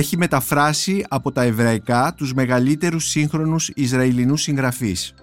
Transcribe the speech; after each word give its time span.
έχει 0.00 0.16
μεταφράσει 0.16 1.04
από 1.08 1.32
τα 1.32 1.42
εβραϊκά 1.42 2.14
τους 2.16 2.34
μεγαλύτερους 2.34 3.08
σύγχρονους 3.08 3.68
Ισραηλινούς 3.68 4.42
συγγραφείς. 4.42 5.14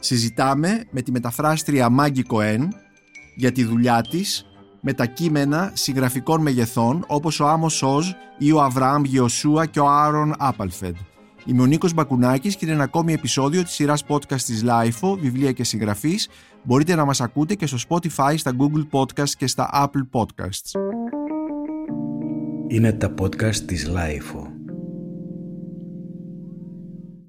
Συζητάμε 0.00 0.84
με 0.90 1.02
τη 1.02 1.10
μεταφράστρια 1.10 1.88
Μάγκη 1.88 2.22
Κοέν 2.22 2.74
για 3.36 3.52
τη 3.52 3.64
δουλειά 3.64 4.00
της 4.10 4.46
με 4.80 4.92
τα 4.92 5.06
κείμενα 5.06 5.70
συγγραφικών 5.74 6.40
μεγεθών 6.40 7.04
όπως 7.06 7.40
ο 7.40 7.48
Άμος 7.48 7.82
Όζ 7.82 8.10
ή 8.38 8.52
ο 8.52 8.62
Αβραάμ 8.62 9.04
Γιωσούα 9.04 9.66
και 9.66 9.80
ο 9.80 9.88
Άρον 9.88 10.34
Άπαλφεντ. 10.38 10.96
Είμαι 11.44 11.62
ο 11.62 11.66
Νίκος 11.66 11.94
Μπακουνάκης 11.94 12.56
και 12.56 12.64
είναι 12.64 12.74
ένα 12.74 12.84
ακόμη 12.84 13.12
επεισόδιο 13.12 13.62
της 13.62 13.72
σειράς 13.72 14.04
podcast 14.08 14.40
της 14.40 14.64
LIFO, 14.66 15.18
βιβλία 15.20 15.52
και 15.52 15.64
συγγραφής. 15.64 16.28
Μπορείτε 16.62 16.94
να 16.94 17.04
μας 17.04 17.20
ακούτε 17.20 17.54
και 17.54 17.66
στο 17.66 17.78
Spotify, 17.88 18.34
στα 18.36 18.52
Google 18.58 18.86
Podcasts 18.90 19.34
και 19.38 19.46
στα 19.46 19.70
Apple 19.72 20.20
Podcasts. 20.20 20.80
Είναι 22.72 22.92
τα 22.92 23.14
podcast 23.20 23.56
της 23.56 23.90
LIFO. 23.90 24.46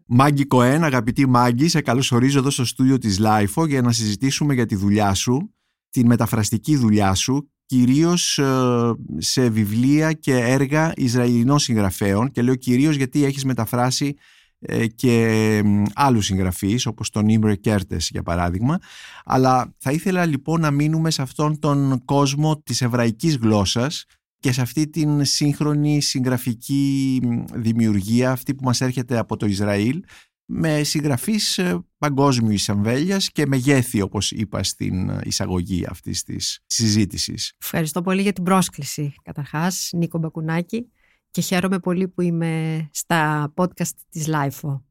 Μάγκη 0.06 0.46
Κοέν, 0.46 0.84
αγαπητή 0.84 1.28
Μάγκη, 1.28 1.68
σε 1.68 1.82
καλωσορίζω 1.82 2.40
εδώ 2.40 2.50
στο 2.50 2.66
στούντιο 2.66 2.98
της 2.98 3.20
LIFO 3.22 3.68
για 3.68 3.82
να 3.82 3.92
συζητήσουμε 3.92 4.54
για 4.54 4.66
τη 4.66 4.76
δουλειά 4.76 5.14
σου 5.14 5.54
την 5.90 6.06
μεταφραστική 6.06 6.76
δουλειά 6.76 7.14
σου 7.14 7.52
κυρίως 7.66 8.38
ε, 8.38 8.94
σε 9.18 9.50
βιβλία 9.50 10.14
και 10.14 10.36
έργα 10.36 10.92
Ισραηλινών 10.96 11.60
συγγραφέων 11.60 12.32
και 12.32 12.42
λέω 12.42 12.56
κυρίως 12.56 12.96
γιατί 12.96 13.24
έχεις 13.24 13.46
μεταφράσει 13.46 14.16
ε, 14.60 14.88
και 14.88 15.62
άλλους 15.94 16.26
συγγραφείς 16.26 16.86
όπως 16.86 17.10
τον 17.10 17.28
Ιμρε 17.30 17.56
Κέρτες 17.56 18.10
για 18.12 18.24
παράδειγμα 18.24 18.80
αλλά 19.26 19.74
θα 19.78 19.92
ήθελα 19.92 20.26
λοιπόν 20.26 20.62
να 20.62 20.72
μείνουμε 20.72 21.12
σε 21.12 21.22
αυτόν 21.22 21.60
τον 21.60 22.02
κόσμο 22.06 22.62
της 22.62 22.82
εβραϊκής 22.82 23.38
γλώσσας 23.38 24.06
και 24.44 24.52
σε 24.52 24.62
αυτή 24.62 24.90
την 24.90 25.26
σύγχρονη 25.26 26.02
συγγραφική 26.02 27.22
δημιουργία 27.54 28.32
αυτή 28.32 28.56
που 28.56 28.64
μας 28.64 28.82
έρχεται 28.82 29.18
από 29.18 29.38
το 29.38 29.46
Ισραήλ 29.46 30.04
με 30.46 30.84
συγγραφείς 30.84 31.58
ε, 31.58 31.86
παγκόσμιους 31.98 32.70
εμβέλειας 32.70 33.30
και 33.30 33.46
μεγέθη 33.48 34.02
όπως 34.02 34.32
είπα 34.32 34.64
στην 34.64 35.10
ε, 35.10 35.20
εισαγωγή 35.24 35.86
αυτής 35.90 36.24
της 36.24 36.60
συζήτησης. 36.66 37.54
Ευχαριστώ 37.62 38.02
πολύ 38.02 38.22
για 38.22 38.34
την 38.34 38.44
πρόσκληση 38.44 39.14
καταρχάς 39.22 39.90
Νίκο 39.94 40.18
Μπακουνάκη 40.18 40.92
και 41.32 41.42
χαίρομαι 41.42 41.80
πολύ 41.80 42.08
που 42.08 42.22
είμαι 42.22 42.88
στα 42.92 43.54
podcast 43.56 43.92
της 44.10 44.28
LIFO. 44.28 44.82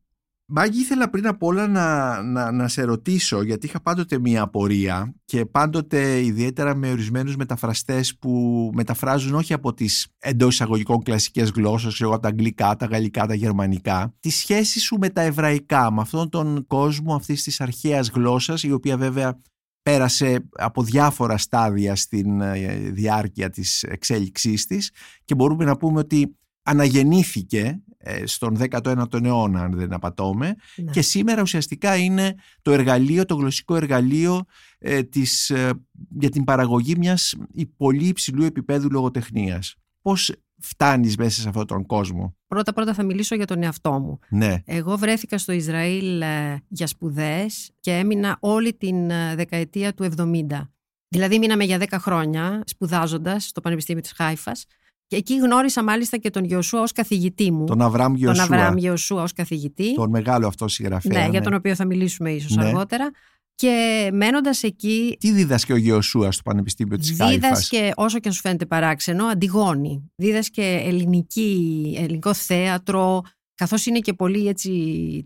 Μάγκη, 0.46 0.80
ήθελα 0.80 1.10
πριν 1.10 1.26
απ' 1.26 1.42
όλα 1.42 1.68
να, 1.68 2.22
να, 2.22 2.50
να 2.50 2.68
σε 2.68 2.82
ρωτήσω, 2.82 3.42
γιατί 3.42 3.66
είχα 3.66 3.80
πάντοτε 3.80 4.18
μία 4.18 4.42
απορία 4.42 5.14
και 5.24 5.46
πάντοτε 5.46 6.24
ιδιαίτερα 6.24 6.74
με 6.74 6.90
ορισμένους 6.90 7.36
μεταφραστές 7.36 8.16
που 8.18 8.70
μεταφράζουν 8.74 9.34
όχι 9.34 9.52
από 9.52 9.74
τις 9.74 10.06
εντός 10.18 10.52
εισαγωγικών 10.54 11.02
κλασικές 11.02 11.50
γλώσσες, 11.50 12.00
εγώ 12.00 12.18
τα 12.18 12.28
αγγλικά, 12.28 12.76
τα 12.76 12.86
γαλλικά, 12.86 13.26
τα 13.26 13.34
γερμανικά, 13.34 14.14
τη 14.20 14.30
σχέση 14.30 14.80
σου 14.80 14.96
με 14.98 15.08
τα 15.08 15.20
εβραϊκά, 15.20 15.92
με 15.92 16.00
αυτόν 16.00 16.28
τον 16.28 16.66
κόσμο 16.66 17.14
αυτής 17.14 17.42
της 17.42 17.60
αρχαίας 17.60 18.08
γλώσσας, 18.08 18.62
η 18.62 18.72
οποία 18.72 18.96
βέβαια 18.96 19.40
πέρασε 19.82 20.48
από 20.52 20.82
διάφορα 20.82 21.36
στάδια 21.36 21.96
στην 21.96 22.40
ε, 22.40 22.74
διάρκεια 22.92 23.50
της 23.50 23.82
εξέλιξής 23.82 24.66
της 24.66 24.90
και 25.24 25.34
μπορούμε 25.34 25.64
να 25.64 25.76
πούμε 25.76 25.98
ότι 25.98 26.36
αναγεννήθηκε 26.62 27.58
ε, 27.58 27.82
στον 28.24 28.56
19ο 28.70 29.24
αιώνα 29.24 29.62
αν 29.62 29.72
δεν 29.72 29.92
απατώμε 29.92 30.54
ναι. 30.76 30.90
και 30.90 31.02
σήμερα 31.02 31.42
ουσιαστικά 31.42 31.96
είναι 31.96 32.34
το 32.62 32.72
εργαλείο, 32.72 33.24
το 33.24 33.34
γλωσσικό 33.34 33.76
εργαλείο 33.76 34.44
ε, 34.78 35.02
της, 35.02 35.50
ε, 35.50 35.70
για 36.18 36.28
την 36.28 36.44
παραγωγή 36.44 36.96
μιας 36.96 37.34
πολύ 37.76 38.06
υψηλού 38.06 38.44
επίπεδου 38.44 38.90
λογοτεχνίας. 38.90 39.74
Πώς 40.02 40.32
φτάνεις 40.58 41.16
μέσα 41.16 41.40
σε 41.40 41.48
αυτόν 41.48 41.66
τον 41.66 41.86
κόσμο; 41.86 42.36
Πρώτα 42.46 42.72
πρώτα 42.72 42.94
θα 42.94 43.02
μιλήσω 43.02 43.34
για 43.34 43.46
τον 43.46 43.62
εαυτό 43.62 43.92
μου. 43.92 44.18
Ναι. 44.28 44.62
Εγώ 44.64 44.96
βρέθηκα 44.96 45.38
στο 45.38 45.52
Ισραήλ 45.52 46.22
για 46.68 46.86
σπουδές 46.86 47.70
και 47.80 47.92
έμεινα 47.92 48.36
όλη 48.40 48.74
την 48.74 49.08
δεκαετία 49.34 49.94
του 49.94 50.08
70. 50.16 50.68
Δηλαδή 51.08 51.38
μείναμε 51.38 51.64
για 51.64 51.78
10 51.78 51.84
χρόνια 51.90 52.62
σπουδάζοντας 52.66 53.44
στο 53.44 53.60
Πανεπιστήμιο 53.60 54.02
της 54.02 54.12
Χάιφας 54.12 54.66
και 55.12 55.18
εκεί 55.18 55.36
γνώρισα 55.36 55.82
μάλιστα 55.82 56.16
και 56.16 56.30
τον 56.30 56.44
Γιωσούα 56.44 56.80
ως 56.80 56.92
καθηγητή 56.92 57.52
μου. 57.52 57.64
Τον 57.64 57.82
Αβραάμ 57.82 58.14
Γιωσούα. 58.14 58.46
Τον 58.46 58.54
Αβραάμ 58.54 58.76
Γιωσούα 58.76 59.22
ως 59.22 59.32
καθηγητή. 59.32 59.94
Τον 59.94 60.10
μεγάλο 60.10 60.46
αυτό 60.46 60.68
συγγραφέα. 60.68 61.18
Ναι, 61.18 61.24
ναι, 61.24 61.30
για 61.30 61.40
τον 61.40 61.54
οποίο 61.54 61.74
θα 61.74 61.84
μιλήσουμε 61.84 62.30
ίσως 62.30 62.56
ναι. 62.56 62.64
αργότερα. 62.64 63.10
Και 63.54 64.10
μένοντας 64.12 64.62
εκεί. 64.62 65.16
Τι 65.20 65.32
δίδασκε 65.32 65.72
ο 65.72 65.76
Γιωσούα 65.76 66.32
στο 66.32 66.42
Πανεπιστήμιο 66.42 66.96
της 66.96 67.14
Χάιφα. 67.16 67.34
Δίδασκε, 67.34 67.90
όσο 67.94 68.18
και 68.18 68.28
αν 68.28 68.34
σου 68.34 68.40
φαίνεται 68.40 68.66
παράξενο, 68.66 69.24
Αντιγόνη. 69.24 70.10
Δίδασκε 70.16 70.82
ελληνική, 70.84 71.94
ελληνικό 71.98 72.34
θέατρο. 72.34 73.20
Καθώς 73.54 73.86
είναι 73.86 73.98
και 73.98 74.12
πολύ 74.12 74.48
έτσι, 74.48 74.70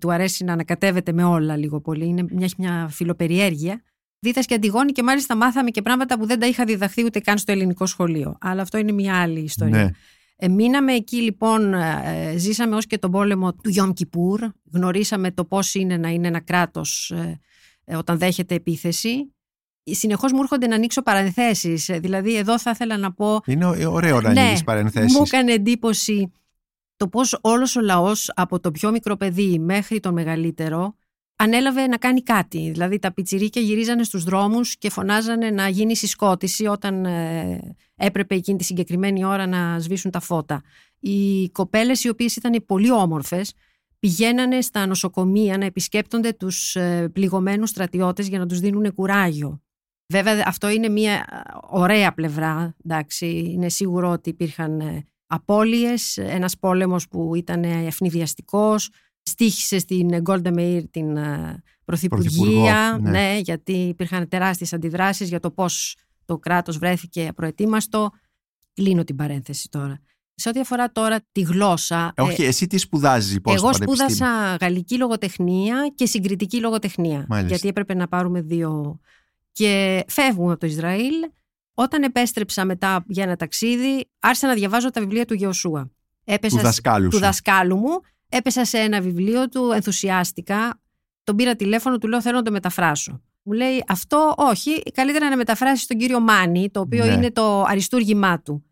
του 0.00 0.12
αρέσει 0.12 0.44
να 0.44 0.52
ανακατεύεται 0.52 1.12
με 1.12 1.24
όλα 1.24 1.56
λίγο 1.56 1.80
πολύ. 1.80 2.06
Είναι 2.06 2.24
μια, 2.30 2.48
μια 2.58 2.88
φιλοπεριέργεια 2.90 3.82
δίδασκε 4.26 4.54
Αντιγόνη 4.54 4.92
και 4.92 5.02
μάλιστα 5.02 5.36
μάθαμε 5.36 5.70
και 5.70 5.82
πράγματα 5.82 6.18
που 6.18 6.26
δεν 6.26 6.38
τα 6.38 6.46
είχα 6.46 6.64
διδαχθεί 6.64 7.04
ούτε 7.04 7.20
καν 7.20 7.38
στο 7.38 7.52
ελληνικό 7.52 7.86
σχολείο. 7.86 8.36
Αλλά 8.40 8.62
αυτό 8.62 8.78
είναι 8.78 8.92
μια 8.92 9.20
άλλη 9.20 9.40
ιστορία. 9.40 9.84
Ναι. 9.84 9.90
Ε, 10.36 10.48
μείναμε 10.48 10.92
εκεί 10.92 11.16
λοιπόν, 11.16 11.74
ε, 11.74 12.34
ζήσαμε 12.36 12.76
ως 12.76 12.86
και 12.86 12.98
τον 12.98 13.10
πόλεμο 13.10 13.52
του 13.54 13.68
Γιόμ 13.68 13.92
Κιπούρ, 13.92 14.40
γνωρίσαμε 14.72 15.30
το 15.30 15.44
πώς 15.44 15.74
είναι 15.74 15.96
να 15.96 16.08
είναι 16.08 16.26
ένα 16.26 16.40
κράτος 16.40 17.10
ε, 17.10 17.40
ε, 17.84 17.96
όταν 17.96 18.18
δέχεται 18.18 18.54
επίθεση. 18.54 19.34
Συνεχώς 19.90 20.32
μου 20.32 20.40
έρχονται 20.42 20.66
να 20.66 20.74
ανοίξω 20.74 21.02
παρενθέσεις, 21.02 21.88
ε, 21.88 21.98
δηλαδή 21.98 22.36
εδώ 22.36 22.58
θα 22.58 22.70
ήθελα 22.70 22.96
να 22.96 23.12
πω... 23.12 23.40
Είναι 23.46 23.86
ωραίο 23.86 24.20
να 24.20 24.32
ναι, 24.32 24.52
παρενθέσεις. 24.64 25.16
Μου 25.16 25.22
έκανε 25.26 25.52
εντύπωση 25.52 26.32
το 26.96 27.08
πώς 27.08 27.38
όλος 27.40 27.76
ο 27.76 27.80
λαός 27.80 28.32
από 28.34 28.60
το 28.60 28.70
πιο 28.70 28.90
μικρό 28.90 29.16
παιδί 29.16 29.58
μέχρι 29.58 30.00
τον 30.00 30.12
μεγαλύτερο 30.12 30.94
ανέλαβε 31.36 31.86
να 31.86 31.96
κάνει 31.96 32.22
κάτι. 32.22 32.70
Δηλαδή 32.70 32.98
τα 32.98 33.12
πιτσιρίκια 33.12 33.62
γυρίζανε 33.62 34.02
στους 34.02 34.24
δρόμους 34.24 34.76
και 34.76 34.90
φωνάζανε 34.90 35.50
να 35.50 35.68
γίνει 35.68 35.96
συσκότηση 35.96 36.66
όταν 36.66 37.04
ε, 37.04 37.76
έπρεπε 37.96 38.34
εκείνη 38.34 38.58
τη 38.58 38.64
συγκεκριμένη 38.64 39.24
ώρα 39.24 39.46
να 39.46 39.78
σβήσουν 39.78 40.10
τα 40.10 40.20
φώτα. 40.20 40.62
Οι 41.00 41.48
κοπέλες 41.48 42.04
οι 42.04 42.08
οποίες 42.08 42.36
ήταν 42.36 42.64
πολύ 42.66 42.90
όμορφες 42.90 43.52
πηγαίνανε 43.98 44.60
στα 44.60 44.86
νοσοκομεία 44.86 45.58
να 45.58 45.64
επισκέπτονται 45.64 46.32
τους 46.32 46.76
ε, 46.76 47.08
πληγωμένους 47.12 47.70
στρατιώτες 47.70 48.28
για 48.28 48.38
να 48.38 48.46
τους 48.46 48.60
δίνουν 48.60 48.94
κουράγιο. 48.94 49.60
Βέβαια 50.12 50.42
αυτό 50.46 50.68
είναι 50.70 50.88
μια 50.88 51.12
ε, 51.12 51.40
ωραία 51.68 52.12
πλευρά, 52.14 52.76
εντάξει, 52.84 53.26
είναι 53.26 53.68
σίγουρο 53.68 54.10
ότι 54.10 54.30
υπήρχαν 54.30 55.04
απώλειες, 55.26 56.16
ένας 56.16 56.58
πόλεμος 56.58 57.08
που 57.08 57.34
ήταν 57.34 57.64
ευνηδιαστικός, 57.64 58.90
στήχησε 59.26 59.78
στην 59.78 60.20
Γκόλντα 60.20 60.50
Meir 60.56 60.82
την 60.90 61.16
ε, 61.16 61.62
Πρωθυπουργία, 61.84 62.98
ναι. 63.00 63.10
ναι. 63.10 63.38
γιατί 63.42 63.72
υπήρχαν 63.72 64.28
τεράστιες 64.28 64.72
αντιδράσεις 64.72 65.28
για 65.28 65.40
το 65.40 65.50
πώς 65.50 65.96
το 66.24 66.38
κράτος 66.38 66.78
βρέθηκε 66.78 67.30
προετοίμαστο. 67.36 68.10
Κλείνω 68.74 69.04
την 69.04 69.16
παρένθεση 69.16 69.68
τώρα. 69.68 70.00
Σε 70.34 70.48
ό,τι 70.48 70.60
αφορά 70.60 70.92
τώρα 70.92 71.20
τη 71.32 71.40
γλώσσα. 71.40 72.12
Ε, 72.16 72.22
όχι, 72.22 72.42
εσύ 72.42 72.66
τι 72.66 72.78
σπουδάζεις, 72.78 73.40
πώς 73.40 73.54
Εγώ 73.54 73.74
σπούδασα 73.74 74.56
γαλλική 74.60 74.96
λογοτεχνία 74.96 75.92
και 75.94 76.06
συγκριτική 76.06 76.60
λογοτεχνία. 76.60 77.26
Γιατί 77.46 77.68
έπρεπε 77.68 77.94
να 77.94 78.08
πάρουμε 78.08 78.40
δύο. 78.40 79.00
Και 79.52 80.04
φεύγουμε 80.08 80.50
από 80.50 80.60
το 80.60 80.66
Ισραήλ. 80.66 81.14
Όταν 81.74 82.02
επέστρεψα 82.02 82.64
μετά 82.64 83.04
για 83.08 83.24
ένα 83.24 83.36
ταξίδι, 83.36 84.08
άρχισα 84.18 84.46
να 84.46 84.54
διαβάζω 84.54 84.90
τα 84.90 85.00
βιβλία 85.00 85.24
του 85.24 85.34
Γεωσούα. 85.34 85.90
Έπεσα 86.24 86.56
του 86.56 86.62
δασκάλου, 86.62 87.08
του 87.08 87.18
δασκάλου 87.18 87.76
μου 87.76 88.00
Έπεσα 88.28 88.64
σε 88.64 88.78
ένα 88.78 89.00
βιβλίο 89.00 89.48
του, 89.48 89.70
ενθουσιάστηκα. 89.74 90.80
Τον 91.24 91.36
πήρα 91.36 91.56
τηλέφωνο, 91.56 91.98
του 91.98 92.08
λέω 92.08 92.22
θέλω 92.22 92.36
να 92.36 92.42
το 92.42 92.50
μεταφράσω. 92.50 93.22
Μου 93.42 93.52
λέει 93.52 93.84
αυτό 93.86 94.34
όχι, 94.36 94.82
καλύτερα 94.82 95.28
να 95.28 95.36
μεταφράσεις 95.36 95.86
τον 95.86 95.98
κύριο 95.98 96.20
Μάνι, 96.20 96.70
το 96.70 96.80
οποίο 96.80 97.04
ναι. 97.04 97.12
είναι 97.12 97.30
το 97.30 97.62
αριστούργημά 97.62 98.40
του, 98.42 98.64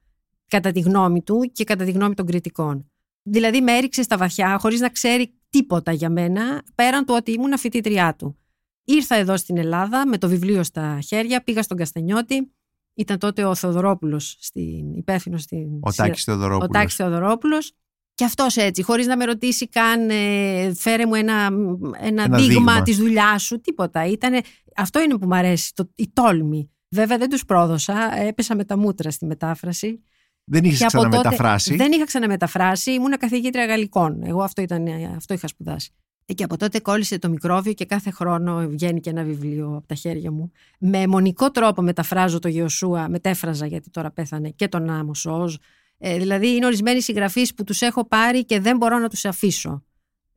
κατά 0.49 0.73
τη 0.73 0.81
γνώμη 0.81 1.23
του 1.23 1.50
και 1.52 1.64
κατά 1.64 1.84
τη 1.84 1.90
γνώμη 1.90 2.14
των 2.14 2.26
κριτικών. 2.26 2.90
Δηλαδή 3.23 3.61
με 3.61 3.73
έριξε 3.73 4.02
στα 4.02 4.17
βαθιά, 4.17 4.58
χωρίς 4.58 4.81
να 4.81 4.88
ξέρει 4.88 5.34
τίποτα 5.50 5.93
για 5.93 6.11
μένα, 6.11 6.62
πέραν 6.75 7.05
του 7.05 7.14
ότι 7.17 7.32
ήμουν 7.32 7.58
φοιτήτριά 7.58 8.14
του. 8.19 8.38
Ήρθα 8.84 9.14
εδώ 9.14 9.37
στην 9.37 9.56
Ελλάδα 9.56 10.06
με 10.06 10.19
το 10.19 10.28
βιβλίο 10.28 10.62
στα 10.62 10.99
χέρια, 11.00 11.43
πήγα 11.43 11.62
στον 11.62 11.76
Καστανιώτη, 11.76 12.52
ήταν 12.94 13.19
τότε 13.19 13.44
ο 13.44 13.55
Θεοδωρόπουλος, 13.55 14.38
υπεύθυνος 14.94 15.43
στην. 15.43 15.78
Ο 16.61 16.69
Τάκης 16.69 16.94
Θεοδωρόπουλος. 16.94 17.73
Και 18.14 18.25
αυτός 18.25 18.56
έτσι, 18.56 18.82
χωρίς 18.82 19.06
να 19.06 19.16
με 19.16 19.25
ρωτήσει 19.25 19.69
καν, 19.69 20.11
ε, 20.11 20.75
φέρε 20.75 21.06
μου 21.06 21.14
ένα, 21.14 21.32
ένα, 21.32 22.22
ένα 22.22 22.37
δείγμα, 22.37 22.46
δείγμα. 22.46 22.82
της 22.82 22.96
δουλειάς 22.96 23.43
σου, 23.43 23.61
τίποτα. 23.61 24.06
Ήτανε, 24.06 24.40
αυτό 24.76 25.00
είναι 25.00 25.19
που 25.19 25.26
μου 25.26 25.34
αρέσει, 25.34 25.75
το, 25.75 25.90
η 25.94 26.11
τόλμη. 26.12 26.70
Βέβαια 26.88 27.19
δεν 27.19 27.31
τους 27.31 27.44
πρόδωσα, 27.44 28.19
έπεσα 28.19 28.56
με 28.56 28.64
τα 28.64 28.76
μούτρα 28.76 29.11
στη 29.11 29.26
μετάφραση. 29.26 30.02
Δεν 30.44 30.64
είχες 30.64 30.87
ξαναμεταφράσει; 30.87 31.76
δεν 31.76 31.93
είχα 31.93 32.05
ξαναμεταφράσει, 32.05 32.93
ήμουν 32.93 33.16
καθηγήτρια 33.19 33.64
γαλλικών. 33.64 34.22
Εγώ 34.25 34.43
αυτό, 34.43 34.62
ήταν, 34.62 34.87
αυτό 35.16 35.34
είχα 35.34 35.49
σπουδάσει. 35.49 35.90
Και 36.34 36.44
από 36.44 36.56
τότε 36.56 36.81
κόλλησε 36.81 37.19
το 37.19 37.28
μικρόβιο 37.28 37.72
και 37.72 37.84
κάθε 37.84 38.11
χρόνο 38.11 38.69
βγαίνει 38.69 39.00
και 39.00 39.11
ένα 39.11 39.22
βιβλίο 39.22 39.75
από 39.76 39.87
τα 39.87 39.94
χέρια 39.94 40.31
μου. 40.31 40.50
Με 40.78 40.99
εμμονικό 40.99 41.50
τρόπο 41.50 41.82
μεταφράζω 41.82 42.38
τον 42.38 42.49
Γεοσούα, 42.49 43.08
μετέφραζα 43.08 43.66
γιατί 43.66 43.90
τώρα 43.90 44.11
πέθανε 44.11 44.49
και 44.49 44.69
τον 44.69 44.90
Άμος 44.90 45.14
Οζ 45.14 45.56
Ε, 45.99 46.19
δηλαδή 46.19 46.49
είναι 46.55 46.67
ορισμένοι 46.67 47.00
συγγραφείς 47.00 47.55
που 47.55 47.64
τους 47.64 47.81
έχω 47.81 48.06
πάρει 48.06 48.44
και 48.44 48.61
δεν 48.61 48.76
μπορώ 48.76 48.99
να 48.99 49.08
τους 49.08 49.25
αφήσω. 49.25 49.85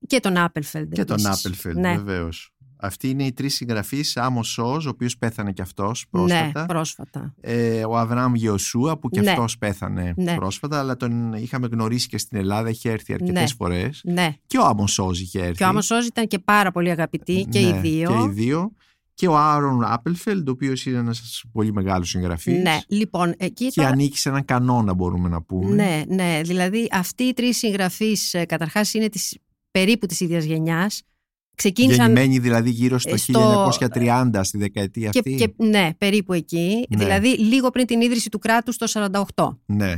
Και 0.08 0.20
τον 0.20 0.38
Άπελφελντ. 0.38 0.94
Και 0.94 1.04
τον 1.04 1.20
επίσης. 1.20 1.46
Άπελφελντ, 1.46 1.78
Ναι. 1.78 1.96
βεβαίως. 1.98 2.52
Αυτοί 2.80 3.10
είναι 3.10 3.24
οι 3.24 3.34
τρεις 3.34 3.56
συγγραφείς. 3.56 4.18
Άμος 4.18 4.48
Οζ, 4.48 4.86
ο 4.86 4.90
οποίος 4.90 5.18
πέθανε 5.18 5.52
κι 5.52 5.62
αυτός 5.62 6.06
πρόσφατα. 6.10 6.60
Ναι, 6.60 6.66
πρόσφατα. 6.66 7.34
Ε, 7.42 7.86
ο 7.86 7.98
Αβραάμ 7.98 8.36
Γεοσούα, 8.36 8.98
που 8.98 9.10
κι 9.10 9.20
Ναι. 9.20 9.30
αυτός 9.30 9.58
πέθανε 9.58 10.14
Ναι. 10.18 10.36
πρόσφατα, 10.36 10.80
αλλά 10.80 10.96
τον 10.98 11.34
είχαμε 11.34 11.68
γνωρίσει 11.72 12.08
και 12.08 12.18
στην 12.18 12.38
Ελλάδα, 12.38 12.70
είχε 12.70 12.92
έρθει 12.92 13.14
αρκετές 13.14 13.42
Ναι. 13.42 13.56
φορές. 13.58 14.02
Ναι. 14.04 14.34
Και 14.48 14.58
ο 14.58 14.66
Άμος 14.66 14.92
Οζ 14.92 15.20
είχε 15.20 15.40
έρθει. 15.40 15.54
Και 15.54 15.64
ο 15.64 15.68
Άμος 15.68 15.92
Οζ 15.92 16.06
ήταν 16.06 16.28
και 16.28 16.40
πάρα 16.40 16.72
πολύ 16.72 16.90
αγαπητοί 16.90 17.46
και 17.50 17.60
οι 17.60 17.72
Ναι, 17.72 17.80
δύο. 17.80 18.10
Και 18.10 18.24
οι 18.24 18.44
δύο. 18.46 18.72
Και 19.18 19.28
ο 19.28 19.38
Άρον 19.38 19.84
Άπελφελντ, 19.84 20.48
ο 20.48 20.52
οποίος 20.52 20.86
είναι 20.86 20.98
ένας 20.98 21.44
πολύ 21.52 21.74
μεγάλο 21.74 22.04
συγγραφή. 22.04 22.52
Ναι, 22.52 22.78
λοιπόν, 22.88 23.34
εκεί 23.38 23.66
Και 23.68 23.72
τώρα- 23.76 23.90
ανήκει 23.90 24.18
σε 24.18 24.30
έναν 24.30 24.46
κανόνα, 24.46 24.94
μπορούμε 24.94 25.30
να 25.30 25.42
πούμε. 25.42 25.76
Ναι, 25.76 26.04
ναι. 26.16 26.42
Δηλαδή, 26.44 26.88
αυτοί 26.92 27.24
οι 27.24 27.34
τρεις 27.34 27.58
συγγραφείς, 27.58 28.36
καταρχάς, 28.48 28.94
είναι 28.94 29.10
της, 29.10 29.38
περίπου 29.72 30.06
της 30.06 30.20
ίδιας 30.20 30.44
γενιάς. 30.44 31.02
Ξεκίνησαν. 31.56 32.06
Γεννημένοι 32.06 32.40
δηλαδή 32.40 32.70
γύρω 32.70 33.00
στο, 33.00 33.14
ε, 33.14 33.18
στο- 33.18 33.64
1930, 33.66 34.44
στη 34.44 34.58
δεκαετία 34.58 35.10
Και, 35.10 35.20
αυτή. 35.20 35.36
και, 35.36 35.54
ναι, 35.66 35.90
περίπου 35.98 36.34
εκεί. 36.34 36.86
Ναι. 36.90 36.98
Δηλαδή, 37.04 37.28
λίγο 37.38 37.70
πριν 37.70 37.86
την 37.86 38.02
ίδρυση 38.02 38.30
του 38.30 38.40
κράτους 38.40 38.78
το 38.78 38.88
48. 38.88 39.60
Ναι. 39.66 39.96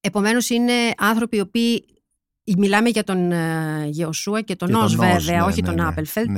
Επομένως 0.00 0.50
είναι 0.50 0.72
άνθρωποι 0.98 1.36
οι 1.36 1.40
οποίοι 1.40 1.84
μιλάμε 2.58 2.88
για 2.88 3.04
τον 3.04 3.32
ε, 3.32 3.86
Γεωσούα 3.90 4.40
και 4.40 4.56
τον 4.56 4.68
Και 4.68 4.74
Νος 4.74 4.94
τον 4.96 5.06
Νος, 5.06 5.24
βέβαια, 5.24 5.40
ναι, 5.40 5.46
όχι 5.50 5.60
ναι, 5.60 5.66
τον 5.66 5.76
ναι, 5.76 5.86
Άπελφελτ, 5.86 6.30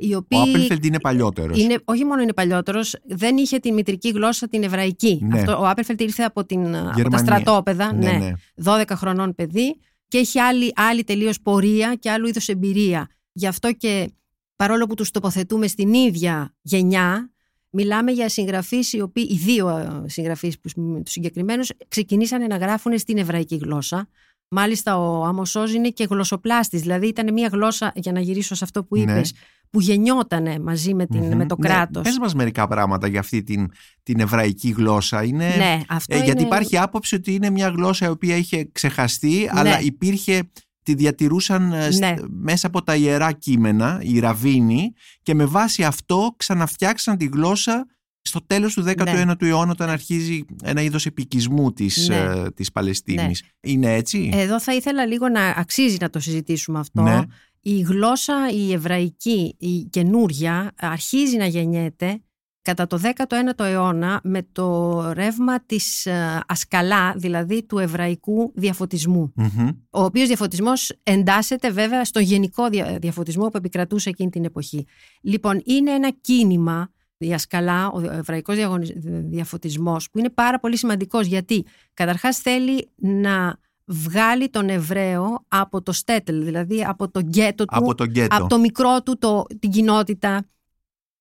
ναι. 0.00 0.08
οι 0.08 0.14
Ο 0.14 0.16
οποίοι 0.16 0.38
Άπελφελντ 0.40 0.84
είναι 0.84 1.00
παλιότερος. 1.00 1.58
είναι, 1.58 1.78
όχι 1.84 2.04
μόνο 2.04 2.22
είναι 2.22 2.32
παλιότερος, 2.32 2.96
δεν 3.06 3.36
είχε 3.36 3.58
τη 3.58 3.72
μητρική 3.72 4.08
γλώσσα 4.10 4.48
την 4.48 4.62
εβραϊκή. 4.62 5.18
Ναι. 5.22 5.38
Αυτό, 5.38 5.60
ο 5.60 5.68
Άπελφελτ 5.68 6.00
ήρθε 6.00 6.22
από, 6.22 6.44
την, 6.44 6.76
από 6.76 6.86
τα 6.86 6.92
Γερμανία. 6.96 7.18
στρατόπεδα, 7.18 7.94
Ναι, 7.94 8.10
ναι, 8.10 8.18
ναι. 8.18 8.32
12 8.64 8.82
χρονών 8.94 9.34
παιδί 9.34 9.76
και 10.08 10.18
έχει 10.18 10.38
άλλη, 10.38 10.72
άλλη 10.74 11.04
τελείως 11.04 11.40
πορεία 11.40 11.94
και 11.94 12.10
άλλου 12.10 12.26
είδους 12.26 12.48
εμπειρία. 12.48 13.08
Γι' 13.32 13.46
αυτό 13.46 13.72
και 13.72 14.10
παρόλο 14.56 14.86
που 14.86 14.94
τους 14.94 15.10
τοποθετούμε 15.10 15.66
στην 15.66 15.92
ίδια 15.94 16.54
γενιά, 16.62 17.30
μιλάμε 17.70 18.10
για 18.10 18.28
συγγραφείς 18.28 18.92
οι 18.92 19.00
οποίοι, 19.00 19.28
οι 19.30 19.36
δύο 19.36 19.68
ε, 19.68 20.08
συγγραφείς 20.08 20.60
που, 20.60 20.68
τους 21.04 21.12
συγκεκριμένους, 21.12 21.70
ξεκινήσανε 21.88 22.46
να 22.46 22.56
γράφουν 22.56 22.98
στην 22.98 23.18
εβραϊκή 23.18 23.56
γλώσσα. 23.56 24.08
Μάλιστα 24.54 24.98
ο 24.98 25.24
Άμοσός 25.24 25.74
είναι 25.74 25.88
και 25.88 26.06
γλωσσοπλάστης, 26.10 26.80
δηλαδή 26.80 27.06
ήταν 27.06 27.32
μια 27.32 27.48
γλώσσα, 27.52 27.92
για 27.94 28.12
να 28.12 28.20
γυρίσω 28.20 28.54
σε 28.54 28.64
αυτό 28.64 28.84
που 28.84 28.96
Ναι. 28.96 29.02
είπες, 29.02 29.32
που 29.70 29.80
γεννιότανε 29.80 30.58
μαζί 30.58 30.94
με, 30.94 31.06
την, 31.06 31.20
Μμμ. 31.24 31.36
με 31.36 31.46
το 31.46 31.56
Ναι, 31.58 31.68
κράτος. 31.68 32.02
Πες 32.02 32.18
μας 32.18 32.34
μερικά 32.34 32.66
πράγματα 32.68 33.06
για 33.06 33.20
αυτή 33.20 33.42
την, 33.42 33.70
την 34.02 34.20
εβραϊκή 34.20 34.70
γλώσσα. 34.70 35.24
Είναι, 35.24 35.54
Ναι, 35.56 35.80
αυτό 35.88 36.14
ε, 36.14 36.18
Γιατί 36.18 36.30
είναι- 36.38 36.46
υπάρχει 36.46 36.78
άποψη 36.78 37.14
ότι 37.14 37.34
είναι 37.34 37.50
μια 37.50 37.68
γλώσσα 37.68 38.06
η 38.06 38.10
οποία 38.10 38.36
είχε 38.36 38.68
ξεχαστεί, 38.72 39.48
αλλά 39.52 39.80
υπήρχε, 39.80 40.50
τη 40.82 40.94
διατηρούσαν 40.94 41.72
ε, 41.72 41.90
στ- 41.90 42.00
Ναι. 42.00 42.14
μέσα 42.28 42.66
από 42.66 42.82
τα 42.82 42.94
ιερά 42.96 43.32
κείμενα, 43.32 43.98
οι 44.02 44.18
ραβίνοι, 44.18 44.92
και 45.22 45.34
με 45.34 45.44
βάση 45.44 45.84
αυτό 45.84 46.34
ξαναφτιάξαν 46.36 47.16
τη 47.16 47.24
γλώσσα 47.24 47.86
στο 48.22 48.40
τέλος 48.46 48.74
του 48.74 48.84
19ου 48.86 49.42
αιώνα 49.42 49.70
όταν 49.70 49.88
αρχίζει 49.88 50.44
ένα 50.62 50.82
είδος 50.82 51.06
επικισμού 51.06 51.72
της, 51.72 52.08
Ναι. 52.08 52.16
ε, 52.16 52.50
της 52.54 52.72
Παλαιστίνης. 52.72 53.42
Είναι 53.60 53.94
έτσι; 53.94 54.30
Εδώ 54.32 54.60
θα 54.60 54.74
ήθελα 54.74 55.06
λίγο 55.06 55.28
να 55.28 55.46
αξίζει 55.46 55.96
να 56.00 56.10
το 56.10 56.20
συζητήσουμε 56.20 56.78
αυτό. 56.78 57.02
Ναι. 57.02 57.20
Η 57.62 57.80
γλώσσα 57.80 58.34
η 58.52 58.72
εβραϊκή, 58.72 59.54
η 59.58 59.82
καινούρια, 59.90 60.72
αρχίζει 60.78 61.36
να 61.36 61.46
γεννιέται 61.46 62.20
κατά 62.62 62.86
το 62.86 62.98
19ο 63.02 63.64
αιώνα 63.64 64.20
με 64.24 64.46
το 64.52 65.00
ρεύμα 65.12 65.64
της 65.64 66.06
ε, 66.06 66.40
ασκαλά, 66.46 67.14
δηλαδή 67.16 67.62
του 67.66 67.78
εβραϊκού 67.78 68.52
διαφωτισμού. 68.54 69.32
Μμμ. 69.36 69.68
Ο 69.90 70.02
οποίος 70.04 70.26
διαφωτισμός 70.26 70.92
εντάσσεται 71.02 71.70
βέβαια 71.70 72.04
στο 72.04 72.20
γενικό 72.20 72.68
δια- 72.68 72.98
διαφωτισμό 73.00 73.48
που 73.48 73.56
επικρατούσε 73.56 74.08
εκείνη 74.08 74.30
την 74.30 74.44
εποχή. 74.44 74.86
Λοιπόν, 75.22 75.62
είναι 75.64 75.90
ένα 75.90 76.10
κίνημα, 76.20 76.90
η 77.26 77.32
ασκαλά, 77.34 77.90
ο 77.90 78.00
εβραϊκός 78.00 78.56
διαγωνι- 78.56 78.92
διαφωτισμός, 79.30 80.10
που 80.10 80.18
είναι 80.18 80.30
πάρα 80.30 80.60
πολύ 80.60 80.76
σημαντικός 80.76 81.26
γιατί 81.26 81.64
καταρχάς 81.94 82.38
θέλει 82.38 82.88
να 82.96 83.56
βγάλει 83.84 84.48
τον 84.48 84.68
Εβραίο 84.68 85.44
από 85.48 85.82
το 85.82 85.92
στέτελ, 85.92 86.44
δηλαδή 86.44 86.84
από 86.84 87.10
το 87.10 87.20
γκέτο 87.20 87.64
του, 87.64 87.76
Από 87.76 87.94
το 87.94 88.04
γκέτο. 88.04 88.36
από 88.36 88.46
το 88.46 88.58
μικρό 88.58 89.02
του, 89.02 89.18
το, 89.18 89.44
την 89.58 89.70
κοινότητα. 89.70 90.44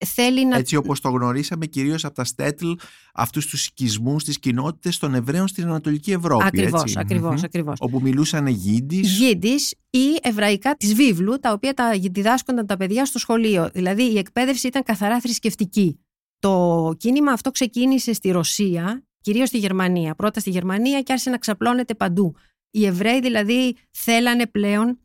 Θέλει 0.05 0.45
να... 0.45 0.57
Έτσι 0.57 0.75
όπως 0.75 0.99
το 1.01 1.09
γνωρίσαμε 1.09 1.65
κυρίως 1.65 2.05
από 2.05 2.15
τα 2.15 2.23
στέτλ 2.23 2.71
αυτούς 3.13 3.47
τους 3.47 3.67
οικισμούς 3.67 4.23
της 4.23 4.39
κοινότητες 4.39 4.97
των 4.97 5.13
Εβραίων 5.13 5.47
στην 5.47 5.63
Ανατολική 5.63 6.11
Ευρώπη. 6.11 6.43
Ακριβώς, 6.45 6.81
έτσι. 6.81 6.99
ακριβώς, 6.99 7.35
Μμμ. 7.35 7.43
ακριβώς. 7.43 7.77
Όπου 7.79 8.01
μιλούσαν 8.01 8.47
Γίντις. 8.47 9.17
Γίδης 9.17 9.75
ή 9.89 10.17
εβραϊκά 10.21 10.75
της 10.75 10.93
βίβλου, 10.93 11.39
τα 11.39 11.51
οποία 11.51 11.73
τα 11.73 11.91
διδάσκονταν 12.11 12.65
τα 12.65 12.77
παιδιά 12.77 13.05
στο 13.05 13.19
σχολείο. 13.19 13.69
Δηλαδή 13.73 14.03
η 14.03 14.17
εκπαίδευση 14.17 14.67
ήταν 14.67 14.83
καθαρά 14.83 15.19
θρησκευτική. 15.19 15.99
Το 16.39 16.93
κίνημα 16.97 17.31
αυτό 17.31 17.51
ξεκίνησε 17.51 18.13
στη 18.13 18.31
Ρωσία, 18.31 19.03
κυρίως 19.21 19.47
στη 19.47 19.57
Γερμανία. 19.57 20.15
Πρώτα 20.15 20.39
στη 20.39 20.49
Γερμανία 20.49 21.01
και 21.01 21.11
άρχισε 21.11 21.29
να 21.29 21.37
ξαπλώνεται 21.37 21.95
παντού. 21.95 22.35
Οι 22.71 22.85
Εβραίοι 22.85 23.19
δηλαδή 23.21 23.75
θέλανε 23.91 24.47
πλέον 24.47 24.99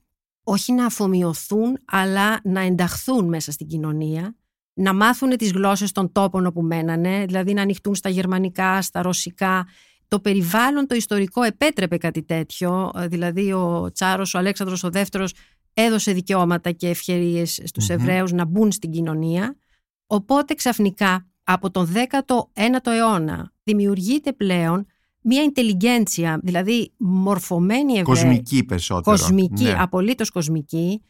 όχι 0.44 0.72
να 0.72 0.86
αφομοιωθούν, 0.86 1.78
αλλά 1.84 2.40
να 2.44 2.60
ενταχθούν 2.60 3.28
μέσα 3.28 3.52
στην 3.52 3.66
κοινωνία, 3.66 4.36
να 4.74 4.94
μάθουν 4.94 5.36
τις 5.36 5.52
γλώσσες 5.52 5.92
των 5.92 6.12
τόπων 6.12 6.46
όπου 6.46 6.62
μένανε, 6.62 7.24
δηλαδή 7.26 7.52
να 7.52 7.62
ανοιχτούν 7.62 7.94
στα 7.94 8.08
γερμανικά, 8.08 8.82
στα 8.82 9.02
ρωσικά. 9.02 9.66
Το 10.08 10.20
περιβάλλον 10.20 10.86
το 10.86 10.94
ιστορικό 10.94 11.42
επέτρεπε 11.42 11.96
κάτι 11.96 12.22
τέτοιο, 12.22 12.90
ε, 12.96 13.06
δηλαδή 13.06 13.52
ο 13.52 13.90
Τσάρος, 13.92 14.34
ο 14.34 14.38
Αλέξανδρος 14.38 14.84
ο 14.84 14.90
Δεύτερος 14.90 15.32
έδωσε 15.74 16.12
δικαιώματα 16.12 16.70
και 16.70 16.88
ευκαιρίες 16.88 17.60
στους 17.64 17.88
Μμμ. 17.88 17.94
Εβραίους 18.00 18.32
να 18.32 18.44
μπουν 18.44 18.72
στην 18.72 18.90
κοινωνία. 18.90 19.56
Οπότε 20.06 20.54
ξαφνικά 20.54 21.26
από 21.44 21.70
τον 21.70 21.86
19ο 21.86 22.90
αιώνα 22.92 23.52
δημιουργείται 23.64 24.32
πλέον 24.32 24.86
μια 25.20 25.42
ιντελιγέντσια, 25.42 26.40
δηλαδή 26.42 26.92
μορφωμένη 26.96 27.98
Εβραίοι. 27.98 28.02
Κοσμική 28.02 28.64
περισσότερο. 28.64 29.16
Κοσμική, 29.16 29.64
Ναι. 29.64 29.76
απολύτως 29.78 30.30
κοσμική, 30.30 31.02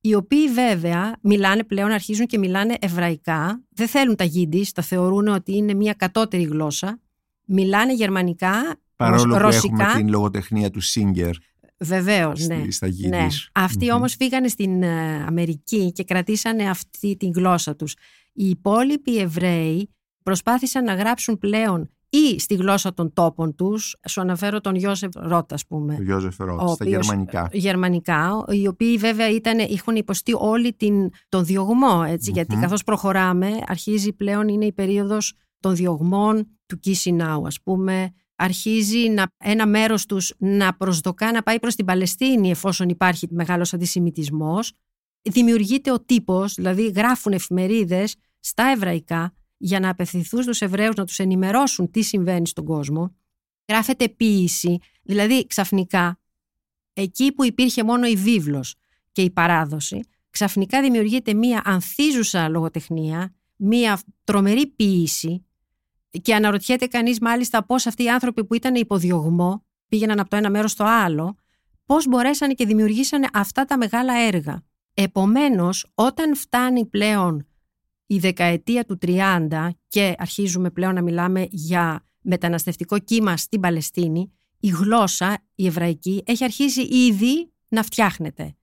οι 0.00 0.14
οποίοι 0.14 0.48
βέβαια 0.48 1.16
μιλάνε 1.20 1.64
πλέον, 1.64 1.90
αρχίζουν 1.90 2.26
και 2.26 2.38
μιλάνε 2.38 2.74
εβραϊκά, 2.80 3.62
δεν 3.68 3.88
θέλουν 3.88 4.16
τα 4.16 4.24
γίντις, 4.24 4.72
τα 4.72 4.82
θεωρούν 4.82 5.28
ότι 5.28 5.56
είναι 5.56 5.74
μια 5.74 5.92
κατώτερη 5.92 6.42
γλώσσα, 6.42 7.00
μιλάνε 7.44 7.94
γερμανικά, 7.94 8.80
Παρόλο 8.96 9.34
που 9.34 9.38
ρωσικά, 9.38 9.84
έχουμε 9.84 10.00
την 10.00 10.08
λογοτεχνία 10.08 10.70
του 10.70 10.80
Σίγκερ 10.80 11.34
βεβαίως, 11.80 12.46
ναι. 12.46 12.70
στα 12.70 12.86
Ναι. 12.86 12.92
Γίντις. 12.92 13.50
Αυτοί 13.52 13.86
Μμμ. 13.86 13.94
όμως 13.94 14.14
φύγανε 14.14 14.48
στην 14.48 14.82
ε, 14.82 15.24
Αμερική 15.26 15.92
και 15.92 16.04
κρατήσανε 16.04 16.68
αυτή 16.68 17.16
τη 17.16 17.28
γλώσσα 17.28 17.76
τους. 17.76 17.96
Οι 18.32 18.48
υπόλοιποι 18.48 19.18
Εβραίοι 19.18 19.90
προσπάθησαν 20.22 20.84
να 20.84 20.94
γράψουν 20.94 21.38
πλέον 21.38 21.90
ή 22.12 22.38
στη 22.38 22.54
γλώσσα 22.54 22.94
των 22.94 23.12
τόπων 23.12 23.54
τους, 23.54 23.96
σου 24.08 24.20
αναφέρω 24.20 24.60
τον 24.60 24.74
Ιώσεφ 24.74 25.10
Ρότ 25.16 25.52
ας 25.52 25.66
πούμε, 25.66 25.96
Ο 25.98 26.02
Γιώζεφ 26.02 26.36
Ρότ, 26.38 26.60
ο 26.60 26.66
στα 26.66 26.72
οποίος- 26.84 27.06
γερμανικά. 27.06 27.48
γερμανικά, 27.52 28.44
οι 28.48 28.66
οποίοι 28.66 28.96
βέβαια 28.96 29.28
ήταν, 29.30 29.58
είχαν 29.58 29.96
υποστεί 29.96 30.32
όλη 30.38 30.72
την, 30.74 31.08
τον 31.28 31.44
διωγμό, 31.44 32.04
έτσι, 32.06 32.30
γιατί 32.30 32.54
Μμμ. 32.54 32.60
καθώς 32.62 32.84
προχωράμε 32.84 33.48
αρχίζει 33.66 34.12
πλέον 34.12 34.48
είναι 34.48 34.64
η 34.64 34.72
περίοδος 34.72 35.34
των 35.60 35.74
διωγμών 35.74 36.58
του 36.66 36.78
Κίσινάου, 36.78 37.46
ας 37.46 37.62
πούμε, 37.62 38.10
αρχίζει 38.36 39.08
να, 39.08 39.26
ένα 39.38 39.66
μέρος 39.66 40.06
τους 40.06 40.34
να 40.38 40.74
προσδοκά 40.76 41.32
να 41.32 41.42
πάει 41.42 41.58
προς 41.58 41.74
την 41.74 41.84
Παλαιστίνη 41.84 42.50
εφόσον 42.50 42.88
υπάρχει 42.88 43.26
μεγάλος 43.30 43.72
αντισημιτισμός. 43.74 44.72
Δημιουργείται 45.22 45.92
ο 45.92 46.00
τύπος, 46.00 46.54
δηλαδή 46.54 46.86
γράφουν 46.88 47.32
εφημερίδες 47.32 48.14
στα 48.40 48.62
εβραϊκά 48.74 49.34
για 49.62 49.80
να 49.80 49.88
απευθυνθούν 49.88 50.42
στους 50.42 50.60
Εβραίους 50.60 50.94
να 50.94 51.04
τους 51.04 51.18
ενημερώσουν 51.18 51.90
τι 51.90 52.02
συμβαίνει 52.02 52.46
στον 52.46 52.64
κόσμο. 52.64 53.16
Γράφεται 53.68 54.08
ποίηση, 54.08 54.78
δηλαδή 55.02 55.46
ξαφνικά 55.46 56.18
εκεί 56.92 57.32
που 57.32 57.44
υπήρχε 57.44 57.84
μόνο 57.84 58.06
η 58.06 58.16
βίβλος 58.16 58.74
και 59.12 59.22
η 59.22 59.30
παράδοση, 59.30 60.00
ξαφνικά 60.30 60.80
δημιουργείται 60.80 61.34
μία 61.34 61.62
ανθίζουσα 61.64 62.48
λογοτεχνία, 62.48 63.34
μία 63.56 64.00
τρομερή 64.24 64.66
ποίηση 64.66 65.44
και 66.22 66.34
αναρωτιέται 66.34 66.86
κανείς 66.86 67.20
μάλιστα 67.20 67.64
πώς 67.64 67.86
αυτοί 67.86 68.02
οι 68.02 68.10
άνθρωποι 68.10 68.44
που 68.44 68.54
ήταν 68.54 68.74
υποδιωγμό, 68.74 69.64
πήγαιναν 69.88 70.20
από 70.20 70.30
το 70.30 70.36
ένα 70.36 70.50
μέρος 70.50 70.70
στο 70.70 70.84
άλλο, 70.84 71.34
πώς 71.86 72.06
μπορέσανε 72.06 72.52
και 72.52 72.66
δημιουργήσανε 72.66 73.28
αυτά 73.32 73.64
τα 73.64 73.76
μεγάλα 73.76 74.14
έργα. 74.14 74.62
Επομένως, 74.94 75.90
όταν 75.94 76.36
φτάνει 76.36 76.86
πλέον 76.86 77.46
η 78.10 78.18
δεκαετία 78.18 78.84
του 78.84 78.98
30 79.02 79.68
και 79.88 80.14
αρχίζουμε 80.18 80.70
πλέον 80.70 80.94
να 80.94 81.02
μιλάμε 81.02 81.46
για 81.50 82.04
μεταναστευτικό 82.20 82.98
κύμα 82.98 83.36
στην 83.36 83.60
Παλαιστίνη, 83.60 84.32
η 84.60 84.68
γλώσσα, 84.68 85.38
η 85.54 85.66
εβραϊκή, 85.66 86.22
έχει 86.26 86.44
αρχίσει 86.44 86.82
ήδη 86.82 87.52
να 87.68 87.82
φτιάχνεται. 87.82 88.54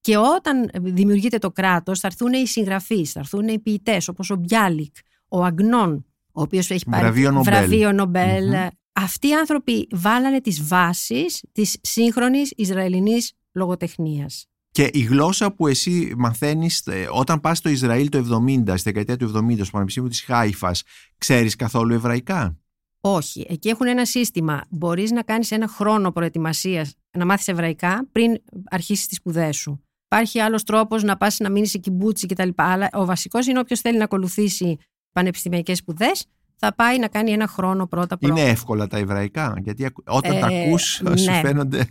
Και 0.00 0.16
όταν 0.16 0.70
δημιουργείται 0.72 1.38
το 1.38 1.50
κράτος, 1.50 2.00
θα 2.00 2.06
έρθουν 2.06 2.32
οι 2.32 2.46
συγγραφείς, 2.46 3.12
θα 3.12 3.20
έρθουν 3.20 3.48
οι 3.48 3.58
ποιητές, 3.58 4.08
όπως 4.08 4.30
ο 4.30 4.36
Μπιάλικ, 4.36 4.94
ο 5.28 5.44
Αγνών, 5.44 6.06
ο 6.32 6.42
οποίος 6.42 6.70
έχει 6.70 6.84
πάρει 6.90 7.02
Βραβείο 7.02 7.30
Νομπέλ. 7.30 7.54
βραβείο 7.54 7.92
Νομπέλ, 7.92 8.48
Μμμ. 8.48 8.66
Αυτοί 8.92 9.28
οι 9.28 9.34
άνθρωποι 9.34 9.86
βάλανε 9.90 10.40
τις 10.40 10.66
βάσεις 10.66 11.44
της 11.52 11.78
σύγχρονης 11.80 12.52
Ισραηλινής 12.56 13.32
λογοτεχνίας. 13.52 14.46
Και 14.76 14.90
η 14.92 15.00
γλώσσα 15.00 15.52
που 15.52 15.66
εσύ 15.66 16.12
μαθαίνεις 16.16 16.82
όταν 17.10 17.40
πας 17.40 17.58
στο 17.58 17.68
Ισραήλ 17.68 18.08
το 18.08 18.18
70, 18.18 18.62
στη 18.66 18.82
δεκαετία 18.92 19.16
του 19.16 19.46
70, 19.50 19.54
στο 19.54 19.70
Πανεπιστήμιο 19.70 20.08
της 20.08 20.20
Χάιφας, 20.22 20.82
ξέρεις 21.18 21.56
καθόλου 21.56 21.92
εβραϊκά; 21.94 22.56
Όχι. 23.00 23.46
Εκεί 23.48 23.68
έχουν 23.68 23.86
ένα 23.86 24.04
σύστημα. 24.04 24.64
Μπορείς 24.70 25.10
να 25.10 25.22
κάνεις 25.22 25.50
ένα 25.50 25.68
χρόνο 25.68 26.12
προετοιμασίας 26.12 26.94
να 27.18 27.24
μάθεις 27.24 27.48
εβραϊκά 27.48 28.08
πριν 28.12 28.36
αρχίσεις 28.70 29.06
τις 29.06 29.16
σπουδές 29.16 29.56
σου. 29.56 29.82
Υπάρχει 30.06 30.40
άλλος 30.40 30.62
τρόπος 30.62 31.02
να 31.02 31.16
πας 31.16 31.38
να 31.38 31.50
μείνεις 31.50 31.70
σε 31.70 31.78
κυμπούτσι 31.78 32.26
κτλ. 32.26 32.48
Αλλά 32.54 32.88
ο 32.92 33.04
βασικός 33.04 33.46
είναι 33.46 33.58
όποιος 33.58 33.80
θέλει 33.80 33.98
να 33.98 34.04
ακολουθήσει 34.04 34.76
πανεπιστημιακές 35.12 35.78
σπουδές, 35.78 36.26
θα 36.56 36.74
πάει 36.74 36.98
να 36.98 37.08
κάνει 37.08 37.30
ένα 37.30 37.46
χρόνο 37.46 37.86
πρώτα 37.86 38.18
πρώτα. 38.18 38.40
Είναι 38.40 38.50
εύκολα 38.50 38.86
τα 38.86 38.98
εβραϊκά, 38.98 39.54
γιατί 39.62 39.86
όταν 40.06 40.36
ε, 40.36 40.40
τα 40.40 40.46
ακούς 40.46 41.00
ναι. 41.02 41.16
σου 41.16 41.32
φαίνονται... 41.32 41.86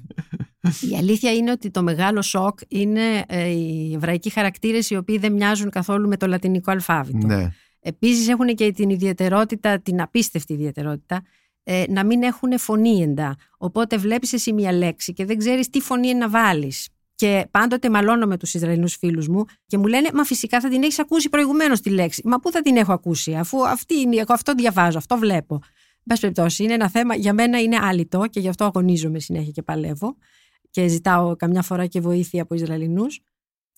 Η 0.91 0.95
αλήθεια 0.97 1.33
είναι 1.33 1.51
ότι 1.51 1.71
το 1.71 1.83
μεγάλο 1.83 2.21
σοκ 2.21 2.59
είναι 2.67 3.23
ε, 3.27 3.47
οι 3.47 3.93
εβραϊκοί 3.93 4.29
χαρακτήρες 4.29 4.89
οι 4.89 4.95
οποίοι 4.95 5.17
δεν 5.17 5.33
μοιάζουν 5.33 5.69
καθόλου 5.69 6.07
με 6.07 6.17
το 6.17 6.27
λατινικό 6.27 6.71
αλφάβητο. 6.71 7.27
Ναι. 7.27 7.51
Επίσης 7.79 8.27
έχουν 8.27 8.47
και 8.47 8.71
την 8.71 8.89
ιδιαιτερότητα, 8.89 9.79
την 9.79 10.01
απίστευτη 10.01 10.53
ιδιαιτερότητα, 10.53 11.21
ε, 11.63 11.83
να 11.89 12.05
μην 12.05 12.23
έχουν 12.23 12.59
φωνή 12.59 13.01
εντά. 13.01 13.35
Οπότε 13.57 13.97
βλέπεις 13.97 14.33
εσύ 14.33 14.53
μια 14.53 14.71
λέξη 14.71 15.13
και 15.13 15.25
δεν 15.25 15.37
ξέρεις 15.37 15.69
τι 15.69 15.79
φωνή 15.79 16.13
να 16.13 16.29
βάλεις. 16.29 16.87
Και 17.15 17.47
πάντοτε 17.51 17.89
μαλώνω 17.89 18.25
με 18.25 18.37
τους 18.37 18.53
Ισραηλινούς 18.53 18.95
φίλους 18.95 19.27
μου 19.27 19.45
και 19.65 19.77
μου 19.77 19.85
λένε 19.85 20.09
Μα 20.13 20.23
φυσικά 20.23 20.59
θα 20.59 20.69
την 20.69 20.83
έχεις 20.83 20.99
ακούσει 20.99 21.29
προηγουμένως 21.29 21.81
τη 21.81 21.89
λέξη. 21.89 22.21
Μα 22.25 22.39
πού 22.39 22.51
θα 22.51 22.61
την 22.61 22.77
έχω 22.77 22.93
ακούσει, 22.93 23.35
αφού 23.35 23.67
αυτή 23.67 23.99
είναι, 23.99 24.15
εγώ 24.15 24.33
αυτό 24.33 24.53
διαβάζω, 24.53 24.97
αυτό 24.97 25.17
βλέπω. 25.17 25.59
Μπα 26.03 26.15
περιπτώσει, 26.15 26.63
είναι 26.63 26.73
ένα 26.73 26.89
θέμα, 26.89 27.15
για 27.15 27.33
μένα 27.33 27.61
είναι 27.61 27.77
άλυτο 27.81 28.27
και 28.29 28.39
γι' 28.39 28.47
αυτό 28.47 28.65
αγωνίζομαι 28.65 29.19
συνέχεια 29.19 29.51
και 29.51 29.61
παλεύω 29.61 30.15
και 30.75 30.87
ζητάω 30.87 31.35
καμιά 31.35 31.61
φορά 31.61 31.85
και 31.85 31.99
βοήθεια 31.99 32.41
από 32.41 32.55
Ισραηλινούς. 32.55 33.19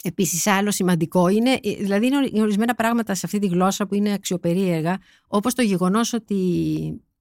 Επίσης, 0.03 0.47
άλλο 0.47 0.71
σημαντικό 0.71 1.27
είναι, 1.27 1.59
δηλαδή 1.63 2.05
είναι 2.05 2.41
ορισμένα 2.41 2.75
πράγματα 2.75 3.15
σε 3.15 3.25
αυτή 3.25 3.39
τη 3.39 3.47
γλώσσα 3.47 3.87
που 3.87 3.95
είναι 3.95 4.13
αξιοπερίεργα, 4.13 4.97
όπως 5.27 5.53
το 5.53 5.61
γεγονός 5.61 6.13
ότι 6.13 6.35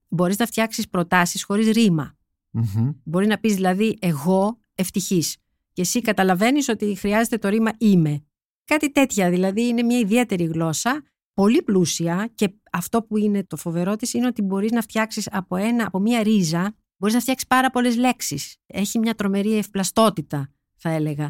μπορείς 0.07 0.37
να 0.37 0.45
φτιάξεις 0.45 0.89
προτάσεις 0.89 1.43
χωρίς 1.43 1.69
ρήμα. 1.69 2.17
Mm-hmm. 2.53 2.95
Μπορεί 3.03 3.27
να 3.27 3.37
πεις 3.37 3.55
δηλαδή, 3.55 3.97
εγώ 4.01 4.57
ευτυχής 4.75 5.37
και 5.73 5.81
εσύ 5.81 6.01
καταλαβαίνεις 6.01 6.69
ότι 6.69 6.95
χρειάζεται 6.95 7.37
το 7.37 7.49
ρήμα 7.49 7.71
είμαι. 7.77 8.25
Κάτι 8.65 8.91
τέτοια 8.91 9.29
δηλαδή 9.29 9.67
είναι 9.67 9.83
μια 9.83 9.99
ιδιαίτερη 9.99 10.43
γλώσσα, 10.43 11.03
πολύ 11.33 11.61
πλούσια 11.61 12.31
και 12.35 12.53
αυτό 12.71 13.03
που 13.03 13.17
είναι 13.17 13.43
το 13.43 13.55
φοβερό 13.55 13.95
της 13.95 14.13
είναι 14.13 14.27
ότι 14.27 14.41
μπορείς 14.41 14.71
να 14.71 14.81
φτιάξεις 14.81 15.27
από, 15.31 15.55
ένα, 15.55 15.85
από 15.85 15.99
μια 15.99 16.23
ρίζα, 16.23 16.75
μπορείς 16.97 17.15
να 17.15 17.21
φτιάξεις 17.21 17.47
πάρα 17.47 17.69
πολλές 17.69 17.97
λέξεις. 17.97 18.55
Έχει 18.67 18.99
μια 18.99 19.15
τρομερή 19.15 19.57
ευπλαστότητα 19.57 20.51
θα 20.75 20.89
έλεγα. 20.89 21.29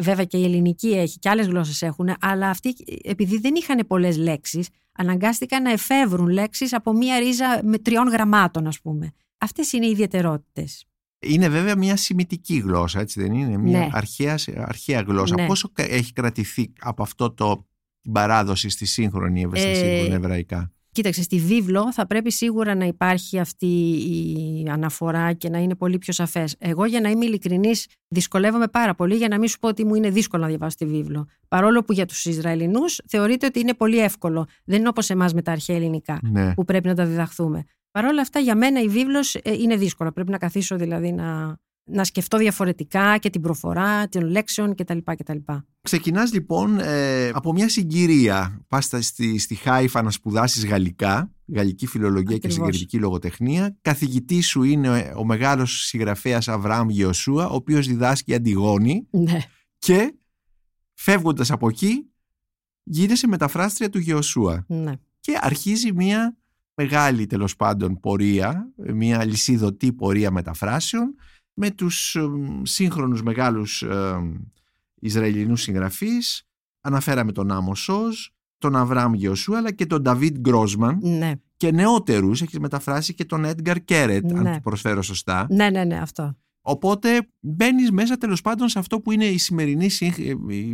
Βέβαια 0.00 0.24
και 0.24 0.36
η 0.36 0.44
ελληνική 0.44 0.88
έχει 0.88 1.18
και 1.18 1.28
άλλες 1.28 1.46
γλώσσες 1.46 1.82
έχουν, 1.82 2.08
αλλά 2.20 2.48
αυτοί 2.48 2.74
επειδή 3.02 3.38
δεν 3.38 3.54
είχαν 3.54 3.86
πολλές 3.86 4.16
λέξεις, 4.16 4.68
αναγκάστηκαν 4.92 5.62
να 5.62 5.70
εφεύρουν 5.70 6.28
λέξεις 6.28 6.72
από 6.72 6.92
μια 6.92 7.18
ρίζα 7.18 7.60
με 7.64 7.78
τριών 7.78 8.08
γραμμάτων 8.08 8.66
ας 8.66 8.80
πούμε. 8.80 9.12
Αυτές 9.38 9.72
είναι 9.72 9.86
οι 9.86 9.90
ιδιαιτερότητες. 9.90 10.86
Είναι 11.18 11.48
βέβαια 11.48 11.76
μια 11.76 11.96
σημητική 11.96 12.56
γλώσσα, 12.56 13.00
έτσι 13.00 13.20
δεν 13.20 13.32
είναι, 13.32 13.56
μια 13.58 13.78
ναι. 13.78 13.88
αρχαία, 13.92 14.38
αρχαία 14.56 15.00
γλώσσα. 15.00 15.34
Ναι. 15.34 15.46
Πόσο 15.46 15.72
έχει 15.74 16.12
κρατηθεί 16.12 16.72
από 16.78 17.02
αυτό 17.02 17.30
το 17.30 17.66
την 18.00 18.12
παράδοση 18.12 18.68
στη 18.68 18.84
σύγχρονη, 18.84 19.48
ε, 19.52 20.14
εβραϊκά; 20.14 20.72
Κοίταξε, 20.94 21.22
στη 21.22 21.38
βίβλο 21.38 21.92
θα 21.92 22.06
πρέπει 22.06 22.32
σίγουρα 22.32 22.74
να 22.74 22.84
υπάρχει 22.84 23.38
αυτή 23.38 23.66
η 23.66 24.68
αναφορά 24.70 25.32
και 25.32 25.48
να 25.48 25.58
είναι 25.58 25.74
πολύ 25.74 25.98
πιο 25.98 26.12
σαφές. 26.12 26.56
Εγώ, 26.58 26.84
για 26.84 27.00
να 27.00 27.08
είμαι 27.08 27.24
ειλικρινής, 27.24 27.86
δυσκολεύομαι 28.08 28.68
πάρα 28.68 28.94
πολύ 28.94 29.14
για 29.14 29.28
να 29.28 29.38
μην 29.38 29.48
σου 29.48 29.58
πω 29.58 29.68
ότι 29.68 29.84
μου 29.84 29.94
είναι 29.94 30.10
δύσκολο 30.10 30.42
να 30.42 30.48
διαβάσω 30.48 30.76
τη 30.76 30.86
βίβλο. 30.86 31.26
Παρόλο 31.48 31.84
που 31.84 31.92
για 31.92 32.06
τους 32.06 32.24
Ισραηλινούς 32.24 33.00
θεωρείται 33.06 33.46
ότι 33.46 33.60
είναι 33.60 33.74
πολύ 33.74 33.98
εύκολο. 33.98 34.46
Δεν 34.64 34.78
είναι 34.78 34.88
όπως 34.88 35.10
εμάς 35.10 35.34
με 35.34 35.42
τα 35.42 35.52
αρχαία 35.52 35.76
ελληνικά, 35.76 36.18
ναι. 36.22 36.54
που 36.54 36.64
πρέπει 36.64 36.86
να 36.86 36.94
τα 36.94 37.06
διδαχθούμε. 37.06 37.64
Παρ' 37.90 38.04
όλα 38.04 38.20
αυτά, 38.20 38.38
για 38.38 38.56
μένα 38.56 38.80
η 38.80 38.88
βίβλος 38.88 39.34
ε, 39.34 39.40
είναι 39.52 39.76
δύσκολο. 39.76 40.12
Πρέπει 40.12 40.30
να 40.30 40.38
καθίσω 40.38 40.76
δηλαδή 40.76 41.12
να, 41.12 41.56
να 41.84 42.04
σκεφτώ 42.04 42.38
διαφορετικά 42.38 43.18
και 43.18 43.30
την 43.30 43.40
προφορά 43.40 44.08
των 44.08 44.22
λέξεων 44.28 44.74
κτλ. 44.74 44.98
κτλ. 45.04 45.38
Ξεκινάς 45.80 46.32
λοιπόν 46.32 46.78
ε, 46.78 47.28
από 47.28 47.52
μια 47.52 47.68
συγκυρία. 47.68 48.64
Πας 48.68 48.90
στη, 49.00 49.38
στη 49.38 49.54
Χάιφα 49.54 50.02
να 50.02 50.10
σπουδάσεις 50.10 50.66
γαλλικά, 50.66 51.32
γαλλική 51.46 51.86
φιλολογία 51.86 52.38
και 52.38 52.48
συγκεντρική 52.48 52.98
λογοτεχνία. 52.98 53.76
Καθηγητής 53.82 54.46
σου 54.46 54.62
είναι 54.62 55.12
ο 55.16 55.24
μεγάλος 55.24 55.86
συγγραφέας 55.86 56.48
Αβραάμ 56.48 56.88
Γεωσούα, 56.88 57.48
ο 57.48 57.54
οποίος 57.54 57.86
διδάσκει 57.86 58.34
Αντιγόνη. 58.34 59.06
Ναι. 59.10 59.38
Και 59.78 60.14
φεύγοντας 60.94 61.50
από 61.50 61.68
εκεί 61.68 62.10
γίνεσαι 62.82 63.26
μεταφράστρια 63.26 63.88
του 63.88 63.98
Γεωσούα. 63.98 64.64
Ναι. 64.68 64.92
Και 65.20 65.38
αρχίζει 65.40 65.92
μια 65.92 66.36
μεγάλη 66.74 67.26
τέλος 67.26 67.56
πάντων 67.56 68.00
πορεία, 68.00 68.72
μια 68.76 69.24
λυσίδωτη 69.24 69.92
πορεία 69.92 70.30
μεταφράσεων 70.30 71.14
με 71.54 71.70
τους 71.70 72.16
σύγχρονους 72.62 73.22
μεγάλους 73.22 73.82
ε, 73.82 74.16
Ισραηλινούς 74.94 75.62
συγγραφείς. 75.62 76.48
Αναφέραμε 76.80 77.32
τον 77.32 77.50
Άμο 77.50 77.74
Σόζ, 77.74 78.16
τον 78.58 78.76
Αβραάμ 78.76 79.14
Γεωσού 79.14 79.56
αλλά 79.56 79.72
και 79.72 79.86
τον 79.86 80.02
Νταβίτ 80.02 80.38
Γκρόσμαν 80.38 80.98
ναι. 81.02 81.32
και 81.56 81.72
νεότερους 81.72 82.42
έχεις 82.42 82.58
μεταφράσει 82.58 83.14
και 83.14 83.24
τον 83.24 83.44
Έντγκαρ 83.44 83.84
Κέρετ 83.84 84.32
αν 84.32 84.44
το 84.44 84.58
προσφέρω 84.62 85.02
σωστά. 85.02 85.46
Ναι, 85.50 85.70
ναι, 85.70 85.84
ναι, 85.84 85.96
αυτό. 85.98 86.36
Οπότε 86.66 87.28
μπαίνεις 87.40 87.90
μέσα 87.90 88.16
τέλος 88.16 88.40
πάντων 88.40 88.68
σε 88.68 88.78
αυτό 88.78 89.00
που 89.00 89.12
είναι 89.12 89.24
η 89.24 89.38
σημερινή, 89.38 89.88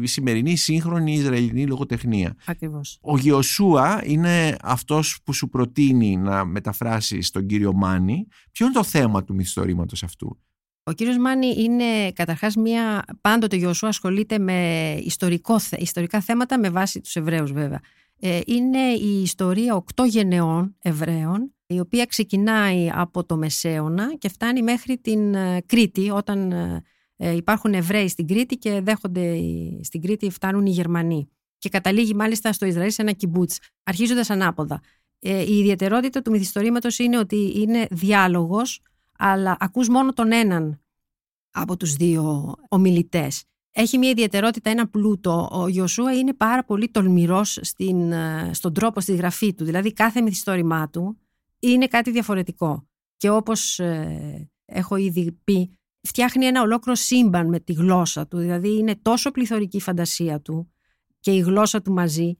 η 0.02 0.06
σημερινή 0.06 0.56
σύγχρονη 0.56 1.12
Ισραηλινή 1.12 1.66
λογοτεχνία. 1.66 2.36
Ακριβώς. 2.46 2.98
Ο 3.00 3.18
Γιωσούα 3.18 4.00
είναι 4.04 4.56
αυτός 4.62 5.18
που 5.24 5.32
σου 5.32 5.48
προτείνει 5.48 6.16
να 6.16 6.44
μεταφράσεις 6.44 7.30
τον 7.30 7.46
κύριο 7.46 7.72
Μάνι. 7.72 8.26
Ποιο 8.52 8.66
είναι 8.66 8.74
το 8.74 8.84
θέμα 8.84 9.24
του 9.24 9.34
μυθιστορήματος 9.34 10.02
αυτού; 10.02 10.38
Ο 10.90 10.92
κύριος 10.92 11.18
Μάνι 11.18 11.54
είναι 11.58 12.12
καταρχάς 12.12 12.56
μία, 12.56 13.04
πάντοτε 13.20 13.56
ο 13.56 13.58
Γιωσούα 13.58 13.88
ασχολείται 13.88 14.38
με 14.38 14.90
ιστορικό, 15.02 15.56
ιστορικά 15.78 16.20
θέματα 16.20 16.58
με 16.58 16.70
βάση 16.70 17.00
τους 17.00 17.16
Εβραίους 17.16 17.52
βέβαια. 17.52 17.80
Ε, 18.20 18.40
είναι 18.46 18.78
η 18.78 19.22
ιστορία 19.22 19.74
οκτώ 19.74 20.04
γενεών 20.04 20.76
Εβραίων 20.82 21.54
η 21.66 21.80
οποία 21.80 22.04
ξεκινάει 22.04 22.90
από 22.94 23.24
το 23.24 23.36
Μεσαίωνα 23.36 24.16
και 24.16 24.28
φτάνει 24.28 24.62
μέχρι 24.62 24.98
την 24.98 25.34
ε, 25.34 25.62
Κρήτη 25.66 26.10
όταν 26.10 26.52
ε, 26.52 26.82
ε, 27.16 27.36
υπάρχουν 27.36 27.74
Εβραίοι 27.74 28.08
στην 28.08 28.26
Κρήτη 28.26 28.56
και 28.56 28.80
δέχονται 28.80 29.36
στην 29.82 30.00
Κρήτη 30.00 30.30
φτάνουν 30.30 30.66
οι 30.66 30.70
Γερμανοί. 30.70 31.28
Και 31.58 31.68
καταλήγει 31.68 32.14
μάλιστα 32.14 32.52
στο 32.52 32.66
Ισραήλ 32.66 32.90
σε 32.90 33.02
ένα 33.02 33.12
κιμπούτς, 33.12 33.58
αρχίζοντας 33.82 34.30
ανάποδα. 34.30 34.80
Η 35.22 35.58
ιδιαιτερότητα 35.58 36.22
του 36.22 36.30
μυθιστορήματος 36.30 36.98
είναι 36.98 37.18
ότι 37.18 37.52
είναι 37.60 37.86
διάλογος, 37.90 38.80
αλλά 39.22 39.56
ακούς 39.60 39.88
μόνο 39.88 40.12
τον 40.12 40.32
έναν 40.32 40.80
από 41.50 41.76
τους 41.76 41.94
δύο 41.94 42.54
ομιλητές. 42.68 43.44
Έχει 43.70 43.98
μια 43.98 44.10
ιδιαιτερότητα, 44.10 44.70
ένα 44.70 44.88
πλούτο. 44.88 45.48
Ο 45.52 45.68
Ιωσούα 45.68 46.14
είναι 46.14 46.34
πάρα 46.34 46.64
πολύ 46.64 46.88
τολμηρός 46.88 47.58
στην, 47.62 48.12
στον 48.50 48.74
τρόπο, 48.74 49.00
στη 49.00 49.14
γραφή 49.14 49.54
του. 49.54 49.64
Δηλαδή 49.64 49.92
κάθε 49.92 50.20
μυθιστόρημά 50.20 50.90
του 50.90 51.18
είναι 51.58 51.86
κάτι 51.86 52.10
διαφορετικό. 52.10 52.88
Και 53.16 53.30
όπως 53.30 53.78
ε, 53.78 54.50
έχω 54.64 54.96
ήδη 54.96 55.32
πει, 55.44 55.78
φτιάχνει 56.02 56.46
ένα 56.46 56.62
ολόκληρο 56.62 56.98
σύμπαν 56.98 57.48
με 57.48 57.60
τη 57.60 57.72
γλώσσα 57.72 58.26
του. 58.26 58.38
Δηλαδή 58.38 58.76
είναι 58.76 58.96
τόσο 59.02 59.30
πληθωρική 59.30 59.76
η 59.76 59.80
φαντασία 59.80 60.40
του 60.40 60.72
και 61.20 61.34
η 61.34 61.38
γλώσσα 61.38 61.82
του 61.82 61.92
μαζί 61.92 62.38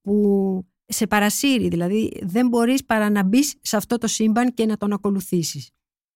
που 0.00 0.66
σε 0.86 1.06
παρασύρει. 1.06 1.68
Δηλαδή 1.68 2.20
δεν 2.22 2.48
μπορείς 2.48 2.84
παρά 2.84 3.10
να 3.10 3.22
μπεις 3.24 3.54
σε 3.60 3.76
αυτό 3.76 3.98
το 3.98 4.06
σύμπαν 4.06 4.54
και 4.54 4.66
να 4.66 4.76
τον 4.76 4.92
ακολουθήσεις. 4.92 5.70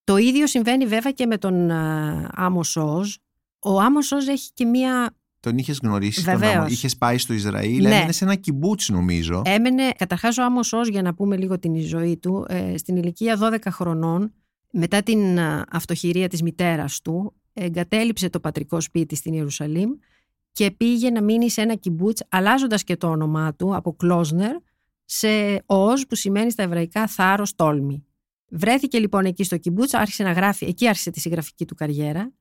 Το 0.07 0.17
ίδιο 0.17 0.47
συμβαίνει 0.47 0.87
βέβαια 0.87 1.13
και 1.13 1.27
με 1.27 1.39
τον 1.39 1.71
ε, 1.71 2.29
Άμο 2.33 2.63
Σόζ. 2.63 3.15
Ο 3.59 3.81
Άμο 3.81 4.03
Σόζ 4.03 4.27
έχει 4.27 4.51
και 4.55 4.65
μία 4.65 5.15
τον 5.41 5.59
είχες 5.59 5.79
γνωρίσει, 5.83 6.25
τον 6.25 6.67
είχες 6.69 6.97
πάει 6.97 7.19
στο 7.19 7.33
Ισραήλ, 7.33 7.83
ναι. 7.83 7.95
έμενε 7.95 8.13
σε 8.13 8.25
ένα 8.25 8.35
κυμπούτσι 8.35 8.93
νομίζω. 8.93 9.43
Έμενε, 9.45 9.91
καταρχάς 9.99 10.39
ο 10.39 10.45
Άμο 10.45 10.61
Ω, 10.73 10.83
για 10.91 11.03
να 11.03 11.15
πούμε 11.15 11.37
λίγο 11.37 11.59
την 11.59 11.77
ζωή 11.81 12.17
του, 12.17 12.47
ε, 12.49 12.77
στην 12.77 12.97
ηλικία 12.97 13.39
12 13.41 13.59
χρονών, 13.71 14.33
μετά 14.73 15.03
την 15.03 15.39
ε, 15.39 15.63
αυτοχειρία 15.71 16.29
της 16.29 16.43
μητέρας 16.43 17.01
του, 17.01 17.35
εγκατέλειψε 17.53 18.31
το 18.31 18.41
πατρικό 18.41 18.81
σπίτι 18.81 19.17
στην 19.17 19.33
Ιερουσαλήμ 19.33 19.91
και 20.53 20.71
πήγε 20.71 21.11
να 21.11 21.23
μείνει 21.23 21.51
σε 21.51 21.61
ένα 21.61 21.75
κυμπούτς, 21.75 22.23
αλλάζοντας 22.29 22.85
και 22.85 22.97
το 22.97 23.09
όνομά 23.09 23.55
του 23.55 23.77
από 23.77 23.93
Κλόσνερ 23.93 24.57
σε 25.05 25.63
Οζ 25.67 26.03
που 26.09 26.15
σημαίνει 26.15 26.51
στα 26.51 26.63
εβραϊκά 26.63 27.07
θάρρος 27.07 27.55
τόλμη. 27.55 28.05
Βρέθηκε 28.49 28.99
λοιπόν 28.99 29.25
εκεί 29.25 29.45
στο 29.45 29.57
κυμπούτς, 29.57 29.95
άρχισε 29.95 30.23
να 30.23 30.33
γράφει, 30.33 30.67
εκεί 30.67 30.89
άρχισε 30.89 31.11
τη 31.11 31.21
συγγραφική 31.21 31.65
του 31.65 31.75
καριέρα. 31.75 32.33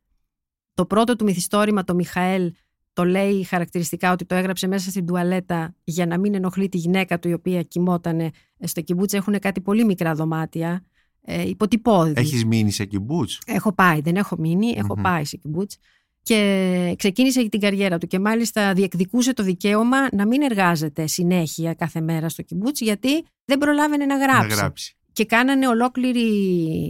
Το 0.73 0.85
πρώτο 0.85 1.15
του 1.15 1.23
μυθιστόρημα, 1.25 1.83
το 1.83 1.95
Μιχαέλ, 1.95 2.53
το 2.93 3.03
λέει 3.05 3.43
χαρακτηριστικά 3.43 4.11
ότι 4.11 4.25
το 4.25 4.35
έγραψε 4.35 4.67
μέσα 4.67 4.89
στην 4.89 5.05
τουαλέτα 5.05 5.75
για 5.83 6.05
να 6.05 6.19
μην 6.19 6.33
ενοχλεί 6.35 6.69
τη 6.69 6.77
γυναίκα 6.77 7.19
του 7.19 7.29
η 7.29 7.33
οποία 7.33 7.61
κοιμόταν 7.63 8.31
στο 8.63 8.81
κυμπούτσε. 8.81 9.17
Έχουν 9.17 9.39
κάτι 9.39 9.61
πολύ 9.61 9.85
μικρά 9.85 10.13
δωμάτια. 10.13 10.85
ε, 11.21 11.47
υποτυπώδη. 11.47 12.13
Έχεις 12.15 12.45
μείνει 12.45 12.71
σε 12.71 12.85
κιμπούτς; 12.85 13.41
Έχω 13.45 13.73
πάει, 13.73 14.01
δεν 14.01 14.15
έχω 14.15 14.35
μείνει, 14.39 14.73
έχω 14.77 14.93
Μμμ. 14.95 15.01
πάει 15.03 15.25
σε 15.25 15.37
κιμπούτς 15.37 15.77
και 16.21 16.93
ξεκίνησε 16.97 17.49
την 17.49 17.59
καριέρα 17.59 17.97
του 17.97 18.07
και 18.07 18.19
μάλιστα 18.19 18.73
διεκδικούσε 18.73 19.33
το 19.33 19.43
δικαίωμα 19.43 19.97
να 20.15 20.27
μην 20.27 20.41
εργάζεται 20.41 21.07
συνέχεια 21.07 21.73
κάθε 21.73 22.01
μέρα 22.01 22.29
στο 22.29 22.41
κιμπούτς 22.41 22.79
γιατί 22.81 23.25
δεν 23.45 23.57
προλάβαινε 23.57 24.05
να 24.05 24.17
γράψει. 24.17 24.47
Να 24.47 24.55
γράψει. 24.55 24.95
Και 25.15 25.25
κάνανε 25.25 25.67
ολόκληρη 25.67 26.29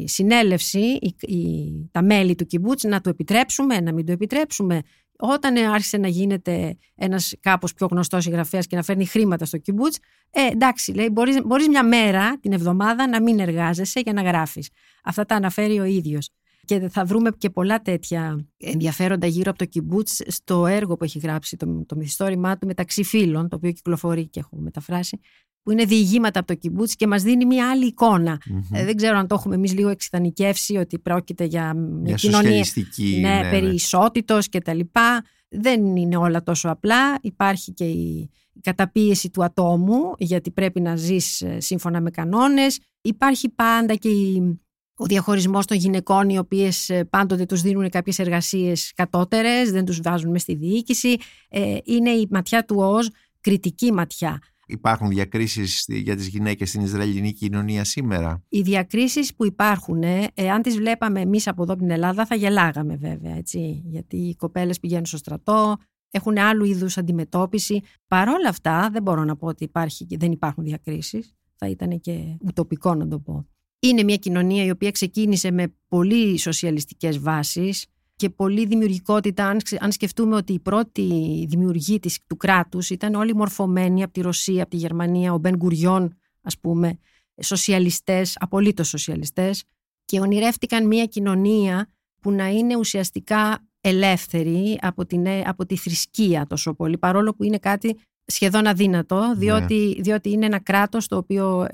συνέλευση 0.08 0.80
οι, 0.80 1.16
οι- 1.20 1.90
τα 1.92 2.04
μέλη 2.04 2.36
του 2.36 2.46
κιμπούτς 2.46 2.84
να 2.84 3.02
του 3.02 3.10
επιτρέψουμε, 3.10 3.80
να 3.80 3.94
μην 3.94 4.06
του 4.06 4.12
επιτρέψουμε. 4.12 4.82
Όταν 5.18 5.58
άρχισε 5.58 5.98
να 5.98 6.08
γίνεται 6.08 6.78
ένας 6.96 7.34
κάπως 7.40 7.74
πιο 7.74 7.88
γνωστός 7.92 8.24
συγγραφέας 8.24 8.68
και 8.68 8.76
να 8.76 8.84
φέρνει 8.84 9.06
χρήματα 9.06 9.46
στο 9.46 9.58
κιμπούτς, 9.58 9.98
ε, 10.32 10.42
εντάξει, 10.52 10.94
λέει, 10.94 11.10
μπορείς, 11.12 11.38
μπορείς 11.46 11.68
μια 11.68 11.84
μέρα 11.84 12.40
την 12.40 12.52
εβδομάδα 12.54 13.08
να 13.08 13.22
μην 13.22 13.40
εργάζεσαι 13.40 14.00
για 14.00 14.14
να 14.14 14.22
γράφεις. 14.22 14.70
Αυτά 15.04 15.26
τα 15.26 15.36
αναφέρει 15.36 15.80
ο 15.80 15.84
ίδιος. 15.84 16.30
Και 16.66 16.90
θα 16.90 17.06
βρούμε 17.06 17.30
και 17.38 17.50
πολλά 17.50 17.82
τέτοια 17.82 18.46
ενδιαφέροντα 18.58 19.28
γύρω 19.28 19.50
από 19.50 19.60
το 19.60 19.66
κιμπούτς 19.66 20.22
στο 20.28 20.66
έργο 20.66 20.96
που 20.98 21.04
έχει 21.04 21.20
γράψει, 21.20 21.58
το, 21.58 21.86
το 21.86 21.96
μυθιστόρημά 21.96 22.58
του 22.58 22.68
μεταξύ 22.68 23.04
φίλων, 23.04 23.50
το 23.50 23.56
οποίο 23.56 23.72
κυκλοφορεί 23.72 24.28
και 24.28 24.40
έχω 24.40 24.58
μεταφράσει, 24.58 25.20
που 25.66 25.72
είναι 25.72 25.86
διηγήματα 25.86 26.40
από 26.40 26.48
το 26.48 26.54
κιμπούτς 26.56 26.96
και 26.96 27.08
μας 27.08 27.24
δίνει 27.24 27.46
μια 27.46 27.70
άλλη 27.70 27.86
εικόνα. 27.86 28.38
Μμμ. 28.50 28.62
Ε, 28.72 28.86
δεν 28.86 28.96
ξέρω 28.96 29.18
αν 29.18 29.28
το 29.28 29.36
έχουμε 29.36 29.56
εμείς 29.56 29.74
λίγο 29.74 29.90
εξειδανικεύσει 29.90 30.76
ότι 30.78 31.00
πρόκειται 31.00 31.44
για 31.44 31.74
μια 31.74 32.00
Μια 32.02 32.16
κοινωνία 32.16 32.42
σοσιαλιστική. 32.64 33.18
ναι, 33.22 33.42
περί 33.50 33.74
ισότητος 33.74 34.50
και 34.50 34.60
τα 34.60 34.74
λοιπά. 34.74 35.24
Δεν 35.50 35.96
είναι 35.96 36.18
όλα 36.18 36.44
τόσο 36.44 36.70
απλά. 36.70 37.18
Υπάρχει 37.22 37.72
και 37.74 37.86
η 37.86 38.30
η 38.58 38.60
καταπίεση 38.62 39.30
του 39.30 39.44
ατόμου 39.44 39.96
γιατί 40.18 40.52
πρέπει 40.52 40.82
να 40.82 40.96
ζεις 40.96 41.42
ε, 41.42 41.60
σύμφωνα 41.60 42.02
με 42.02 42.10
κανόνες. 42.10 42.80
Υπάρχει 43.02 43.50
πάντα 43.50 43.96
και 43.96 44.10
η- 44.10 44.60
ο 44.96 45.06
διαχωρισμός 45.06 45.66
των 45.66 45.78
γυναικών 45.78 46.30
οι 46.30 46.38
οποίες 46.38 46.90
ε, 46.90 47.04
πάντοτε 47.04 47.46
τους 47.46 47.62
δίνουν 47.62 47.90
κάποιες 47.90 48.20
εργασίες 48.20 48.92
κατώτερες, 48.96 49.72
δεν 49.72 49.86
τους 49.86 50.00
βάζουν 50.02 50.32
μες 50.32 50.42
στη 50.42 50.56
διοίκηση. 50.56 51.16
Ε, 51.50 51.78
είναι 51.84 52.10
η 52.10 52.28
ματιά 52.30 52.66
του 52.66 52.76
ΟΣ 52.80 53.10
κριτική 53.42 53.92
ματιά. 53.94 54.40
Υπάρχουν 54.68 55.10
διακρίσεις 55.10 55.86
για 55.88 56.16
τις 56.16 56.28
γυναίκες 56.28 56.70
στην 56.70 56.82
Ισραηλινή 56.82 57.34
κοινωνία 57.34 57.84
σήμερα; 57.84 58.44
Οι 58.50 58.62
διακρίσεις 58.62 59.36
που 59.36 59.46
υπάρχουν, 59.46 60.04
ε, 60.04 60.28
εάν 60.34 60.62
τις 60.62 60.76
βλέπαμε 60.76 61.22
εμείς 61.22 61.48
από 61.48 61.64
εδώ 61.64 61.74
από 61.74 61.82
την 61.82 61.92
Ελλάδα 61.92 62.26
θα 62.26 62.36
γελάγαμε 62.36 62.96
βέβαια, 62.96 63.36
έτσι, 63.36 63.84
γιατί 63.86 64.18
οι 64.18 64.36
κοπέλες 64.36 64.80
πηγαίνουν 64.80 65.06
στο 65.06 65.18
στρατό, 65.18 65.76
έχουν 66.10 66.38
άλλου 66.38 66.66
είδους 66.66 66.98
αντιμετώπιση. 66.98 67.82
Παρόλα 68.08 68.50
αυτά 68.50 68.90
δεν 68.92 69.02
μπορώ 69.02 69.24
να 69.24 69.36
πω 69.36 69.48
ότι 69.48 69.64
υπάρχει, 69.64 70.08
δεν 70.10 70.32
υπάρχουν 70.32 70.64
διακρίσεις, 70.64 71.34
θα 71.56 71.70
ήταν 71.70 72.00
και 72.00 72.38
ουτοπικό 72.42 72.96
να 72.96 73.08
το 73.08 73.20
πω. 73.20 73.48
Είναι 73.80 74.04
μια 74.04 74.16
κοινωνία 74.16 74.64
η 74.64 74.70
οποία 74.70 74.92
ξεκίνησε 74.92 75.52
με 75.52 75.76
πολύ 75.88 76.38
σοσιαλιστικές 76.38 77.20
βάσεις 77.20 77.86
και 78.16 78.30
πολύ 78.30 78.66
δημιουργικότητα, 78.66 79.46
αν, 79.46 79.62
ξε- 79.62 79.84
αν 79.84 79.92
σκεφτούμε 79.92 80.36
ότι 80.36 80.54
οι 80.54 80.60
πρώτοι 80.60 81.46
δημιουργοί 81.50 82.00
της, 82.00 82.20
του 82.28 82.38
κράτους 82.38 82.90
ήταν 82.90 83.16
όλοι 83.16 83.36
μορφωμένοι 83.36 84.04
από 84.04 84.14
τη 84.14 84.22
Ρωσία, 84.22 84.62
από 84.62 84.72
τη 84.72 84.78
Γερμανία, 84.78 85.34
ο 85.34 85.38
Μπεν 85.38 85.56
Γκουριόν 85.56 86.18
ας 86.42 86.60
πούμε, 86.60 87.00
σοσιαλιστές, 87.42 88.38
απολύτως 88.40 88.88
σοσιαλιστές 88.88 89.64
και 90.06 90.20
ονειρεύτηκαν 90.20 90.88
μια 90.88 91.06
κοινωνία 91.06 91.90
που 92.22 92.32
να 92.32 92.48
είναι 92.48 92.76
ουσιαστικά 92.76 93.68
ελεύθερη 93.82 94.78
από, 94.82 95.06
την, 95.06 95.28
από 95.46 95.66
τη 95.66 95.78
θρησκεία 95.78 96.46
τόσο 96.48 96.74
πολύ, 96.74 96.98
παρόλο 96.98 97.36
που 97.36 97.44
είναι 97.44 97.58
κάτι 97.58 98.00
σχεδόν 98.26 98.68
αδύνατο, 98.68 99.34
διότι, 99.38 99.98
διότι 100.02 100.30
είναι 100.32 100.46
ένα 100.46 100.60
κράτος 100.60 101.08
το 101.08 101.18
οποίο 101.18 101.68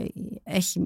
έχει 0.44 0.82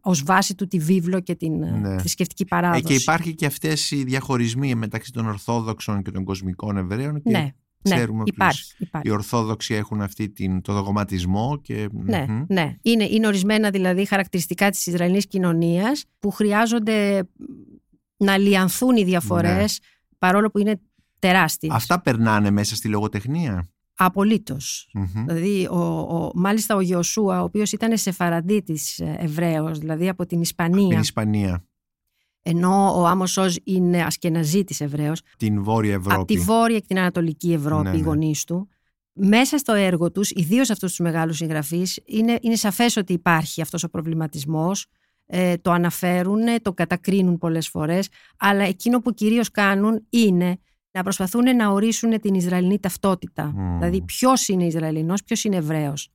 ως 0.00 0.22
βάση 0.22 0.54
του 0.54 0.66
τη 0.66 0.78
βίβλο 0.78 1.20
και 1.20 1.34
την 1.34 1.58
Ναι. 1.58 1.98
θρησκευτική 1.98 2.42
Ε, 2.42 2.46
παράδοση. 2.48 2.82
και 2.82 2.94
υπάρχει 2.94 3.34
και 3.34 3.46
αυτές 3.46 3.90
οι 3.90 4.04
διαχωρισμοί 4.04 4.74
μεταξύ 4.74 5.12
των 5.12 5.26
Ορθόδοξων 5.26 6.02
και 6.02 6.10
των 6.10 6.24
κοσμικών 6.24 6.76
Εβραίων 6.76 7.22
και 7.22 7.30
ναι, 7.30 7.38
ναι, 7.38 7.50
ξέρουμε 7.96 8.20
ότι 8.20 8.30
υπάρχει, 8.30 8.74
υπάρχει. 8.78 9.08
οι 9.08 9.10
Ορθόδοξοι 9.10 9.74
έχουν 9.74 10.00
αυτή 10.02 10.28
την, 10.28 10.60
το 10.60 10.72
δογματισμό 10.72 11.58
και... 11.62 11.88
Ναι, 11.92 12.24
Μμμ. 12.28 12.44
ναι. 12.48 12.76
Είναι, 12.82 13.04
είναι 13.04 13.26
ορισμένα 13.26 13.70
δηλαδή 13.70 14.04
χαρακτηριστικά 14.04 14.70
της 14.70 14.86
Ισραηλινής 14.86 15.26
κοινωνίας 15.26 16.04
που 16.18 16.30
χρειάζονται 16.30 17.28
να 18.16 18.36
λιανθούν 18.38 18.96
οι 18.96 19.04
διαφορές 19.04 19.80
παρόλο 20.18 20.50
που 20.50 20.58
είναι 20.58 20.80
τεράστιες. 21.18 21.70
Ναι. 21.70 21.76
Αυτά 21.76 22.00
περνάνε 22.00 22.50
μέσα 22.50 22.74
στη 22.76 22.88
λογοτεχνία; 22.88 23.68
Απολύτως. 23.96 24.88
Μμμ. 24.94 25.24
Δηλαδή, 25.26 25.66
ο, 25.70 25.78
ο, 25.98 26.30
μάλιστα 26.34 26.74
ο 26.76 26.80
Γιωσούα, 26.80 27.40
ο 27.40 27.44
οποίος 27.44 27.72
ήταν 27.72 27.96
σεφαραντίτης 27.98 28.98
ε, 28.98 29.16
Εβραίος, 29.18 29.78
δηλαδή 29.78 30.08
από 30.08 30.26
την 30.26 30.40
Ισπανία, 30.40 30.88
Την 30.88 30.98
Ισπανία, 30.98 31.64
ενώ 32.42 33.00
ο 33.00 33.06
Άμος 33.06 33.36
Όζ 33.36 33.56
είναι 33.64 34.02
ασκεναζίτης 34.02 34.80
Εβραίος, 34.80 35.20
την 35.36 35.62
Βόρεια 35.62 35.94
Ευρώπη. 35.94 36.14
από 36.14 36.24
τη 36.24 36.36
Βόρεια 36.38 36.78
και 36.78 36.86
την 36.86 36.98
Ανατολική 36.98 37.52
Ευρώπη, 37.52 37.88
Ναι, 37.88 37.96
οι 37.96 38.00
ναι. 38.00 38.06
γονείς 38.06 38.44
του. 38.44 38.68
Μέσα 39.12 39.58
στο 39.58 39.72
έργο 39.72 40.10
τους, 40.10 40.30
ιδίως 40.30 40.70
αυτούς 40.70 40.88
τους 40.90 40.98
μεγάλους 40.98 41.36
συγγραφείς, 41.36 42.00
είναι, 42.06 42.38
είναι 42.42 42.56
σαφές 42.56 42.96
ότι 42.96 43.12
υπάρχει 43.12 43.60
αυτός 43.60 43.82
ο 43.84 43.88
προβληματισμός, 43.88 44.86
ε, 45.26 45.56
το 45.56 45.70
αναφέρουν, 45.70 46.40
το 46.62 46.72
κατακρίνουν 46.72 47.38
πολλές 47.38 47.68
φορές, 47.68 48.08
αλλά 48.38 48.62
εκείνο 48.64 49.00
που 49.00 49.14
κυρίως 49.14 49.50
κάνουν 49.50 50.06
είναι 50.10 50.58
να 50.94 51.02
προσπαθούν 51.02 51.56
να 51.56 51.68
ορίσουν 51.68 52.20
την 52.20 52.34
Ισραηλινή 52.34 52.78
ταυτότητα. 52.78 53.52
Μμμ. 53.54 53.78
Δηλαδή 53.78 54.02
ποιος 54.02 54.48
είναι 54.48 54.64
Ισραηλινός, 54.64 55.22
ποιος 55.24 55.44
είναι 55.44 55.56
Εβραίος. 55.56 56.08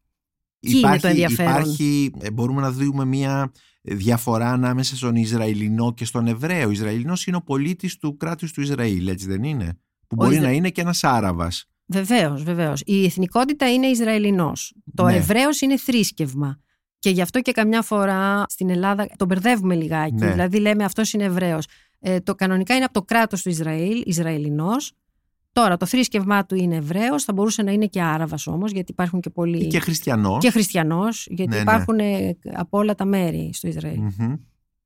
Εκεί 0.60 0.78
είναι 0.78 1.00
το 1.00 1.08
ενδιαφέρον; 1.08 1.52
Υπάρχει, 1.52 2.12
ε, 2.20 2.32
μπορούμε 2.32 2.62
να 2.62 2.72
δούμε 2.72 3.06
μια 3.06 3.52
διαφορά 3.82 4.52
ανάμεσα 4.52 4.96
στον 4.96 5.16
Ισραηλινό 5.16 5.94
και 5.94 6.06
στον 6.06 6.28
Εβραίο. 6.28 6.68
Ο 6.68 6.72
Ισραηλινός 6.72 7.26
είναι 7.26 7.38
ο 7.38 7.42
πολίτης 7.42 7.98
του 7.98 8.18
κράτους 8.18 8.52
του 8.52 8.62
Ισραήλ, 8.62 9.08
έτσι 9.08 9.28
δεν 9.28 9.44
είναι; 9.44 9.78
Που 10.08 10.16
μπορεί 10.16 10.34
Ισρα- 10.36 10.48
να 10.48 10.52
είναι 10.54 10.70
και 10.70 10.82
ένας 10.82 11.04
Άραβας. 11.04 11.66
Βεβαίως, 11.86 12.44
βεβαίως. 12.44 12.82
Η 12.86 13.06
εθνικότητα 13.06 13.72
είναι 13.74 13.88
Ισραηλινός. 13.88 14.74
Το 14.94 15.06
Ναι. 15.06 15.16
Εβραίος 15.16 15.62
είναι 15.62 15.78
θρήσκευμα. 15.78 16.60
Και 17.00 17.10
γι' 17.10 17.22
αυτό 17.22 17.42
και 17.42 17.52
καμιά 17.52 17.82
φορά 17.82 18.44
στην 18.48 18.70
Ελλάδα 18.70 19.08
τον 19.18 19.28
μπερδεύουμε 19.28 19.76
λιγάκι. 19.76 20.14
Ναι. 20.14 20.32
Δηλαδή 20.32 20.60
λέμε 20.60 20.84
αυτός 20.84 21.14
είναι 21.14 21.24
Εβραίος. 21.24 21.66
Ε, 22.00 22.20
το 22.20 22.36
κανονικά 22.36 22.76
είναι 22.76 22.84
από 22.84 22.94
το 22.94 23.02
κράτος 23.02 23.42
του 23.42 23.50
Ισραήλ, 23.50 24.02
Ισραηλινός. 24.06 24.92
Τώρα 25.52 25.78
το 25.78 25.86
θρήσκευμά 25.86 26.46
του 26.46 26.56
είναι 26.56 26.76
Εβραίος, 26.76 27.24
θα 27.24 27.34
μπορούσε 27.34 27.62
να 27.62 27.72
είναι 27.72 27.86
και 27.86 28.02
Άραβας 28.02 28.48
όμως, 28.48 28.72
γιατί 28.72 28.92
υπάρχουν 28.92 29.20
και 29.20 29.30
πολλοί. 29.30 29.64
Ή 29.64 29.68
και 29.68 29.80
χριστιανός. 29.80 30.44
και 30.44 30.50
χριστιανός, 30.52 31.28
γιατί 31.30 31.50
Ναι, 31.50 31.56
ναι. 31.56 31.62
υπάρχουν 31.62 32.00
ε, 32.00 32.38
από 32.54 32.78
όλα 32.78 32.96
τα 32.96 33.06
μέρη 33.06 33.50
στο 33.54 33.68
Ισραήλ. 33.68 34.00
Μμμ. 34.00 34.34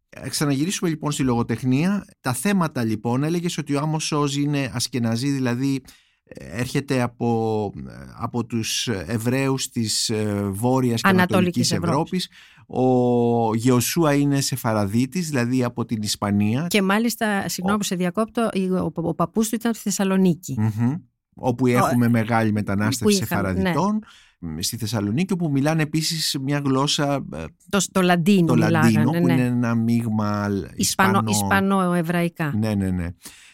Ε, 0.09 0.29
Ξαναγυρίσουμε 0.29 0.89
λοιπόν 0.89 1.11
στη 1.11 1.23
λογοτεχνία. 1.23 2.05
Τα 2.21 2.33
θέματα 2.33 2.83
λοιπόν 2.83 3.23
έλεγες 3.23 3.57
ότι 3.57 3.75
ο 3.75 3.79
Άμος 3.79 4.11
Όζ 4.11 4.35
είναι 4.35 4.71
ασκεναζή, 4.73 5.29
δηλαδή 5.29 5.81
ε, 6.23 6.59
έρχεται 6.59 7.01
από, 7.01 7.71
ε, 7.87 7.91
από 8.17 8.45
τους 8.45 8.87
Εβραίους 8.87 9.69
της 9.69 10.09
ε, 10.09 10.49
Βόρειας 10.51 11.01
και 11.01 11.07
Ανατολικής 11.07 11.71
Ανατολικής 11.71 11.71
Ευρώπης. 11.71 12.25
Ευρώπης. 12.25 12.29
Ο 12.67 13.55
Γεωσούα 13.55 14.13
είναι 14.13 14.41
Σεφαραδίτης, 14.41 15.29
δηλαδή 15.29 15.63
από 15.63 15.85
την 15.85 16.01
Ισπανία. 16.01 16.67
Και 16.69 16.81
μάλιστα, 16.81 17.49
συγγνώμη 17.49 17.77
που 17.77 17.83
σε 17.83 17.95
διακόπτω, 17.95 18.49
ο, 18.71 18.77
ο, 18.77 18.91
ο 18.93 19.13
παππούς 19.13 19.49
του 19.49 19.55
ήταν 19.55 19.71
από 19.71 19.77
τη 19.77 19.83
Θεσσαλονίκη. 19.83 20.55
Μμμ. 20.59 20.93
όπου 21.33 21.67
έχουμε 21.67 22.07
μεγάλη 22.07 22.51
μετανάστευση 22.51 23.17
που 23.17 23.23
είχαμε, 23.23 23.47
Σεφαραδιτών 23.47 23.99
μ, 24.39 24.59
στη 24.59 24.77
Θεσσαλονίκη 24.77 25.33
όπου 25.33 25.51
μιλάνε 25.51 25.81
επίσης 25.81 26.37
μια 26.41 26.61
γλώσσα 26.65 27.25
ε, 27.33 27.43
Το, 27.69 27.85
το 27.91 28.01
Λαντίνο 28.01 28.45
το 28.45 28.53
μιλάγανε, 28.53 28.91
Λαντίνο 28.91 29.11
που 29.11 29.25
ναι. 29.25 29.33
είναι 29.33 29.45
ένα 29.45 29.75
μείγμα 29.75 30.49
Ισπανο, 30.75 30.75
Ισπανό, 30.75 31.29
Ισπανο-Εβραϊκά. 31.29 32.53
Ναι, 32.55 32.75
ναι, 32.75 32.89
ναι. 32.89 33.07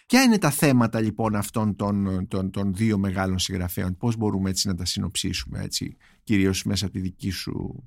Ποια 0.05 0.21
είναι 0.21 0.37
τα 0.37 0.49
θέματα 0.49 1.01
λοιπόν 1.01 1.35
αυτών 1.35 1.75
των, 1.75 2.27
των, 2.27 2.51
των 2.51 2.73
δύο 2.73 2.97
μεγάλων 2.97 3.39
συγγραφέων, 3.39 3.97
πώς 3.97 4.15
μπορούμε 4.17 4.49
έτσι 4.49 4.67
να 4.67 4.75
τα 4.75 4.85
συνοψίσουμε 4.85 5.61
έτσι, 5.63 5.97
κυρίως 6.23 6.63
μέσα 6.63 6.85
από 6.85 6.93
τη 6.93 6.99
δική 6.99 7.29
σου 7.29 7.83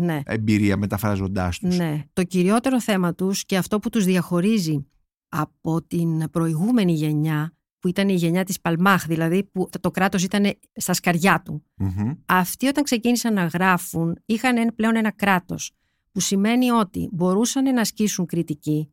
Ναι. 0.00 0.20
εμπειρία 0.24 0.76
μεταφράζοντάς 0.76 1.58
τους. 1.58 1.76
ναι. 1.76 2.04
Το 2.12 2.24
κυριότερο 2.24 2.80
θέμα 2.80 3.14
τους 3.14 3.44
και 3.44 3.56
αυτό 3.56 3.78
που 3.78 3.88
τους 3.90 4.04
διαχωρίζει 4.04 4.86
από 5.28 5.82
την 5.82 6.30
προηγούμενη 6.30 6.92
γενιά, 6.92 7.54
που 7.78 7.88
ήταν 7.88 8.08
η 8.08 8.14
γενιά 8.14 8.44
της 8.44 8.60
Παλμάχ, 8.60 9.06
δηλαδή 9.06 9.44
που 9.44 9.68
το 9.80 9.90
κράτος 9.90 10.22
ήταν 10.24 10.52
στα 10.74 10.92
σκαριά 10.92 11.42
του. 11.44 11.64
Μμμ. 11.74 12.12
Αυτοί 12.26 12.66
όταν 12.66 12.84
ξεκίνησαν 12.84 13.32
να 13.34 13.44
γράφουν 13.46 14.18
είχαν 14.26 14.56
ένα- 14.56 14.72
πλέον 14.72 14.96
ένα 14.96 15.12
κράτος, 15.12 15.72
που 16.12 16.20
σημαίνει 16.20 16.70
ότι 16.70 17.08
μπορούσαν 17.12 17.74
να 17.74 17.80
ασκήσουν 17.80 18.26
κριτική, 18.26 18.90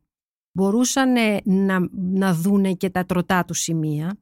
μπορούσαν 0.52 1.16
ε, 1.16 1.40
να, 1.44 1.88
να 1.92 2.34
δούνε 2.34 2.74
και 2.74 2.90
τα 2.90 3.06
τροτά 3.06 3.46
τους 3.46 3.60
σημεία 3.60 4.18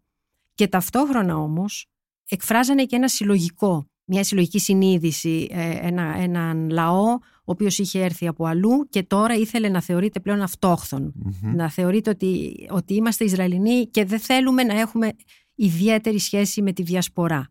και 0.53 0.67
ταυτόχρονα 0.67 1.37
όμως 1.37 1.87
εκφράζανε 2.29 2.83
και 2.85 2.95
ένα 2.95 3.07
συλλογικό, 3.07 3.89
μια 4.05 4.23
συλλογική 4.23 4.59
συνείδηση, 4.59 5.47
ε, 5.51 5.87
ένα, 5.87 6.15
έναν 6.17 6.69
λαό 6.69 7.17
ο 7.47 7.51
οποίος 7.51 7.77
είχε 7.77 8.03
έρθει 8.03 8.27
από 8.27 8.45
αλλού 8.45 8.87
και 8.89 9.03
τώρα 9.03 9.33
ήθελε 9.33 9.69
να 9.69 9.81
θεωρείται 9.81 10.19
πλέον 10.19 10.41
αυτόχθον. 10.41 11.13
Μμμ. 11.15 11.55
Να 11.55 11.69
θεωρείται 11.69 12.09
ότι, 12.09 12.55
ότι 12.69 12.93
είμαστε 12.93 13.23
Ισραηλινοί 13.23 13.87
και 13.87 14.05
δεν 14.05 14.19
θέλουμε 14.19 14.63
να 14.63 14.79
έχουμε 14.79 15.11
ιδιαίτερη 15.55 16.19
σχέση 16.19 16.61
με 16.61 16.73
τη 16.73 16.83
διασπορά. 16.83 17.49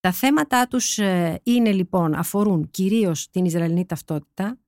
Τα 0.00 0.12
θέματα 0.12 0.66
τους 0.66 0.98
ε, 0.98 1.40
είναι 1.42 1.72
λοιπόν, 1.72 2.14
αφορούν 2.14 2.70
κυρίως 2.70 3.30
την 3.30 3.44
Ισραηλινή 3.44 3.86
ταυτότητα, 3.86 4.58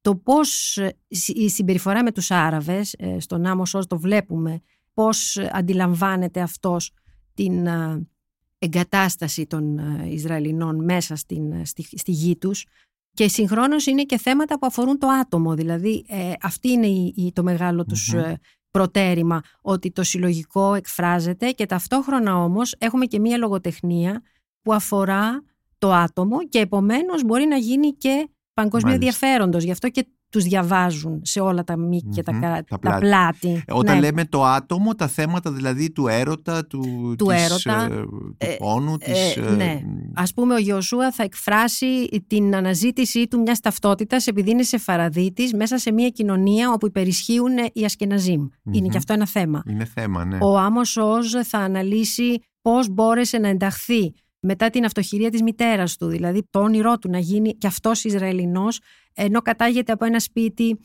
το 0.00 0.16
πώς 0.16 0.78
η 1.26 1.48
συμπεριφορά 1.48 2.02
με 2.02 2.12
τους 2.12 2.30
Άραβες, 2.30 2.96
στον 3.18 3.46
Άμος 3.46 3.76
το 3.86 3.98
βλέπουμε, 3.98 4.60
πώς 4.94 5.38
αντιλαμβάνεται 5.52 6.40
αυτός 6.40 6.92
την 7.34 7.68
εγκατάσταση 8.62 9.46
των 9.46 9.78
Ισραηλινών 10.04 10.84
μέσα 10.84 11.16
στην, 11.16 11.66
στη, 11.66 11.82
στη 11.82 12.10
γη 12.10 12.36
τους 12.36 12.66
και 13.12 13.28
συγχρόνως 13.28 13.86
είναι 13.86 14.02
και 14.02 14.18
θέματα 14.18 14.58
που 14.58 14.66
αφορούν 14.66 14.98
το 14.98 15.06
άτομο. 15.06 15.54
Δηλαδή 15.54 16.04
ε, 16.08 16.32
αυτή 16.40 16.68
είναι 16.68 16.86
η, 16.86 17.32
το 17.34 17.42
μεγάλο 17.42 17.84
τους 17.84 18.12
ε, 18.12 18.38
προτέρημα 18.70 19.40
ότι 19.60 19.90
το 19.90 20.02
συλλογικό 20.02 20.74
εκφράζεται 20.74 21.50
και 21.50 21.66
ταυτόχρονα 21.66 22.36
όμως 22.36 22.74
έχουμε 22.78 23.06
και 23.06 23.18
μία 23.18 23.36
λογοτεχνία 23.36 24.22
που 24.62 24.72
αφορά 24.74 25.44
το 25.78 25.92
άτομο 25.92 26.48
και 26.48 26.58
επομένως 26.58 27.24
μπορεί 27.24 27.44
να 27.44 27.56
γίνει 27.56 27.92
και 27.92 28.28
παγκόσμιο 28.54 28.92
ενδιαφέροντος. 28.92 29.64
Γι' 29.64 29.70
αυτό 29.70 29.88
και 29.88 30.06
τους 30.30 30.44
διαβάζουν 30.44 31.20
σε 31.24 31.40
όλα 31.40 31.64
τα 31.64 31.76
μήκη 31.76 32.08
και 32.08 32.22
τα, 32.22 32.62
τα, 32.80 32.98
πλάτη. 32.98 33.62
Ε, 33.66 33.72
όταν 33.72 33.94
ναι. 33.94 34.00
λέμε 34.00 34.24
το 34.24 34.44
άτομο, 34.44 34.94
τα 34.94 35.06
θέματα 35.06 35.52
δηλαδή 35.52 35.92
του 35.92 36.06
έρωτα, 36.08 36.66
του, 36.66 37.14
του, 37.18 37.26
της, 37.26 37.44
έρωτα, 37.44 37.84
ε, 37.84 37.88
του 37.88 38.34
ε, 38.38 38.46
πόνου, 38.58 38.96
ε, 38.98 39.12
της... 39.12 39.36
ναι. 39.56 39.80
Ας 40.14 40.34
πούμε 40.34 40.54
ο 40.54 40.58
Ιωσούα 40.58 41.12
θα 41.12 41.22
εκφράσει 41.22 42.08
την 42.26 42.56
αναζήτησή 42.56 43.26
του 43.28 43.40
μιας 43.40 43.60
ταυτότητας 43.60 44.26
επειδή 44.26 44.50
είναι 44.50 44.62
σε 44.62 44.78
φαραδίτης 44.78 45.54
μέσα 45.54 45.78
σε 45.78 45.92
μια 45.92 46.08
κοινωνία 46.08 46.72
όπου 46.72 46.86
υπερισχύουν 46.86 47.52
οι 47.72 47.84
ασκεναζιμ 47.84 48.46
Είναι 48.70 48.88
και 48.88 48.96
αυτό 48.96 49.12
ένα 49.12 49.26
θέμα. 49.26 49.62
Είναι 49.66 49.84
θέμα, 49.84 50.24
ναι. 50.24 50.38
Ο 50.40 50.58
Άμος 50.58 50.96
Όζ 50.96 51.34
θα 51.44 51.58
αναλύσει 51.58 52.42
πώς 52.62 52.88
μπόρεσε 52.88 53.38
να 53.38 53.48
ενταχθεί 53.48 54.12
μετά 54.40 54.70
την 54.70 54.84
αυτοχειρία 54.84 55.30
της 55.30 55.42
μητέρας 55.42 55.96
του, 55.96 56.06
δηλαδή 56.06 56.46
το 56.50 56.60
όνειρό 56.60 56.98
του 56.98 57.10
να 57.10 57.18
γίνει 57.18 57.54
και 57.54 57.66
αυτός 57.66 58.04
Ισραηλινός, 58.04 58.80
ενώ 59.14 59.42
κατάγεται 59.42 59.92
από 59.92 60.04
ένα 60.04 60.20
σπίτι 60.20 60.78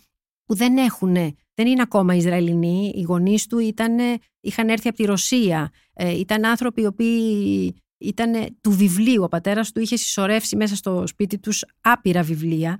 που 0.45 0.55
δεν 0.55 0.77
έχουν, 0.77 1.13
δεν 1.53 1.67
είναι 1.67 1.81
ακόμα 1.81 2.15
Ισραηλινοί, 2.15 2.91
οι 2.95 3.01
γονείς 3.01 3.47
του 3.47 3.59
ήταν, 3.59 3.97
είχαν 4.39 4.69
έρθει 4.69 4.87
από 4.87 4.97
τη 4.97 5.03
Ρωσία, 5.03 5.71
ε, 5.93 6.17
ήταν 6.17 6.45
άνθρωποι 6.45 6.81
οι 6.81 6.85
οποίοι 6.85 7.75
ήταν 7.97 8.57
του 8.61 8.71
βιβλίου, 8.71 9.23
ο 9.23 9.27
πατέρας 9.27 9.71
του 9.71 9.79
είχε 9.79 9.95
συσσωρεύσει 9.95 10.55
μέσα 10.55 10.75
στο 10.75 11.07
σπίτι 11.07 11.39
τους 11.39 11.65
άπειρα 11.81 12.21
βιβλία 12.21 12.79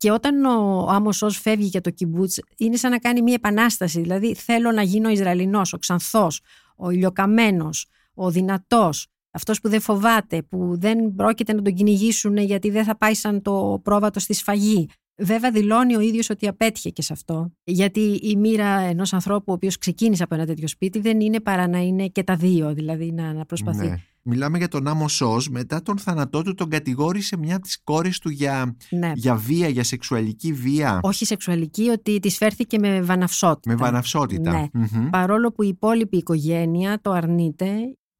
και 0.00 0.10
όταν 0.10 0.44
ο 0.44 0.86
Άμος 0.90 1.22
Ως 1.22 1.40
φεύγει 1.40 1.66
για 1.66 1.80
το 1.80 1.90
κιμπούτς 1.90 2.40
είναι 2.56 2.76
σαν 2.76 2.90
να 2.90 2.98
κάνει 2.98 3.22
μια 3.22 3.34
επανάσταση, 3.34 4.00
δηλαδή 4.00 4.34
θέλω 4.34 4.72
να 4.72 4.82
γίνω 4.82 5.08
Ισραηλινός, 5.08 5.72
ο 5.72 5.78
ξανθός, 5.78 6.40
ο 6.76 6.90
ηλιοκαμένος, 6.90 7.86
ο 8.14 8.30
δυνατός, 8.30 9.06
αυτός 9.30 9.60
που 9.60 9.68
δεν 9.68 9.80
φοβάται, 9.80 10.42
που 10.42 10.78
δεν 10.78 11.14
πρόκειται 11.14 11.52
να 11.52 11.62
τον 11.62 11.74
κυνηγήσουν 11.74 12.36
γιατί 12.36 12.70
δεν 12.70 12.84
θα 12.84 12.96
πάει 12.96 13.14
σαν 13.14 13.42
το 13.42 13.80
πρόβατο 13.82 14.20
στη 14.20 14.34
σφαγή. 14.34 14.88
Βέβαια 15.22 15.50
δηλώνει 15.50 15.96
ο 15.96 16.00
ίδιος 16.00 16.30
ότι 16.30 16.48
απέτυχε 16.48 16.90
και 16.90 17.02
σε 17.02 17.12
αυτό, 17.12 17.52
γιατί 17.64 18.00
η 18.00 18.36
μοίρα 18.36 18.66
ενός 18.66 19.12
ανθρώπου 19.12 19.44
ο 19.46 19.52
οποίος 19.52 19.78
ξεκίνησε 19.78 20.22
από 20.22 20.34
ένα 20.34 20.46
τέτοιο 20.46 20.68
σπίτι 20.68 21.00
δεν 21.00 21.20
είναι 21.20 21.40
παρά 21.40 21.68
να 21.68 21.78
είναι 21.78 22.06
και 22.06 22.22
τα 22.22 22.36
δύο, 22.36 22.74
δηλαδή 22.74 23.12
να, 23.12 23.32
να 23.32 23.44
προσπαθεί. 23.44 23.86
Ναι. 23.86 23.96
Μιλάμε 24.22 24.58
για 24.58 24.68
τον 24.68 24.86
Άμο 24.86 25.08
Σος, 25.08 25.48
μετά 25.48 25.82
τον 25.82 25.98
θάνατό 25.98 26.42
του 26.42 26.54
τον 26.54 26.68
κατηγόρησε 26.68 27.36
μια 27.36 27.54
από 27.56 27.64
τις 27.64 27.82
κόρες 27.82 28.18
του 28.18 28.28
για, 28.28 28.76
ναι. 28.90 29.12
για 29.14 29.34
βία, 29.34 29.68
για 29.68 29.84
σεξουαλική 29.84 30.52
βία. 30.52 30.98
Όχι 31.02 31.24
σεξουαλική, 31.24 31.88
ότι 31.88 32.18
της 32.18 32.36
φέρθηκε 32.36 32.78
με 32.78 33.02
βαναυσότητα. 33.02 33.70
Με 33.70 33.76
βαναυσότητα. 33.76 34.70
Ναι. 34.72 35.10
Παρόλο 35.10 35.52
που 35.52 35.62
η 35.62 35.68
υπόλοιπη 35.68 36.16
οικογένεια 36.16 37.00
το 37.00 37.10
αρνείται 37.10 37.68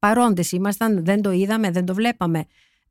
παρόντες 0.01 0.51
ήμασταν, 0.51 1.05
δεν 1.05 1.21
το 1.21 1.31
είδαμε, 1.31 1.71
δεν 1.71 1.85
το 1.85 1.93
βλέπαμε. 1.93 2.45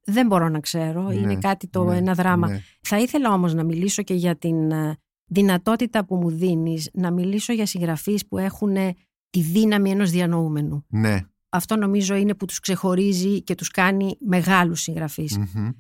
Δεν 0.05 0.27
μπορώ 0.27 0.49
να 0.49 0.61
ξέρω, 0.61 1.03
ναι, 1.03 1.15
είναι 1.15 1.37
κάτι 1.37 1.69
το 1.69 1.85
ναι, 1.85 1.97
ένα 1.97 2.15
δράμα. 2.15 2.49
Ναι. 2.49 2.63
Θα 2.81 2.99
ήθελα 2.99 3.33
όμως 3.33 3.55
να 3.55 3.65
μιλήσω 3.65 4.03
και 4.03 4.15
για 4.15 4.37
την 4.37 4.71
ε, 4.71 4.97
δυνατότητα 5.25 6.05
που 6.05 6.17
μου 6.17 6.31
δίνεις, 6.31 6.91
να 6.93 7.11
μιλήσω 7.11 7.53
για 7.53 7.67
συγγραφείς 7.67 8.27
που 8.27 8.39
έχουν 8.39 8.77
ε, 8.77 8.95
τη 9.31 9.41
δύναμη 9.41 9.91
ενός 9.91 10.11
διανοούμενου. 10.11 10.85
Ναι. 10.89 11.21
Αυτό 11.49 11.77
νομίζω 11.77 12.15
είναι 12.15 12.35
που 12.35 12.45
τους 12.45 12.61
ξεχωρίζει 12.61 13.43
και 13.43 13.55
τους 13.55 13.69
κάνει 13.69 14.17
μεγάλους 14.21 14.87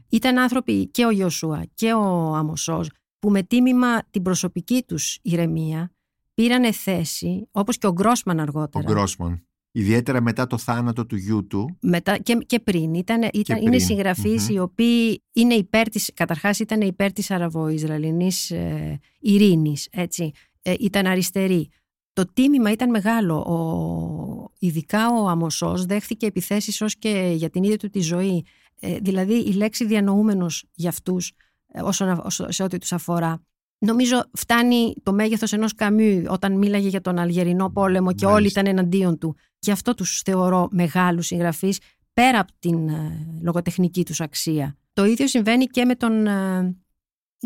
Ήταν 0.09 0.39
άνθρωποι 0.39 0.87
και 0.87 1.05
ο 1.05 1.11
Ιωσούα 1.11 1.67
και 1.75 1.93
ο 1.93 2.35
Αμοσός 2.35 2.91
που 3.19 3.31
με 3.31 3.43
τίμημα 3.43 4.03
την 4.11 4.23
προσωπική 4.23 4.85
τους 4.87 5.19
ηρεμία 5.23 5.93
πήρανε 6.35 6.73
θέση, 6.73 7.49
όπως 7.51 7.79
και 7.79 7.87
ο 7.87 7.93
Γκρόσμαν 7.93 8.41
αργότερα. 8.41 8.85
Ο 8.89 8.93
Γκρόσμαν. 8.93 9.45
Ιδιαίτερα 9.73 10.21
μετά 10.21 10.47
το 10.47 10.59
θάνατο 10.59 11.07
του 11.07 11.17
γιού 11.17 11.47
του. 11.47 11.77
Μετά 11.81 12.19
και, 12.19 12.39
και 12.47 12.61
πριν. 12.61 12.95
Ήταν, 12.95 13.29
ήταν, 13.33 13.63
είναι 13.63 13.79
συγγραφείς 13.79 14.49
οι 14.49 14.59
οποίοι 14.59 15.23
είναι 15.33 15.55
υπέρ 15.55 15.89
της, 15.89 16.11
καταρχάς 16.15 16.59
ήταν 16.59 16.81
υπέρ 16.81 17.13
της 17.13 17.31
αραβο-ισραηλινής 17.31 18.51
ε, 18.51 18.99
ειρήνης, 19.19 19.89
έτσι. 19.91 20.31
Ε, 20.63 20.75
ήταν 20.79 21.07
αριστεροί. 21.07 21.69
Το 22.13 22.33
τίμημα 22.33 22.71
ήταν 22.71 22.91
μεγάλο. 22.91 23.37
Ο, 23.37 24.53
ειδικά 24.59 25.09
ο 25.09 25.29
Αμοσός 25.29 25.85
δέχθηκε 25.85 26.27
επιθέσεις 26.27 26.81
ως 26.81 26.97
και 26.97 27.33
για 27.35 27.51
την 27.51 27.63
ίδια 27.63 27.77
του 27.77 27.91
τη 27.91 28.01
ζωή. 28.01 28.45
Ε, 28.81 28.99
δηλαδή 28.99 29.35
η 29.35 29.53
λέξη 29.53 29.87
διανοούμενος 29.87 30.65
για 30.75 30.89
αυτούς 30.89 31.33
ε, 31.73 31.81
όσον, 31.83 32.23
σε 32.29 32.63
ό,τι 32.63 32.79
τους 32.79 32.93
αφορά 32.93 33.43
Νομίζω 33.87 34.23
φτάνει 34.33 34.95
το 35.03 35.13
μέγεθος 35.13 35.53
ενός 35.53 35.75
Καμίου 35.75 36.25
όταν 36.29 36.59
μίλαγε 36.59 36.89
για 36.89 37.01
τον 37.01 37.19
Αλγερινό 37.19 37.71
πόλεμο 37.71 38.13
και 38.13 38.27
όλοι 38.27 38.47
ήταν 38.47 38.67
εναντίον 38.67 39.19
του. 39.19 39.37
Γι' 39.61 39.71
αυτό 39.71 39.95
τους 39.95 40.23
θεωρώ 40.25 40.69
μεγάλους 40.71 41.27
συγγραφείς 41.27 41.79
πέρα 42.13 42.39
από 42.39 42.53
την 42.59 42.89
ε, 42.89 43.27
λογοτεχνική 43.43 44.05
τους 44.05 44.21
αξία. 44.21 44.77
Το 44.93 45.05
ίδιο 45.05 45.27
συμβαίνει 45.27 45.67
και 45.67 45.85
με 45.85 45.95
τον 45.95 46.27
ε, 46.27 46.77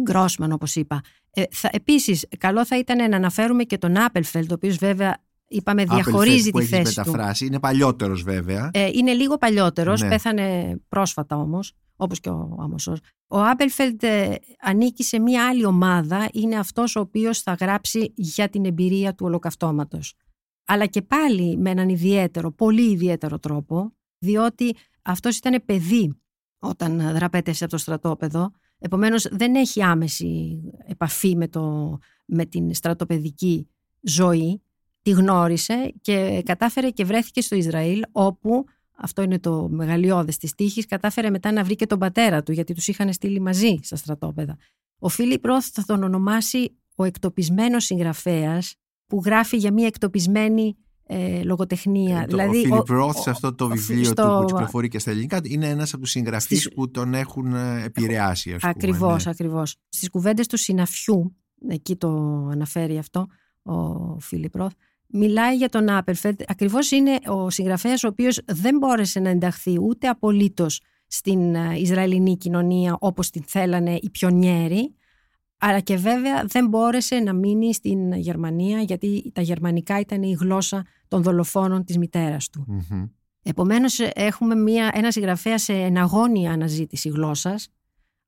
Γκρόσμαν, 0.02 0.52
όπως 0.52 0.76
είπα. 0.76 1.00
Ε, 1.30 1.42
επίσης, 1.70 2.26
καλό 2.38 2.66
θα 2.66 2.78
ήταν 2.78 3.10
να 3.10 3.16
αναφέρουμε 3.16 3.64
και 3.64 3.78
τον 3.78 3.96
Άπελφελτ, 3.96 4.50
ο 4.50 4.54
οποίος 4.54 4.76
βέβαια 4.76 5.22
είπαμε 5.48 5.84
διαχωρίζει 5.84 6.50
τη 6.50 6.64
θέση 6.64 6.82
μεταφράσει. 6.96 7.40
του. 7.40 7.46
Είναι 7.46 7.60
παλιότερος 7.60 8.22
βέβαια. 8.22 8.70
Ε, 8.72 8.90
είναι 8.92 9.12
λίγο 9.12 9.38
παλιότερος, 9.38 10.00
ναι. 10.00 10.08
πέθανε 10.08 10.76
πρόσφατα 10.88 11.36
όμως, 11.36 11.72
όπως 11.96 12.20
και 12.20 12.28
ο 12.28 12.56
Άμοσος. 12.60 12.98
Ο 13.26 13.42
Άπελφελτ 13.42 14.02
ε, 14.02 14.34
ανήκει 14.60 15.02
σε 15.04 15.18
μία 15.18 15.48
άλλη 15.48 15.64
ομάδα, 15.64 16.28
είναι 16.32 16.56
αυτός 16.56 16.96
ο 16.96 17.00
οποίος 17.00 17.40
θα 17.40 17.52
γράψει 17.60 18.12
για 18.16 18.48
την 18.48 18.64
εμπειρία 18.64 19.14
του 19.14 19.26
ολοκαυτώματος. 19.26 20.14
Αλλά 20.64 20.86
και 20.86 21.02
πάλι 21.02 21.56
με 21.58 21.70
έναν 21.70 21.88
ιδιαίτερο, 21.88 22.52
πολύ 22.52 22.90
ιδιαίτερο 22.90 23.38
τρόπο, 23.38 23.92
διότι 24.18 24.76
αυτός 25.02 25.36
ήταν 25.36 25.62
παιδί 25.64 26.14
όταν 26.58 27.12
δραπέτευσε 27.12 27.64
από 27.64 27.72
το 27.72 27.78
στρατόπεδο, 27.78 28.50
επομένως 28.78 29.26
δεν 29.30 29.54
έχει 29.54 29.82
άμεση 29.82 30.60
επαφή 30.86 31.36
με, 31.36 31.48
το, 31.48 31.98
με 32.24 32.44
την 32.44 32.74
στρατοπεδική 32.74 33.68
ζωή, 34.00 34.62
τη 35.02 35.10
γνώρισε 35.10 35.94
και 36.00 36.42
κατάφερε 36.44 36.90
και 36.90 37.04
βρέθηκε 37.04 37.40
στο 37.40 37.56
Ισραήλ 37.56 38.02
όπου 38.12 38.64
αυτό 38.96 39.22
είναι 39.22 39.38
το 39.38 39.68
μεγαλειώδες 39.68 40.36
της 40.36 40.54
τύχης, 40.54 40.86
κατάφερε 40.86 41.30
μετά 41.30 41.52
να 41.52 41.64
βρει 41.64 41.74
και 41.74 41.86
τον 41.86 41.98
πατέρα 41.98 42.42
του 42.42 42.52
γιατί 42.52 42.74
τους 42.74 42.88
είχαν 42.88 43.12
στείλει 43.12 43.40
μαζί 43.40 43.78
στα 43.82 43.96
στρατόπεδα. 43.96 44.56
Ο 44.98 45.08
Φίλιπ 45.08 45.44
Ρόθ 45.44 45.68
θα 45.72 45.82
τον 45.86 46.02
ονομάσει 46.02 46.76
ο 46.94 47.04
εκτοπισμένος 47.04 47.84
συγγραφέας 47.84 48.74
που 49.06 49.22
γράφει 49.24 49.56
για 49.56 49.72
μια 49.72 49.86
εκτοπισμένη 49.86 50.76
ε, 51.06 51.42
λογοτεχνία. 51.42 52.20
Ε, 52.20 52.26
δηλαδή, 52.26 52.58
ο 52.58 52.60
Φίλιπ 52.60 52.88
Ρόθ 52.88 53.18
σε 53.18 53.30
αυτό 53.30 53.54
το 53.54 53.68
βιβλίο 53.68 54.04
στο... 54.04 54.22
του 54.22 54.38
που 54.38 54.44
κυκλοφορεί 54.44 54.88
και 54.88 54.98
στα 54.98 55.10
ελληνικά 55.10 55.40
είναι 55.42 55.68
ένας 55.68 55.92
από 55.92 56.02
τους 56.02 56.10
συγγραφείς 56.10 56.60
Στις... 56.60 56.74
που 56.74 56.90
τον 56.90 57.14
έχουν 57.14 57.54
ε, 57.54 57.82
επηρεάσει. 57.84 58.52
Ας 58.52 58.62
ακριβώς, 58.62 59.24
ναι. 59.24 59.30
ακριβώς. 59.30 59.76
Στις 59.88 60.10
κουβέντες 60.10 60.46
του 60.46 60.56
συναφιού, 60.56 61.36
εκεί 61.68 61.96
το 61.96 62.08
αναφέρει 62.52 62.98
αυτό 62.98 63.26
ο 63.62 64.20
Φίλιπ 64.20 64.56
Ρόθ, 64.56 64.72
μιλάει 65.06 65.56
για 65.56 65.68
τον 65.68 65.88
Άπερφελτ. 65.88 66.42
Ακριβώς 66.46 66.90
είναι 66.90 67.18
ο 67.26 67.50
συγγραφέας 67.50 68.04
ο 68.04 68.08
οποίος 68.08 68.40
δεν 68.46 68.78
μπόρεσε 68.78 69.20
να 69.20 69.28
ενταχθεί 69.28 69.78
ούτε 69.80 70.08
απολύτως 70.08 70.80
στην 71.06 71.54
ε, 71.54 71.78
Ισραηλινή 71.78 72.36
κοινωνία 72.36 72.96
όπως 73.00 73.30
την 73.30 73.42
θέλανε 73.46 73.98
οι 74.02 74.10
πιονιέροι, 74.10 74.94
αλλά 75.66 75.80
και 75.80 75.96
βέβαια 75.96 76.44
δεν 76.46 76.68
μπόρεσε 76.68 77.18
να 77.18 77.32
μείνει 77.32 77.74
στην 77.74 78.12
Γερμανία 78.12 78.80
γιατί 78.80 79.30
τα 79.34 79.40
γερμανικά 79.40 80.00
ήταν 80.00 80.22
η 80.22 80.36
γλώσσα 80.40 80.84
των 81.08 81.22
δολοφόνων 81.22 81.84
της 81.84 81.98
μητέρας 81.98 82.48
του. 82.48 82.66
mm 82.68 83.08
Επομένως 83.42 83.98
έχουμε 84.00 84.54
μια, 84.54 84.90
ένα 84.94 85.10
συγγραφέα 85.10 85.58
σε 85.58 85.72
εναγώνια 85.72 86.52
αναζήτηση 86.52 87.08
γλώσσας 87.08 87.68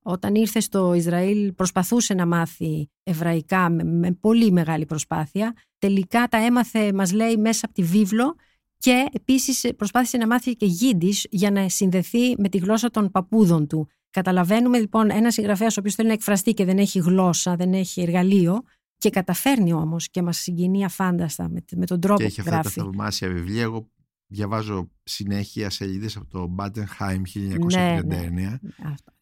όταν 0.03 0.35
ήρθε 0.35 0.61
στο 0.61 0.95
Ισραήλ 0.95 1.53
προσπαθούσε 1.53 2.15
να 2.15 2.27
μάθει 2.27 2.91
εβραϊκά 3.03 3.71
με, 3.71 4.13
πολύ 4.21 4.53
μεγάλη 4.53 4.87
προσπάθεια. 4.87 5.55
Τελικά 5.79 6.29
τα 6.29 6.39
έμαθε, 6.39 6.93
μας 6.93 7.13
λέει, 7.13 7.37
μέσα 7.37 7.67
από 7.67 7.75
τη 7.75 7.83
βίβλο 7.83 8.35
και 8.79 9.07
επίσης 9.13 9.67
προσπάθησε 9.77 10.17
να 10.17 10.27
μάθει 10.27 10.57
και 10.57 10.67
γίντις 10.67 11.27
για 11.31 11.51
να 11.51 11.69
συνδεθεί 11.69 12.35
με 12.39 12.49
τη 12.49 12.59
γλώσσα 12.59 12.91
των 12.91 13.11
παππούδων 13.11 13.67
του. 13.67 13.89
Καταλαβαίνουμε 14.11 14.79
λοιπόν 14.79 15.11
ένας 15.11 15.35
συγγραφέας 15.35 15.77
ο 15.77 15.81
οποίος 15.81 15.95
θέλει 15.95 16.09
να 16.09 16.15
εκφραστεί 16.15 16.53
και 16.53 16.65
δεν 16.65 16.79
έχει 16.79 16.99
γλώσσα, 16.99 17.57
δεν 17.57 17.73
έχει 17.73 18.01
εργαλείο 18.01 18.63
και 18.99 19.11
καταφέρνει 19.11 19.73
όμως 19.73 20.11
και 20.11 20.23
μας 20.23 20.37
συγκινεί 20.39 20.85
αφάνταστα 20.85 21.49
με, 21.49 21.65
με 21.77 21.87
τον 21.87 22.01
τρόπο 22.01 22.21
και 22.21 22.27
έχει 22.27 22.43
που 22.43 22.49
γράφει. 22.49 22.67
αυτά 22.67 22.81
τα 22.81 22.87
θαυμάσια 22.87 23.29
βιβλία. 23.29 23.63
Εγώ 23.63 23.91
διαβάζω 24.29 24.91
συνέχεια 25.03 25.71
σελίδες 25.71 26.17
από 26.17 26.27
το 26.29 26.55
Badenheim 26.59 27.21
1939 27.61 28.05
Ναι, 28.05 28.29
ναι. 28.33 28.59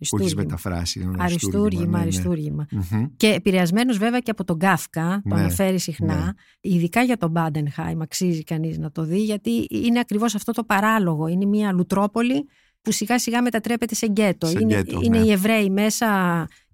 που 0.08 0.18
έχεις 0.18 0.34
μεταφράσει. 0.34 1.00
είναι 1.00 1.10
ένα 1.14 1.24
Αριστούργημα, 1.24 1.84
ναι, 1.84 1.96
ναι. 1.96 2.02
αριστούργημα. 2.02 2.66
Μμμ. 2.70 3.06
Και 3.16 3.28
επηρεασμένος 3.28 3.98
βέβαια 3.98 4.20
και 4.20 4.30
από 4.30 4.44
τον 4.44 4.58
Κάφκα, 4.58 5.20
το 5.28 5.34
Ναι, 5.34 5.40
αναφέρει 5.40 5.78
συχνά, 5.78 6.24
ναι. 6.24 6.30
ειδικά 6.60 7.02
για 7.02 7.16
τον 7.16 7.30
Μπάντενχάιμ, 7.30 8.02
αξίζει 8.02 8.42
κανείς 8.44 8.78
να 8.78 8.90
το 8.90 9.04
δει, 9.04 9.22
γιατί 9.24 9.66
είναι 9.70 9.98
ακριβώς 9.98 10.34
αυτό 10.34 10.52
το 10.52 10.64
παράλογο. 10.64 11.26
Είναι 11.26 11.44
μια 11.44 11.72
λουτρόπολη 11.72 12.46
που 12.84 12.92
σιγά 12.92 13.18
σιγά 13.18 13.42
μετατρέπεται 13.42 13.94
σε 13.94 14.06
γκέτο. 14.06 14.46
Σε 14.46 14.58
είναι 14.60 14.74
γκέτο, 14.74 15.00
είναι 15.02 15.18
ναι. 15.18 15.26
οι 15.26 15.30
Εβραίοι 15.30 15.70
μέσα 15.70 16.06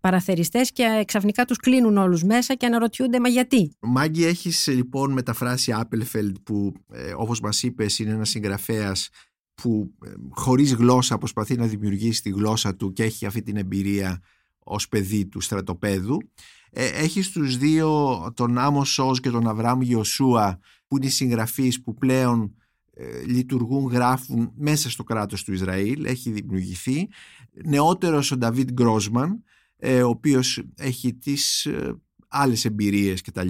παραθεριστές 0.01 0.73
και 0.73 1.03
ξαφνικά 1.07 1.44
τους 1.44 1.57
κλείνουν 1.57 1.96
όλους 1.96 2.23
μέσα 2.23 2.55
και 2.55 2.66
αναρωτιούνται 2.66 3.20
μα 3.20 3.29
γιατί; 3.29 3.77
Μάγκη 3.81 4.25
έχεις 4.25 4.68
ε, 4.68 4.73
λοιπόν 4.73 5.12
μεταφράσει 5.12 5.73
Άπελφελντ 5.73 6.37
που 6.42 6.73
ε, 6.92 7.12
όπως 7.16 7.40
μας 7.40 7.62
είπες 7.62 7.99
είναι 7.99 8.11
ένας 8.11 8.29
συγγραφέας 8.29 9.09
που 9.55 9.94
ε, 10.05 10.11
χωρίς 10.31 10.75
γλώσσα 10.75 11.18
προσπαθεί 11.18 11.57
να 11.57 11.66
δημιουργήσει 11.66 12.23
τη 12.23 12.31
γλώσσα 12.31 12.77
του 12.77 12.92
και 12.92 13.03
έχει 13.03 13.27
αυτή 13.27 13.42
την 13.42 13.57
εμπειρία 13.57 14.20
ως 14.59 14.88
παιδί 14.88 15.27
του 15.27 15.40
στρατοπέδου. 15.40 16.16
Ε, 16.70 16.87
έχεις 16.87 17.31
τους 17.31 17.57
δύο, 17.57 18.18
τον 18.37 18.59
Άμο 18.59 18.85
Σόζ 18.85 19.18
και 19.18 19.31
τον 19.31 19.49
Αβραάμ 19.49 19.83
Γιωσούα 19.83 20.59
που 20.87 20.96
είναι 20.96 21.07
οι 21.07 21.11
συγγραφείς 21.11 21.83
που 21.83 21.94
πλέον 21.94 22.42
ε, 22.42 22.60
λειτουργούν, 23.26 23.92
γράφουν 23.92 24.52
μέσα 24.56 24.90
στο 24.90 25.04
κράτος 25.04 25.44
του 25.44 25.52
Ισραήλ, 25.52 26.04
έχει 26.04 26.30
δημιουργηθεί. 26.30 27.08
Νεότερος 27.64 28.30
ο 28.30 28.36
Νταβίτ 28.36 28.70
Γκρόσμαν, 28.70 29.42
ε, 29.76 30.02
ο 30.02 30.08
οποίος 30.08 30.62
έχει 30.76 31.14
τις 31.14 31.66
ε, 31.66 31.94
άλλες 32.28 32.64
εμπειρίες 32.64 33.20
κτλ. 33.20 33.48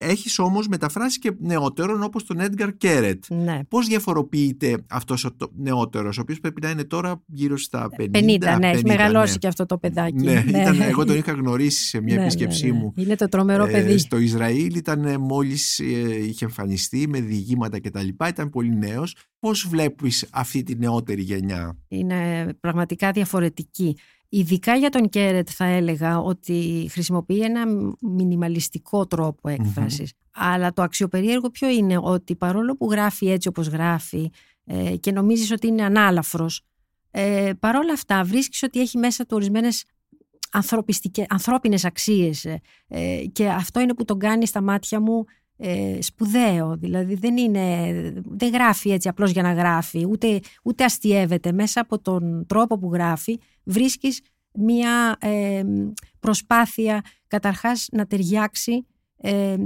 Έχεις 0.00 0.38
όμως 0.38 0.68
μεταφράσει 0.68 1.18
και 1.18 1.32
νεότερον 1.38 2.02
όπως 2.02 2.24
τον 2.24 2.40
Έντγκαρ 2.40 2.76
Κέρετ. 2.76 3.24
Ναι. 3.28 3.60
Πώς 3.68 3.86
διαφοροποιείται 3.86 4.84
αυτός 4.90 5.24
ο 5.24 5.32
το- 5.36 5.50
νεότερος, 5.56 6.18
ο 6.18 6.20
οποίος 6.20 6.40
πρέπει 6.40 6.60
να 6.62 6.70
είναι 6.70 6.84
τώρα 6.84 7.22
γύρω 7.26 7.56
στα 7.58 7.88
50. 7.96 8.10
50, 8.10 8.58
ναι, 8.58 8.68
έχεις 8.68 8.80
50, 8.80 8.82
μεγαλώσει 8.88 9.32
ναι. 9.32 9.38
και 9.38 9.46
αυτό 9.46 9.66
το 9.66 9.78
παιδάκι. 9.78 10.24
Ναι, 10.24 10.44
ήταν, 10.48 10.80
εγώ 10.80 11.04
τον 11.04 11.16
είχα 11.16 11.32
γνωρίσει 11.32 11.84
σε 11.88 12.00
μια 12.00 12.16
Ναι, 12.16 12.22
επίσκεψή 12.22 12.66
ναι, 12.66 12.72
ναι. 12.72 12.78
μου 12.78 12.92
Είναι 12.96 13.14
το 13.16 13.28
τρομερό 13.28 13.64
ε, 13.66 13.70
παιδί. 13.70 13.98
στο 13.98 14.18
Ισραήλ. 14.18 14.74
Ήταν 14.76 15.04
ε, 15.04 15.18
μόλις 15.18 15.78
ε, 15.78 15.84
είχε 16.26 16.44
εμφανιστεί 16.44 17.08
με 17.08 17.20
διηγήματα 17.20 17.80
κτλ. 17.80 18.08
Ήταν 18.28 18.50
πολύ 18.50 18.76
νέος. 18.76 19.14
Πώς 19.40 19.66
βλέπεις 19.68 20.26
αυτή 20.32 20.62
τη 20.62 20.76
νεότερη 20.76 21.22
γενιά; 21.22 21.76
είναι 21.88 22.48
πραγματικά 22.60 23.10
διαφορετική. 23.10 23.96
Ειδικά 24.28 24.76
για 24.76 24.90
τον 24.90 25.08
Κέρετ 25.08 25.48
θα 25.52 25.64
έλεγα 25.64 26.18
ότι 26.18 26.88
χρησιμοποιεί 26.90 27.40
ένα 27.40 27.64
μινιμαλιστικό 28.00 29.06
τρόπο 29.06 29.48
έκφρασης. 29.48 30.12
Αλλά 30.34 30.72
το 30.72 30.82
αξιοπερίεργο 30.82 31.50
ποιο 31.50 31.68
είναι 31.68 31.98
ότι 32.02 32.36
παρόλο 32.36 32.76
που 32.76 32.90
γράφει 32.90 33.30
έτσι 33.30 33.48
όπως 33.48 33.66
γράφει 33.66 34.30
ε, 34.64 34.96
και 34.96 35.12
νομίζεις 35.12 35.50
ότι 35.50 35.66
είναι 35.66 35.82
ανάλαφρος, 35.82 36.62
ε, 37.10 37.50
παρόλα 37.60 37.92
αυτά 37.92 38.24
βρίσκεις 38.24 38.62
ότι 38.62 38.80
έχει 38.80 38.98
μέσα 38.98 39.24
του 39.24 39.36
ορισμένες 39.36 39.84
ανθρωπιστικές, 40.50 41.26
ανθρώπινες 41.28 41.84
αξίες 41.84 42.44
ε, 42.44 42.60
ε, 42.88 43.24
και 43.32 43.48
αυτό 43.48 43.80
είναι 43.80 43.94
που 43.94 44.04
τον 44.04 44.18
κάνει 44.18 44.46
στα 44.46 44.62
μάτια 44.62 45.00
μου 45.00 45.24
ε, 45.60 45.98
σπουδαίο. 46.00 46.76
Δηλαδή 46.76 47.14
δεν, 47.14 47.36
είναι, 47.36 47.92
δεν 48.24 48.52
γράφει 48.52 48.90
έτσι 48.90 49.08
απλώς 49.08 49.30
για 49.30 49.42
να 49.42 49.52
γράφει, 49.52 50.06
ούτε, 50.08 50.40
ούτε 50.62 50.84
αστιεύεται. 50.84 51.52
Μέσα 51.52 51.80
από 51.80 51.98
τον 51.98 52.46
τρόπο 52.46 52.78
που 52.78 52.92
γράφει 52.92 53.38
βρίσκεις 53.64 54.20
μία 54.52 55.16
ε, 55.20 55.62
προσπάθεια 56.20 57.02
καταρχάς 57.26 57.88
να 57.92 58.06
ταιριάξει 58.06 58.86
ε, 59.16 59.56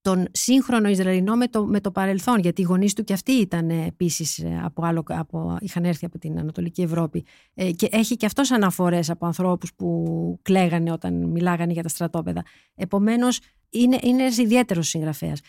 τον 0.00 0.26
σύγχρονο 0.30 0.88
Ισραηλινό 0.88 1.36
με 1.36 1.48
το, 1.48 1.66
με 1.66 1.80
το 1.80 1.90
παρελθόν, 1.90 2.38
γιατί 2.38 2.60
οι 2.60 2.64
γονείς 2.64 2.92
του 2.94 3.04
και 3.04 3.12
αυτοί 3.12 3.32
ήταν 3.32 3.70
επίσης 3.70 4.44
από 4.62 4.84
άλλο, 4.84 5.02
από, 5.06 5.56
είχαν 5.60 5.84
έρθει 5.84 6.04
από 6.04 6.18
την 6.18 6.38
Ανατολική 6.38 6.82
Ευρώπη. 6.82 7.24
Ε, 7.54 7.70
και 7.70 7.88
έχει 7.90 8.16
και 8.16 8.26
αυτός 8.26 8.50
αναφορές 8.50 9.10
από 9.10 9.26
ανθρώπους 9.26 9.74
που 9.74 10.38
κλαίγανε 10.42 10.92
όταν 10.92 11.28
μιλάγανε 11.28 11.72
για 11.72 11.82
τα 11.82 11.88
στρατόπεδα. 11.88 12.42
Επομένως, 12.74 13.40
είναι, 13.72 13.98
είναι 14.02 14.22
ένας 14.22 14.38
ιδιαίτερος 14.38 14.88
συγγραφέας. 14.88 15.40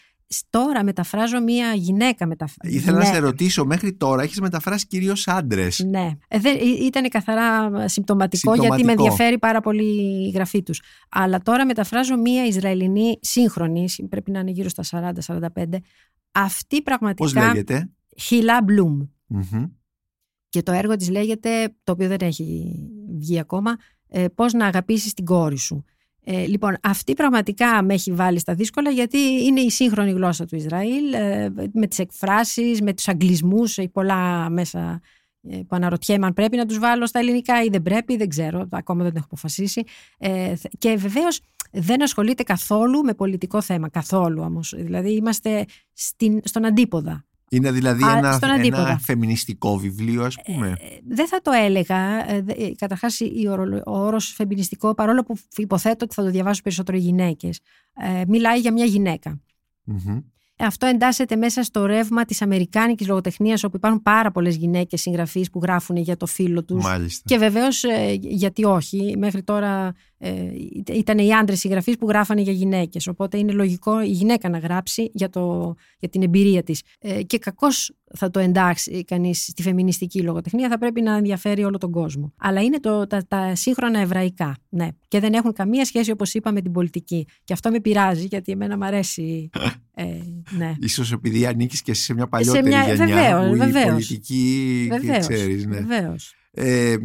Τώρα 0.49 0.83
μεταφράζω 0.83 1.41
μία 1.41 1.73
γυναίκα. 1.73 2.25
Μεταφ... 2.27 2.53
Ήθελα 2.61 2.97
να 2.97 3.03
γυναίκα. 3.03 3.19
σε 3.19 3.29
ρωτήσω, 3.29 3.65
μέχρι 3.65 3.93
τώρα 3.93 4.23
έχεις 4.23 4.39
μεταφράσει 4.41 4.87
κυρίως 4.87 5.27
άντρες. 5.27 5.79
Ναι. 5.89 6.11
Ε, 6.27 6.39
δεν, 6.39 6.55
ή- 6.57 6.85
ήταν 6.85 7.09
καθαρά 7.09 7.69
συμπτωματικό, 7.87 8.53
γιατί 8.53 8.67
με 8.69 8.75
Συμπτωματικό. 8.75 9.03
ενδιαφέρει 9.03 9.39
πάρα 9.39 9.61
πολύ 9.61 10.25
η 10.27 10.29
γραφή 10.29 10.63
τους. 10.63 10.81
Αλλά 11.09 11.41
τώρα 11.41 11.65
μεταφράζω 11.65 12.17
μία 12.17 12.45
Ισραηλινή 12.45 13.17
σύγχρονη, 13.21 13.85
πρέπει 14.09 14.31
να 14.31 14.39
είναι 14.39 14.51
γύρω 14.51 14.69
στα 14.69 15.11
40-45. 15.25 15.63
Αυτή 16.31 16.81
πραγματικά... 16.81 17.23
Πώς 17.23 17.33
λέγεται; 17.47 17.89
Χιλά 18.19 18.61
Μπλουμ. 18.63 18.99
Μμμ. 19.27 19.65
Και 20.49 20.63
το 20.63 20.71
έργο 20.71 20.95
της 20.95 21.09
λέγεται, 21.09 21.75
το 21.83 21.91
οποίο 21.91 22.07
δεν 22.07 22.17
έχει 22.21 22.75
βγει 23.19 23.39
ακόμα, 23.39 23.75
ε, 24.09 24.27
πώς 24.27 24.53
να 24.53 24.65
αγαπήσεις 24.65 25.13
την 25.13 25.25
κόρη 25.25 25.57
σου. 25.57 25.83
Ε, 26.25 26.45
λοιπόν, 26.45 26.77
αυτή 26.81 27.13
πραγματικά 27.13 27.83
με 27.83 27.93
έχει 27.93 28.11
βάλει 28.11 28.39
στα 28.39 28.53
δύσκολα 28.53 28.89
γιατί 28.89 29.17
είναι 29.17 29.59
η 29.59 29.69
σύγχρονη 29.69 30.11
γλώσσα 30.11 30.45
του 30.45 30.55
Ισραήλ 30.55 31.13
ε, 31.13 31.49
με 31.73 31.87
τις 31.87 31.99
εκφράσεις, 31.99 32.81
με 32.81 32.93
τους 32.93 33.07
αγγλισμούς, 33.07 33.77
έχει 33.77 33.89
πολλά 33.89 34.49
μέσα 34.49 35.01
ε, 35.49 35.55
που 35.57 35.75
αναρωτιέμαι 35.75 36.25
αν 36.25 36.33
πρέπει 36.33 36.57
να 36.57 36.65
τους 36.65 36.79
βάλω 36.79 37.05
στα 37.05 37.19
ελληνικά 37.19 37.63
ή 37.63 37.67
δεν 37.69 37.81
πρέπει, 37.81 38.17
δεν 38.17 38.29
ξέρω, 38.29 38.67
ακόμα 38.71 39.03
δεν 39.03 39.11
το 39.11 39.17
έχω 39.17 39.27
αποφασίσει. 39.31 39.83
Ε, 40.17 40.53
και 40.77 40.95
βεβαίως 40.95 41.39
δεν 41.71 42.03
ασχολείται 42.03 42.43
καθόλου 42.43 43.01
με 43.03 43.13
πολιτικό 43.13 43.61
θέμα, 43.61 43.89
καθόλου 43.89 44.41
όμως. 44.41 44.73
Δηλαδή 44.77 45.11
είμαστε 45.15 45.65
στην, 45.93 46.39
στον 46.43 46.65
αντίποδα. 46.65 47.25
Είναι 47.55 47.71
δηλαδή 47.71 48.03
Α, 48.03 48.17
ένα, 48.17 48.31
στον 48.31 48.49
αντίποδα. 48.49 48.89
ένα 48.89 48.97
φεμινιστικό 48.99 49.77
βιβλίο, 49.77 50.23
ας 50.23 50.35
πούμε. 50.45 50.67
Ε, 50.67 50.85
δεν 51.07 51.27
θα 51.27 51.41
το 51.41 51.51
έλεγα. 51.51 52.31
Ε, 52.31 52.41
δε- 52.41 52.51
ε, 52.53 52.71
Καταρχάς 52.77 53.19
η 53.19 53.45
ορολο- 53.49 53.83
ο 53.85 53.97
όρος 54.05 54.33
φεμινιστικό, 54.33 54.93
παρόλο 54.93 55.23
που 55.23 55.35
υποθέτω 55.55 56.05
ότι 56.05 56.13
θα 56.13 56.23
το 56.23 56.29
διαβάσουν 56.29 56.63
περισσότερο 56.63 56.97
οι 56.97 57.01
γυναίκες, 57.01 57.59
ε, 57.93 58.21
μιλάει 58.27 58.59
για 58.59 58.71
μια 58.73 58.85
γυναίκα. 58.85 59.39
Μμμ. 59.83 60.19
Αυτό 60.57 60.85
εντάσσεται 60.85 61.35
μέσα 61.35 61.63
στο 61.63 61.85
ρεύμα 61.85 62.25
της 62.25 62.41
αμερικάνικης 62.41 63.07
λογοτεχνίας 63.07 63.63
όπου 63.63 63.75
υπάρχουν 63.75 64.01
πάρα 64.01 64.31
πολλές 64.31 64.55
γυναίκες 64.55 65.01
συγγραφείς 65.01 65.49
που 65.49 65.59
γράφουν 65.63 65.95
για 65.95 66.17
το 66.17 66.25
φίλο 66.25 66.63
τους 66.63 66.83
Μάλιστα. 66.83 67.23
και 67.25 67.37
βεβαίως 67.37 67.83
ε, 67.83 68.17
γιατί 68.19 68.63
όχι, 68.63 69.15
μέχρι 69.17 69.43
τώρα 69.43 69.93
ε, 70.17 70.31
ήταν 70.93 71.17
οι 71.17 71.33
άντρες 71.33 71.59
συγγραφείς 71.59 71.97
που 71.97 72.07
γράφανε 72.07 72.41
για 72.41 72.53
γυναίκες. 72.53 73.07
Οπότε 73.07 73.37
είναι 73.37 73.51
λογικό 73.51 74.01
η 74.01 74.07
γυναίκα 74.07 74.49
να 74.49 74.57
γράψει 74.57 75.11
για, 75.13 75.29
το, 75.29 75.75
για 75.99 76.09
την 76.09 76.21
εμπειρία 76.21 76.63
της. 76.63 76.81
Ε, 76.99 77.23
και 77.23 77.37
κακώς 77.37 77.91
θα 78.17 78.29
το 78.31 78.39
εντάξει 78.39 79.03
κανείς 79.03 79.43
στη 79.43 79.61
φεμινιστική 79.61 80.21
λογοτεχνία, 80.21 80.69
θα 80.69 80.77
πρέπει 80.77 81.01
να 81.01 81.15
ενδιαφέρει 81.15 81.63
όλο 81.63 81.77
τον 81.77 81.91
κόσμο. 81.91 82.33
Αλλά 82.37 82.61
είναι 82.61 82.79
το, 82.79 83.07
τα, 83.07 83.25
τα 83.27 83.55
σύγχρονα 83.55 83.99
εβραϊκά, 83.99 84.55
ναι. 84.69 84.87
Και 85.07 85.19
δεν 85.19 85.33
έχουν 85.33 85.53
καμία 85.53 85.85
σχέση, 85.85 86.11
όπως 86.11 86.33
είπα, 86.33 86.51
με 86.51 86.61
την 86.61 86.71
πολιτική. 86.71 87.27
Και 87.43 87.53
αυτό 87.53 87.69
με 87.71 87.79
πειράζει, 87.79 88.25
γιατί 88.25 88.51
εμένα 88.51 88.77
μου 88.77 88.85
αρέσει. 88.85 89.49
Ε, 89.95 90.05
ναι. 90.57 90.73
Ίσως 90.79 91.11
επειδή 91.11 91.45
ανήκεις 91.45 91.81
και 91.81 91.91
εσύ 91.91 92.03
σε 92.03 92.13
μια 92.13 92.27
παλιότερη 92.27 92.67
μια- 92.67 92.83
γενιά 92.93 93.05
βεβαίως, 93.05 93.47
που 93.49 93.55
η 93.55 93.57
βεβαίως. 93.57 93.85
πολιτική 93.85 94.87
Βεβαίως, 94.91 95.27
ξέρεις, 95.27 95.65
ναι. 95.65 95.77
βεβαίως. 95.79 96.35
Ε, 96.55 96.95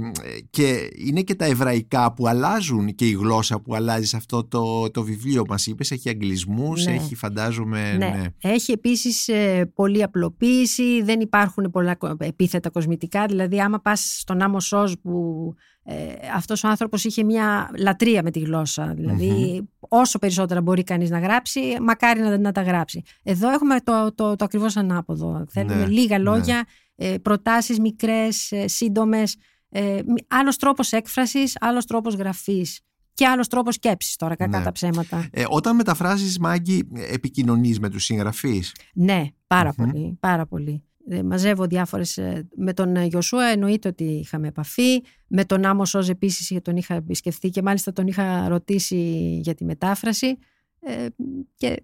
και 0.51 0.89
είναι 1.07 1.21
και 1.23 1.35
τα 1.35 1.45
εβραϊκά 1.45 2.13
που 2.13 2.27
αλλάζουν 2.29 2.95
και 2.95 3.07
η 3.07 3.11
γλώσσα 3.13 3.61
που 3.61 3.75
αλλάζει 3.75 4.07
σε 4.07 4.17
αυτό 4.17 4.45
το, 4.45 4.91
το 4.91 5.03
βιβλίο 5.03 5.45
μας 5.49 5.67
είπες 5.67 5.91
έχει 5.91 6.09
αγγλισμούς, 6.09 6.85
Ναι. 6.87 6.93
έχει 6.93 7.15
φαντάζομαι 7.15 7.93
Ναι. 7.93 8.07
ναι. 8.09 8.25
Έχει 8.51 8.73
επίσης 8.73 9.29
ε, 9.29 9.71
πολλή 9.75 10.03
απλοποίηση, 10.03 11.03
δεν 11.03 11.21
υπάρχουν 11.21 11.71
πολλά 11.71 11.95
κο- 11.95 12.17
επίθετα 12.19 12.71
κοσμητικά, 12.71 13.27
δηλαδή 13.27 13.61
άμα 13.61 13.81
πας 13.81 14.17
στον 14.19 14.43
Άμο 14.43 14.61
Σόζ 14.61 14.93
που 15.03 15.55
ε, 15.85 15.95
αυτός 16.35 16.65
ο 16.65 16.69
άνθρωπος 16.69 17.05
είχε 17.05 17.25
μια 17.25 17.71
λατρεία 17.79 18.23
με 18.23 18.31
τη 18.31 18.39
γλώσσα, 18.39 18.93
δηλαδή 18.97 19.63
όσο 19.79 20.19
περισσότερα 20.19 20.61
μπορεί 20.61 20.85
κανείς 20.85 21.11
να 21.11 21.19
γράψει, 21.19 21.61
μακάρι 21.83 22.21
να, 22.21 22.39
να 22.39 22.53
τα 22.53 22.63
γράψει. 22.63 23.03
Εδώ 23.23 23.51
έχουμε 23.51 23.81
το, 23.81 24.13
το, 24.15 24.37
το 24.37 24.45
ακριβώς 24.45 24.77
ανάποδο, 24.77 25.45
θέλουμε 25.49 25.75
Ναι, 25.75 25.87
λίγα 25.87 26.19
ναι. 26.19 26.25
λόγια, 26.25 26.57
ε, 26.59 26.63
προτάσεις 27.23 27.79
μικρές, 27.81 28.53
ε, 28.53 28.69
σύντομες, 28.69 29.37
ε, 29.69 30.01
μη- 30.07 30.25
άλλος 30.29 30.57
τρόπος 30.57 30.93
έκφρασης, 30.93 31.57
άλλος 31.61 31.85
τρόπος 31.85 32.15
γραφής 32.15 32.81
και 33.15 33.27
άλλος 33.27 33.49
τρόπος 33.49 33.75
σκέψης 33.75 34.17
τώρα, 34.17 34.37
κακά 34.37 34.59
Ναι. 34.59 34.65
τα 34.65 34.73
ψέματα. 34.73 35.29
Ε, 35.33 35.45
όταν 35.49 35.77
μεταφράζεις 35.77 36.39
Μάγκη 36.39 36.89
επικοινωνείς 37.13 37.81
με 37.81 37.89
τους 37.91 38.05
συγγραφείς 38.05 38.75
Ναι, 38.95 39.25
παρα 39.47 39.75
Μμμ. 39.79 39.91
πολύ, 39.91 40.17
πάρα 40.21 40.47
πολύ. 40.47 40.83
Ε, 41.11 41.23
μαζεύω 41.23 41.67
διάφορες... 41.67 42.17
ε, 42.19 42.49
Με 42.57 42.73
τον 42.73 42.97
ε, 42.97 43.05
Γιωσούα 43.05 43.45
εννοείται 43.47 43.89
ότι 43.89 44.05
είχαμε 44.05 44.49
επαφή. 44.49 45.03
Με 45.27 45.45
τον 45.45 45.65
Άμο 45.65 45.85
Σόζ 45.85 46.09
επίσης 46.09 46.59
τον 46.63 46.77
είχα 46.77 46.95
επισκεφθεί 46.95 47.51
και 47.51 47.63
μάλιστα 47.63 47.93
τον 47.93 48.07
είχα 48.07 48.49
ρωτήσει 48.49 48.97
για 49.43 49.55
τη 49.55 49.65
μετάφραση. 49.65 50.39
Ε, 50.81 51.07
και 51.57 51.83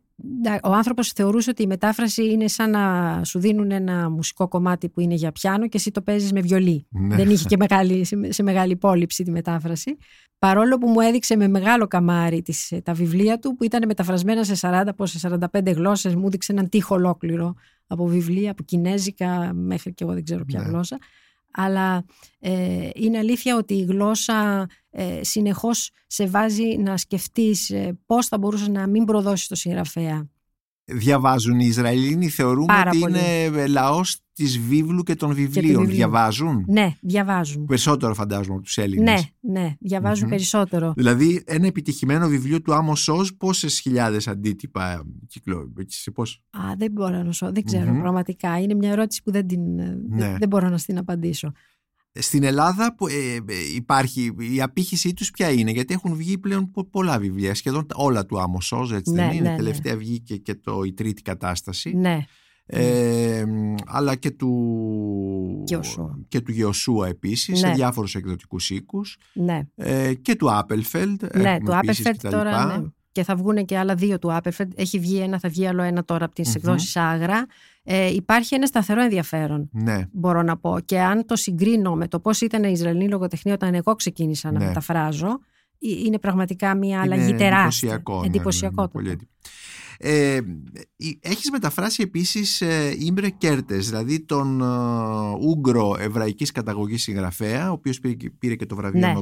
ο 0.63 0.73
άνθρωπος 0.73 1.09
θεωρούσε 1.13 1.51
ότι 1.51 1.63
η 1.63 1.67
μετάφραση 1.67 2.31
είναι 2.31 2.49
σαν 2.49 2.71
να 2.71 3.21
σου 3.25 3.39
δίνουν 3.39 3.71
ένα 3.71 4.11
μουσικό 4.11 4.49
κομμάτι 4.49 4.89
που 4.89 5.01
είναι 5.01 5.15
για 5.15 5.33
πιάνο 5.33 5.69
και 5.69 5.77
εσύ 5.77 5.91
το 5.91 6.03
παίζεις 6.03 6.33
με 6.33 6.41
βιολί. 6.41 6.87
Ναι. 6.91 7.17
Δεν 7.17 7.31
είχε 7.31 7.45
και 7.49 7.57
μεγάλη, 7.57 8.07
σε 8.29 8.43
μεγάλη 8.43 8.73
υπόλοιψη 8.73 9.25
τη 9.25 9.31
μετάφραση. 9.31 9.97
Παρόλο 10.39 10.79
που 10.79 10.89
μου 10.89 11.01
έδειξε 11.01 11.37
με 11.37 11.49
μεγάλο 11.49 11.87
καμάρι 11.87 12.43
τις, 12.43 12.73
τα 12.83 12.93
βιβλία 12.93 13.39
του 13.39 13.55
που 13.55 13.65
ήταν 13.65 13.83
μεταφρασμένα 13.87 14.45
σε 14.45 14.55
40 14.61 14.89
σε 15.03 15.39
45 15.53 15.75
γλώσσες 15.75 16.15
μου 16.15 16.27
έδειξε 16.27 16.53
έναν 16.53 16.69
τείχο 16.69 16.95
ολόκληρο 16.95 17.55
από 17.87 18.07
βιβλία, 18.07 18.51
από 18.51 18.63
κινέζικα 18.63 19.53
μέχρι 19.55 19.95
και 19.95 20.05
εγώ 20.05 20.13
δεν 20.13 20.25
ξέρω 20.25 20.45
ποια 20.45 20.61
Ναι. 20.61 20.67
γλώσσα. 20.69 20.99
Αλλά 21.51 22.05
ε, 22.39 22.89
είναι 22.95 23.19
αλήθεια 23.19 23.57
ότι 23.57 23.75
η 23.75 23.85
γλώσσα 23.85 24.67
ε, 24.97 25.21
συνεχώς 25.25 25.91
σε 26.07 26.27
βάζει 26.27 26.77
να 26.79 26.97
σκεφτείς 26.97 27.71
ε, 27.71 27.99
πώς 28.07 28.27
θα 28.27 28.39
μπορούσες 28.39 28.69
να 28.69 28.87
μην 28.87 29.05
προδώσεις 29.05 29.47
το 29.49 29.55
συγγραφέα. 29.55 30.29
Διαβάζουν 30.87 31.61
οι 31.61 31.67
Ισραηλίνοι, 31.67 32.29
θεωρούμε 32.29 32.67
Πάρα 32.67 32.91
ότι 32.91 32.99
πολύ. 32.99 33.19
είναι 33.19 33.67
λαός 33.67 34.19
της 34.33 34.59
βίβλου 34.59 35.03
και 35.03 35.15
των 35.15 35.35
βιβλίων. 35.35 35.77
βιβλίου. 35.81 35.97
Διαβάζουν; 35.97 36.65
Ναι, 36.69 36.95
διαβάζουν. 37.01 37.65
Περισσότερο 37.67 38.15
φαντάζομαι 38.15 38.55
από 38.55 38.65
τους 38.65 38.79
Έλληνες. 38.79 39.33
Ναι, 39.41 39.61
ναι, 39.61 39.75
διαβάζουν 39.81 40.25
Μμμ. 40.25 40.31
περισσότερο. 40.31 40.93
Δηλαδή, 40.97 41.43
ένα 41.47 41.67
επιτυχημένο 41.67 42.29
βιβλίο 42.29 42.63
του 42.63 42.75
Άμμος 42.75 43.01
Σόζ, 43.03 43.29
πόσες 43.37 43.79
χιλιάδες 43.81 44.29
αντίτυπα 44.29 45.05
κυκλο... 45.29 45.73
σε 45.87 46.11
πώς... 46.11 46.43
Α, 46.51 46.61
δεν 46.79 46.91
μπορώ 46.93 47.23
να 47.23 47.33
σου, 47.33 47.53
δεν 47.53 47.65
ξέρω 47.65 47.93
Μμμ. 47.93 48.01
πραγματικά. 48.01 48.61
Είναι 48.61 48.75
μια 48.75 48.91
ερώτηση 48.91 49.23
που 49.23 49.31
δεν, 49.31 49.47
την, 49.47 49.79
ε, 49.79 49.99
Ναι. 50.09 50.27
δεν, 50.29 50.37
δεν 50.39 50.49
μπορώ 50.49 50.69
να 50.69 50.79
στην 50.79 50.99
απαντήσω. 50.99 51.53
Στην 52.18 52.42
Ελλάδα 52.42 52.94
που, 52.94 53.07
ε, 53.07 53.12
ε, 53.37 53.74
υπάρχει 53.74 54.35
η 54.55 54.62
απήχηση 54.62 55.12
τους 55.14 55.31
ποια 55.31 55.50
είναι, 55.50 55.70
γιατί 55.70 55.94
έχουν 55.94 56.14
βγει 56.16 56.38
πλέον 56.38 56.70
πο- 56.70 56.85
πολλά 56.85 57.18
βιβλία, 57.18 57.55
σχεδόν 57.55 57.87
τα- 57.87 57.94
όλα 57.98 58.27
του 58.27 58.40
Άμμο 58.40 58.61
Σόζ, 58.61 58.92
έτσι 58.92 59.12
Ναι, 59.12 59.27
δεν 59.27 59.37
είναι; 59.37 59.50
ναι, 59.50 59.57
Τελευταία 59.57 59.96
βγήκε 59.96 60.37
και 60.37 60.55
το, 60.55 60.83
η 60.83 60.92
τρίτη 60.92 61.22
κατάσταση. 61.22 61.92
Ναι, 61.96 62.18
Ε, 62.66 63.44
μ, 63.46 63.74
αλλά 63.87 64.14
και 64.14 64.31
του 64.31 65.62
Γεωσούα. 65.66 66.18
και 66.29 66.40
του 66.40 66.53
Γεωσούα 66.53 67.09
επίσης 67.09 67.59
σε 67.59 67.66
Ναι. 67.66 67.74
διάφορους 67.74 68.14
εκδοτικούς 68.14 68.70
οίκους 68.70 69.16
ναι. 69.33 69.61
ε, 69.74 70.14
και 70.14 70.35
του 70.35 70.53
Άπελφελντ 70.53 71.22
Ναι, 71.37 71.59
του 71.64 71.77
Άπερφερτ 71.77 72.29
τώρα. 72.29 72.66
Ναι. 72.79 72.85
Και 73.14 73.22
θα 73.24 73.37
βγουν 73.37 73.64
και 73.64 73.79
άλλα 73.79 73.94
δύο 73.94 74.18
του 74.18 74.33
Άπερφερτ. 74.35 74.72
Έχει 74.77 74.98
βγει 74.98 75.16
ένα, 75.18 75.38
θα 75.38 75.48
βγει 75.48 75.66
άλλο 75.66 75.83
ένα 75.83 76.05
τώρα 76.05 76.24
από 76.24 76.35
τις 76.35 76.48
Μμμ. 76.48 76.55
εκδόσεις 76.57 76.96
Άγρα. 76.96 77.46
Ε, 77.83 78.14
υπάρχει 78.14 78.55
ένα 78.55 78.66
σταθερό 78.66 79.03
ενδιαφέρον, 79.03 79.68
ναι, 79.72 80.07
μπορώ 80.12 80.42
να 80.42 80.57
πω. 80.57 80.77
Και 80.85 81.00
αν 81.00 81.27
το 81.27 81.37
συγκρίνω 81.37 81.94
με 81.94 82.09
το 82.09 82.20
πώς 82.20 82.40
ήταν 82.40 82.64
η 82.64 82.70
Ισραηλινή 82.72 83.09
λογοτεχνία 83.09 83.55
όταν 83.55 83.74
εγώ 83.74 83.94
ξεκίνησα 83.94 84.53
να 84.53 84.59
Ναι. 84.59 84.66
μεταφράζω, 84.66 85.27
ε, 85.79 85.88
είναι 86.07 86.18
πραγματικά 86.18 86.74
μια 86.77 87.00
αλλαγή 87.00 87.29
είναι 87.29 87.38
τεράστια. 87.38 87.88
εντυπωσιακό, 87.88 88.20
ναι, 88.20 88.27
Εντυπωσιακό 88.27 88.81
ναι, 88.81 88.87
το 88.87 88.92
πολύ 88.92 89.05
πράγμα. 89.07 89.29
Ε, 89.98 90.40
η- 90.96 91.18
έχεις 91.22 91.50
μεταφράσει 91.50 92.03
επίσης 92.03 92.61
ε, 92.61 92.94
Ίμρε 92.99 93.29
Κέρτες, 93.31 93.88
δηλαδή 93.88 94.20
τον 94.20 94.61
ε, 94.61 94.64
Ούγκρο 95.40 95.96
εβραϊκής 95.98 96.53
καταγωγής 96.53 97.03
συγγραφέα, 97.03 97.70
ο 97.70 97.72
οποίος 97.72 98.00
πήρε, 98.00 98.14
και- 98.14 98.31
πήρε 98.31 98.55
και 98.55 98.66
το 98.66 98.74
βραβείο 98.77 99.07
Ναι. 99.07 99.12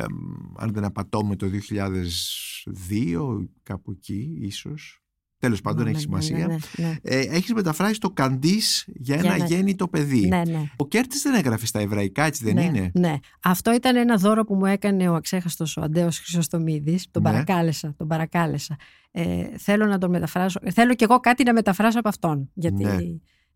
Νομπέλ, 0.00 0.12
ε, 0.58 0.64
αν 0.64 0.72
δεν 0.72 0.84
απατώμαι, 0.84 1.36
το 1.36 1.46
2002, 1.46 3.48
κάπου 3.62 3.90
εκεί 3.90 4.36
ίσως. 4.40 4.96
Τέλος 5.38 5.60
πάντων, 5.60 5.84
Ναι, 5.84 5.90
έχει 5.90 5.98
ναι, 5.98 6.02
σημασία. 6.22 6.46
Ναι, 6.46 6.56
ναι, 6.76 6.86
ναι. 6.88 6.96
Ε, 7.02 7.18
έχεις 7.18 7.52
μεταφράσει 7.52 8.00
το 8.00 8.10
Καντίς 8.10 8.84
για 8.94 9.14
ένα 9.14 9.24
Για 9.24 9.34
ένα- 9.34 9.44
αγέννητο 9.44 9.88
παιδί. 9.88 10.26
ναι, 10.28 10.42
ναι. 10.46 10.62
Ο 10.76 10.88
Κέρτες 10.88 11.22
δεν 11.22 11.34
έγραφε 11.34 11.66
στα 11.66 11.80
εβραϊκά, 11.80 12.24
έτσι 12.24 12.44
δεν 12.44 12.54
ναι, 12.54 12.64
είναι; 12.64 12.90
Ναι. 12.94 13.14
Αυτό 13.42 13.74
ήταν 13.74 13.96
ένα 13.96 14.16
δώρο 14.16 14.44
που 14.44 14.54
μου 14.54 14.66
έκανε 14.66 15.08
ο 15.08 15.14
αξέχαστος 15.14 15.76
ο 15.76 15.80
Ανταίος 15.82 16.18
Χρυσοστομίδης. 16.18 17.06
Τον 17.10 17.22
Ναι. 17.22 17.30
παρακάλεσα, 17.30 17.94
τον 17.96 18.08
παρακάλεσα. 18.08 18.76
Ε, 19.10 19.44
θέλω 19.58 19.86
να 19.86 19.98
τον 19.98 20.10
μεταφράσω. 20.10 20.60
Θέλω 20.72 20.94
κι 20.94 21.04
εγώ 21.04 21.20
κάτι 21.20 21.44
να 21.44 21.52
μεταφράσω 21.52 21.98
από 21.98 22.08
αυτόν. 22.08 22.50
Γιατί 22.54 22.84
Ναι. 22.84 22.96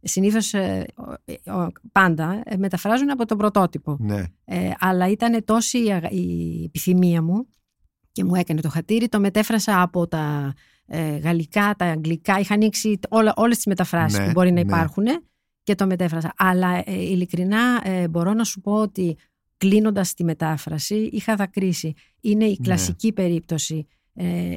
Συνήθως 0.02 0.54
ε, 0.54 0.86
ο- 1.46 1.52
ο- 1.52 1.72
πάντα 1.92 2.42
ε, 2.44 2.56
μεταφράζουν 2.56 3.10
από 3.10 3.26
τον 3.26 3.38
πρωτότυπο. 3.38 3.96
Ναι, 4.00 4.22
Ε, 4.44 4.70
αλλά 4.78 5.08
ήταν 5.10 5.44
τόση 5.44 5.84
η, 5.84 5.92
αγα- 5.92 6.10
η 6.10 6.62
επιθυμία 6.64 7.22
μου 7.22 7.46
και 8.12 8.24
μου 8.24 8.34
έκανε 8.34 8.60
το 8.60 8.68
χατήρι. 8.68 9.08
Το 9.08 9.20
μετέφρασα 9.20 9.82
από 9.82 10.06
τα 10.08 10.54
ε, 10.86 11.16
γαλλικά, 11.16 11.74
τα 11.78 11.84
αγγλικά. 11.84 12.38
Είχα 12.38 12.54
ανοίξει 12.54 12.98
όλα, 13.08 13.32
όλες 13.36 13.56
τις 13.56 13.66
μεταφράσεις 13.66 14.18
Ναι, 14.18 14.24
που 14.24 14.30
μπορεί 14.30 14.48
να 14.48 14.54
ναι. 14.54 14.60
υπάρχουν 14.60 15.04
και 15.62 15.74
το 15.74 15.86
μετέφρασα. 15.86 16.32
Αλλά 16.36 16.82
ε, 16.84 16.94
ειλικρινά 17.02 17.80
ε, 17.84 18.08
μπορώ 18.08 18.32
να 18.32 18.44
σου 18.44 18.60
πω 18.60 18.72
ότι 18.72 19.16
κλείνοντας 19.56 20.14
τη 20.14 20.24
μετάφραση 20.24 20.94
είχα 21.12 21.36
δακρύσει. 21.36 21.92
Είναι 22.20 22.44
η 22.44 22.48
Ναι. 22.48 22.56
κλασική 22.66 23.12
περίπτωση 23.12 23.86
ε, 24.14 24.56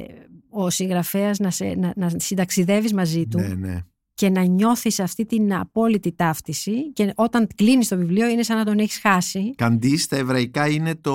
ο 0.50 0.70
συγγραφέας 0.70 1.38
να, 1.38 1.50
σε, 1.50 1.64
να, 1.64 1.92
να 1.96 2.10
συνταξιδεύεις 2.16 2.92
μαζί 2.94 3.26
του 3.26 3.38
ναι, 3.38 3.54
ναι. 3.54 3.78
Και 4.20 4.30
να 4.30 4.42
νιώθεις 4.42 5.00
αυτή 5.00 5.26
την 5.26 5.54
απόλυτη 5.54 6.12
ταύτιση 6.12 6.92
και 6.92 7.12
όταν 7.16 7.46
κλείνεις 7.54 7.88
το 7.88 7.96
βιβλίο 7.96 8.28
είναι 8.28 8.42
σαν 8.42 8.56
να 8.56 8.64
τον 8.64 8.78
έχεις 8.78 8.98
χάσει. 8.98 9.54
Καντής 9.54 10.02
στα 10.02 10.16
εβραϊκά 10.16 10.68
είναι 10.68 10.94
το... 10.94 11.14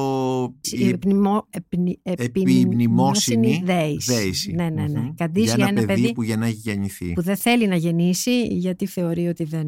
Η 0.62 0.88
επιμνημο- 0.88 1.48
επιμνη- 1.50 2.00
επιμνημόσυνη 2.04 3.62
δέηση. 3.66 4.14
δέηση. 4.14 4.52
Ναι, 4.52 4.70
ναι, 4.70 4.88
ναι. 4.88 5.00
Μμμ. 5.00 5.14
Καντής 5.14 5.56
για 5.56 5.68
ένα, 5.70 5.86
παιδί, 5.86 6.14
που 6.14 6.24
για 6.24 6.38
να 6.38 6.46
έχει 6.46 6.56
γεννηθεί. 6.56 7.14
που 7.14 7.22
δεν 7.22 7.36
θέλει 7.36 7.68
να 7.68 7.76
γεννήσει 7.76 8.42
γιατί 8.48 8.86
θεωρεί 8.86 9.28
ότι 9.28 9.44
δεν, 9.44 9.68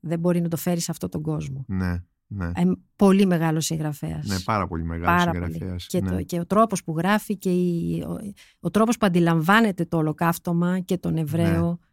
δεν 0.00 0.18
μπορεί 0.18 0.40
να 0.40 0.48
το 0.48 0.56
φέρει 0.56 0.80
σε 0.80 0.90
αυτόν 0.90 1.10
τον 1.10 1.22
κόσμο. 1.22 1.64
Ναι, 1.68 2.02
ναι. 2.26 2.46
Ε, 2.46 2.62
πολύ 2.96 3.26
μεγάλος 3.26 3.64
συγγραφέας. 3.64 4.26
Ναι, 4.26 4.38
πάρα 4.44 4.66
πολύ 4.66 4.84
μεγάλος 4.84 5.24
Πάρα 5.24 5.44
συγγραφέας. 5.46 5.86
Και, 5.86 6.00
ναι. 6.00 6.10
το, 6.10 6.22
και 6.22 6.38
ο 6.38 6.46
τρόπος 6.46 6.84
που 6.84 6.94
γράφει 6.96 7.36
και 7.36 7.50
η, 7.50 8.00
ο, 8.08 8.16
ο 8.60 8.70
τρόπος 8.70 8.96
που 8.98 9.06
αντιλαμβάνεται 9.06 9.84
το 9.84 9.96
ολοκαύτωμα 9.96 10.78
και 10.80 10.96
τον 10.98 11.16
Εβραίο 11.16 11.66
Ναι. 11.70 11.86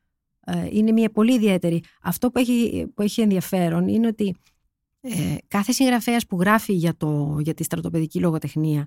Ε, 0.46 0.68
είναι 0.72 0.92
μια 0.92 1.10
πολύ 1.10 1.34
ιδιαίτερη. 1.34 1.84
Αυτό 2.02 2.30
που 2.32 2.40
έχει, 2.40 2.88
που 2.96 3.02
έχει 3.02 3.22
ενδιαφέρον 3.22 3.88
είναι 3.88 4.08
ότι 4.08 4.36
ε, 5.02 5.36
κάθε 5.48 5.72
συγγραφέας 5.72 6.26
που 6.26 6.40
γράφει 6.40 6.74
για, 6.74 6.96
το, 6.98 7.38
για 7.42 7.54
τη 7.54 7.64
στρατοπεδική 7.64 8.20
λογοτεχνία 8.20 8.86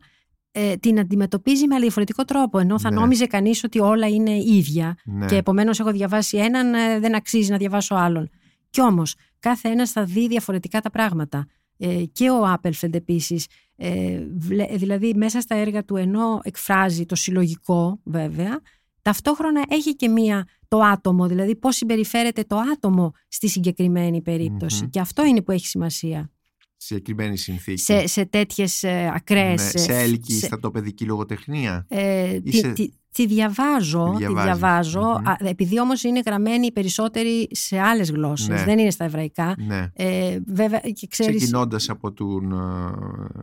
ε, 0.52 0.76
την 0.76 0.98
αντιμετωπίζει 0.98 1.66
με 1.66 1.78
διαφορετικό 1.78 2.24
τρόπο 2.24 2.58
ενώ 2.58 2.78
θα 2.78 2.90
Ναι. 2.90 3.00
νόμιζε 3.00 3.26
κανείς 3.26 3.64
ότι 3.64 3.80
όλα 3.80 4.08
είναι 4.08 4.30
ίδια 4.36 4.96
Ναι. 5.04 5.26
και 5.26 5.36
επομένως 5.36 5.80
έχω 5.80 5.92
διαβάσει 5.92 6.36
έναν 6.36 6.74
ε, 6.74 6.98
δεν 6.98 7.14
αξίζει 7.14 7.50
να 7.50 7.56
διαβάσω 7.56 7.94
άλλον. 7.94 8.28
Κι 8.70 8.80
όμως 8.82 9.14
κάθε 9.38 9.68
ένας 9.68 9.90
θα 9.90 10.04
δει 10.04 10.28
διαφορετικά 10.28 10.80
τα 10.80 10.90
πράγματα. 10.90 11.46
Ε, 11.78 12.04
και 12.12 12.30
ο 12.30 12.46
Άπελφεντ 12.46 12.94
επίσης, 12.94 13.46
ε, 13.76 14.20
βλέ- 14.38 14.76
δηλαδή 14.76 15.14
μέσα 15.14 15.40
στα 15.40 15.54
έργα 15.56 15.84
του 15.84 15.96
ενώ 15.96 16.40
εκφράζει 16.42 17.06
το 17.06 17.14
συλλογικό 17.14 18.00
βέβαια, 18.04 18.60
ταυτόχρονα 19.08 19.64
έχει 19.68 19.96
και 19.96 20.08
μία 20.08 20.46
το 20.68 20.78
άτομο, 20.78 21.26
δηλαδή 21.28 21.56
πώς 21.56 21.76
συμπεριφέρεται 21.76 22.42
το 22.44 22.56
άτομο 22.72 23.12
στη 23.28 23.48
συγκεκριμένη 23.48 24.22
περίπτωση. 24.22 24.82
Μμμ. 24.82 24.90
Και 24.90 25.00
αυτό 25.00 25.24
είναι 25.24 25.42
που 25.42 25.52
έχει 25.52 25.66
σημασία 25.66 26.30
Συγκεκριμένη 26.76 27.36
συνθήκη. 27.38 27.80
σε, 27.80 28.06
σε 28.06 28.24
τέτοιες 28.24 28.82
ε, 28.82 29.10
ακραίες... 29.14 29.62
ναι. 29.74 29.80
ε, 29.80 29.84
σε 29.84 29.98
έλκη 29.98 30.32
σε- 30.32 30.46
στρατοπεδική 30.46 31.04
λογοτεχνία. 31.04 31.86
ε, 31.88 32.40
τη, 32.40 32.50
Είσαι- 32.50 32.72
τη- 32.72 32.90
τη 33.12 33.26
διαβάζω, 33.26 34.04
Τη 34.04 34.10
τη 34.10 34.16
διαβάζεις. 34.18 34.44
διαβάζω 34.58 35.00
Μμμ. 35.00 35.28
α, 35.28 35.36
επειδή 35.38 35.80
όμως 35.80 36.02
είναι 36.02 36.20
γραμμένη 36.26 36.66
οι 36.66 36.72
περισσότεροι 36.72 37.48
σε 37.50 37.78
άλλες 37.78 38.10
γλώσσες, 38.10 38.48
Ναι. 38.48 38.64
δεν 38.64 38.78
είναι 38.78 38.90
στα 38.90 39.04
εβραϊκά. 39.04 39.54
Ναι. 39.58 39.86
Ε, 39.92 40.38
βέβαια 40.46 40.80
και 40.80 41.06
ξέρεις... 41.06 41.36
Ξεκινώντας 41.36 41.88
από, 41.88 42.12
τον, 42.12 42.52
ε, 42.52 42.56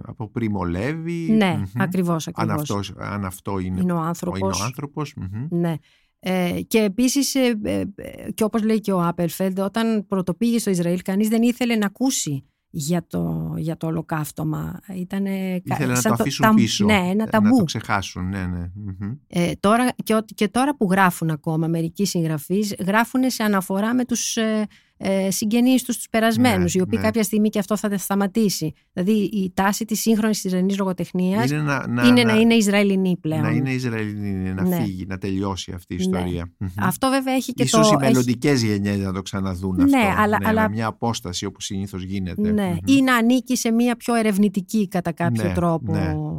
από 0.05 0.29
Πρίμο 0.29 0.63
Λέβη. 0.63 1.27
Ναι, 1.31 1.55
μμμ. 1.57 1.81
ακριβώς, 1.81 2.27
Αν 2.27 2.33
ακριβώς. 2.37 2.61
αυτός, 2.61 2.93
αν 2.97 3.25
αυτό 3.25 3.59
είναι, 3.59 3.79
είναι 3.81 3.91
ο 3.93 3.95
ο- 3.95 3.99
άνθρωπος. 3.99 4.39
είναι 4.39 4.61
ο 4.61 4.65
άνθρωπος. 4.65 5.13
μμμ. 5.15 5.59
Ναι. 5.59 5.73
Ε, 6.19 6.61
και 6.67 6.79
επίσης, 6.79 7.35
ε, 7.35 7.59
ε, 7.63 7.79
ε, 7.95 8.31
και 8.33 8.43
όπως 8.43 8.63
λέει 8.63 8.79
και 8.79 8.91
ο 8.91 9.01
Άπελφελντ, 9.07 9.59
όταν 9.59 10.05
πρωτοπήγε 10.07 10.59
στο 10.59 10.69
Ισραήλ, 10.69 11.01
κανείς 11.01 11.27
δεν 11.27 11.41
ήθελε 11.41 11.75
να 11.75 11.85
ακούσει 11.85 12.45
για 12.77 13.05
το, 13.07 13.53
για 13.57 13.77
το 13.77 13.87
ολοκαύτωμα. 13.87 14.79
Ήτανε, 14.95 15.29
κα- 15.65 15.75
Ήθελε 15.75 15.93
να 15.93 15.99
σαν 15.99 16.15
το 16.15 16.17
αφήσουν 16.23 16.45
ταμ- 16.45 16.57
πίσω. 16.57 16.85
Ναι, 16.85 16.93
ένα 16.93 17.13
Να 17.15 17.25
ταμπού. 17.29 17.57
το 17.57 17.63
ξεχάσουν. 17.63 18.29
Ναι, 18.29 18.45
ναι. 18.45 18.71
μμμ. 18.73 19.11
Ε, 19.27 19.51
τώρα, 19.59 19.91
και, 20.03 20.15
ο- 20.15 20.25
και 20.35 20.47
τώρα 20.47 20.75
που 20.75 20.87
γράφουν 20.91 21.29
ακόμα 21.29 21.67
μερικοί 21.67 22.05
συγγραφείς, 22.05 22.75
γράφουν 22.85 23.29
σε 23.29 23.43
αναφορά 23.43 23.93
με 23.93 24.05
τους 24.05 24.35
ε, 24.37 24.67
ε, 24.97 25.31
συγγενείς 25.31 25.83
τους, 25.83 25.95
τους 25.95 26.09
περασμένους, 26.09 26.73
Ναι, 26.73 26.79
οι 26.79 26.83
οποίοι 26.83 26.97
ναι. 27.01 27.05
κάποια 27.07 27.23
στιγμή 27.23 27.49
και 27.49 27.59
αυτό 27.59 27.77
θα 27.77 27.97
σταματήσει. 27.97 28.73
Δηλαδή 28.93 29.11
η 29.11 29.51
τάση 29.53 29.85
της 29.85 29.99
σύγχρονης 30.01 30.43
Ισραηλινής 30.43 30.77
λογοτεχνίας 30.77 31.49
είναι, 31.49 31.59
Είναι 31.59 31.63
να, 31.63 31.87
να, 31.87 32.23
να, 32.23 32.33
είναι 32.39 32.53
Ισραηλινή 32.53 33.17
πλέον. 33.17 33.41
να 33.41 33.49
είναι 33.49 33.71
Ισραηλινή, 33.71 34.53
να 34.53 34.63
Ναι. 34.67 34.75
φύγει, 34.75 35.05
να 35.07 35.17
τελειώσει 35.17 35.71
αυτή 35.71 35.93
η 35.93 35.97
Ναι. 35.97 36.03
ιστορία. 36.03 36.51
Μμμ. 36.57 36.67
Αυτό 36.79 37.09
βέβαια 37.09 37.33
έχει 37.33 37.53
και 37.53 37.63
Ίσως 37.63 37.89
το... 37.89 37.97
οι 38.01 38.05
μελλοντικές 38.05 38.63
γενιές 38.63 38.97
να 38.97 39.13
το 39.13 39.21
ξαναδούν 39.21 39.75
Ναι, 39.75 39.83
αυτό. 39.97 40.21
αλλά- 40.21 40.37
ναι, 40.39 40.47
αλλά- 40.47 40.61
με 40.69 40.75
μια 40.75 40.87
απόσταση 40.87 41.45
όπως 41.45 41.65
συνήθως 41.65 42.03
γίνεται. 42.03 42.41
έχει, 42.41 42.51
ναι, 42.51 42.67
Μμμ. 42.69 42.77
ή 42.97 43.01
να 43.01 43.15
ανήκει 43.15 43.55
σε 43.57 43.71
μια 43.71 43.95
πιο 43.95 44.15
ερευνητική 44.15 44.87
κατά 44.87 45.11
κάποιο 45.11 45.43
Ναι, 45.43 45.53
τρόπο 45.53 45.91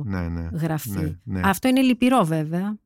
ναι, 0.07 0.19
ναι, 0.19 0.29
ναι, 0.29 0.49
γραφή. 0.53 0.91
ναι, 0.91 1.17
ναι. 1.25 1.41
Αυτό 1.45 1.69
είναι 1.69 1.81
λυπηρό 1.81 2.25
βέβαια. 2.25 2.77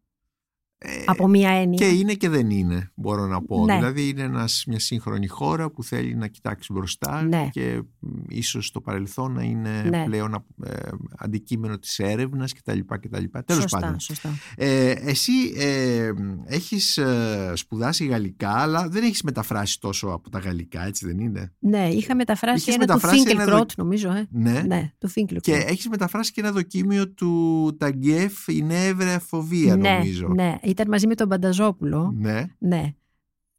Ε, 0.82 1.02
από 1.06 1.28
μία 1.28 1.50
έννοια. 1.50 1.78
Και 1.78 1.96
είναι 1.96 2.14
και 2.14 2.28
δεν 2.28 2.50
είναι, 2.50 2.90
μπορώ 2.94 3.26
να 3.26 3.42
πω. 3.42 3.64
Ναι. 3.64 3.74
Δηλαδή 3.76 4.08
είναι 4.08 4.22
ένας, 4.22 4.64
μια 4.66 4.78
σύγχρονη 4.78 5.26
χώρα 5.26 5.70
που 5.70 5.82
θέλει 5.84 6.14
να 6.14 6.26
κοιτάξει 6.26 6.72
μπροστά 6.72 7.22
Ναι. 7.22 7.48
και 7.50 7.82
μ, 7.98 8.08
ίσως 8.28 8.66
στο 8.66 8.80
παρελθόν 8.80 9.32
να 9.32 9.42
είναι 9.42 9.82
Ναι. 9.88 10.04
πλέον 10.04 10.44
ε, 10.64 10.72
αντικείμενο 11.18 11.78
της 11.78 11.98
έρευνας 11.98 12.52
κτλ. 12.52 12.78
κτλ. 13.00 13.24
Τέλος 13.46 13.62
σωστά, 13.62 13.78
πάντων. 13.78 14.00
σωστά. 14.00 14.28
Ε, 14.56 14.90
εσύ 14.90 15.32
ε, 15.56 16.10
έχεις 16.44 16.96
ε, 16.98 17.52
σπουδάσει 17.54 18.06
γαλλικά 18.06 18.50
αλλά 18.50 18.88
δεν 18.88 19.02
έχεις 19.02 19.22
μεταφράσει 19.22 19.80
τόσο 19.80 20.06
από 20.08 20.30
τα 20.30 20.38
γαλλικά, 20.38 20.86
έτσι 20.86 21.06
δεν 21.06 21.18
είναι; 21.18 21.52
Ναι, 21.58 21.88
είχα 21.88 22.14
μεταφράσει 22.14 22.60
Είχες 22.62 22.74
ένα 22.74 22.84
μεταφράσει 22.86 23.24
του 23.24 23.30
ένα 23.30 23.44
Finkelkraut, 23.44 23.48
δο- 23.56 23.64
νομίζω. 23.76 24.08
Ε. 24.10 24.26
Ναι. 24.30 24.62
Ναι, 24.66 24.92
του 24.98 25.10
Finkelkraut. 25.14 25.40
Και 25.40 25.54
έχεις 25.54 25.88
μεταφράσει 25.88 26.32
και 26.32 26.40
ένα 26.40 26.52
δοκίμιο 26.52 27.08
του 27.08 27.76
Ταγκέφ 27.78 28.48
η 28.48 28.62
νεύραια 28.62 29.18
φοβία 29.18 29.76
ναι, 29.76 29.90
νομίζω. 29.90 30.28
ναι, 30.28 30.54
ήταν 30.70 30.88
μαζί 30.88 31.06
με 31.06 31.14
τον 31.14 31.28
Πανταζόπουλο. 31.28 32.14
ναι. 32.16 32.44
Ναι. 32.58 32.94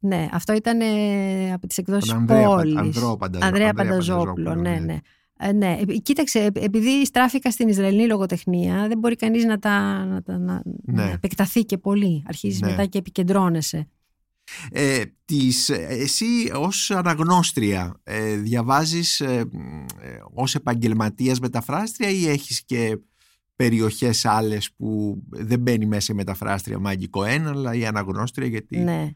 Ναι, 0.04 0.28
αυτό 0.32 0.52
ήταν 0.54 0.80
ε, 0.80 1.52
από 1.52 1.66
τις 1.66 1.78
εκδόσεις 1.78 2.08
Τον 2.10 2.18
Ανδρέα, 2.18 2.46
Πα- 2.48 2.54
Πόλης. 2.54 2.76
Ανδρό 2.76 3.16
Πανταζο- 3.16 3.44
Ανδρέα 3.46 3.68
Ανδρέα 3.68 3.72
Πανταζόπουλο, 3.88 4.54
ναι, 4.54 4.70
ναι. 4.70 4.78
ναι. 4.78 4.98
Ε, 5.38 5.52
ναι. 5.52 5.78
Ε, 5.88 5.96
Κοίταξε, 5.96 6.38
ε, 6.38 6.50
επειδή 6.54 7.06
στράφηκα 7.06 7.50
στην 7.50 7.68
Ισραηλινή 7.68 8.06
λογοτεχνία, 8.06 8.88
δεν 8.88 8.98
μπορεί 8.98 9.16
κανείς 9.16 9.44
να, 9.44 9.58
τα, 9.58 10.04
να, 10.04 10.22
τα, 10.22 10.38
να, 10.38 10.62
Ναι. 10.64 11.02
να 11.04 11.10
επεκταθεί 11.10 11.64
και 11.64 11.78
πολύ. 11.78 12.22
Αρχίζεις 12.26 12.60
Ναι. 12.60 12.70
μετά 12.70 12.84
και 12.86 12.98
επικεντρώνεσαι. 12.98 13.88
Ε, 14.72 15.02
τις, 15.24 15.68
ε, 15.68 15.86
εσύ 15.90 16.24
ως 16.54 16.90
αναγνώστρια 16.90 17.94
ε, 18.02 18.36
διαβάζεις 18.36 19.20
ε, 19.20 19.44
μ, 19.52 19.58
ε, 20.02 20.18
ως 20.34 20.54
επαγγελματίας 20.54 21.40
μεταφράστρια 21.40 22.08
ή 22.10 22.28
έχεις 22.28 22.62
και 22.64 22.98
περιοχές 23.56 24.24
άλλες 24.24 24.72
που 24.76 25.22
δεν 25.28 25.60
μπαίνει 25.60 25.86
μέσα 25.86 26.12
η 26.12 26.16
μεταφράστρια 26.16 26.78
μαγικό 26.78 27.24
ένα 27.24 27.50
αλλά 27.50 27.74
η 27.74 27.86
αναγνώστρια 27.86 28.46
γιατί 28.46 28.78
Ναι. 28.78 29.10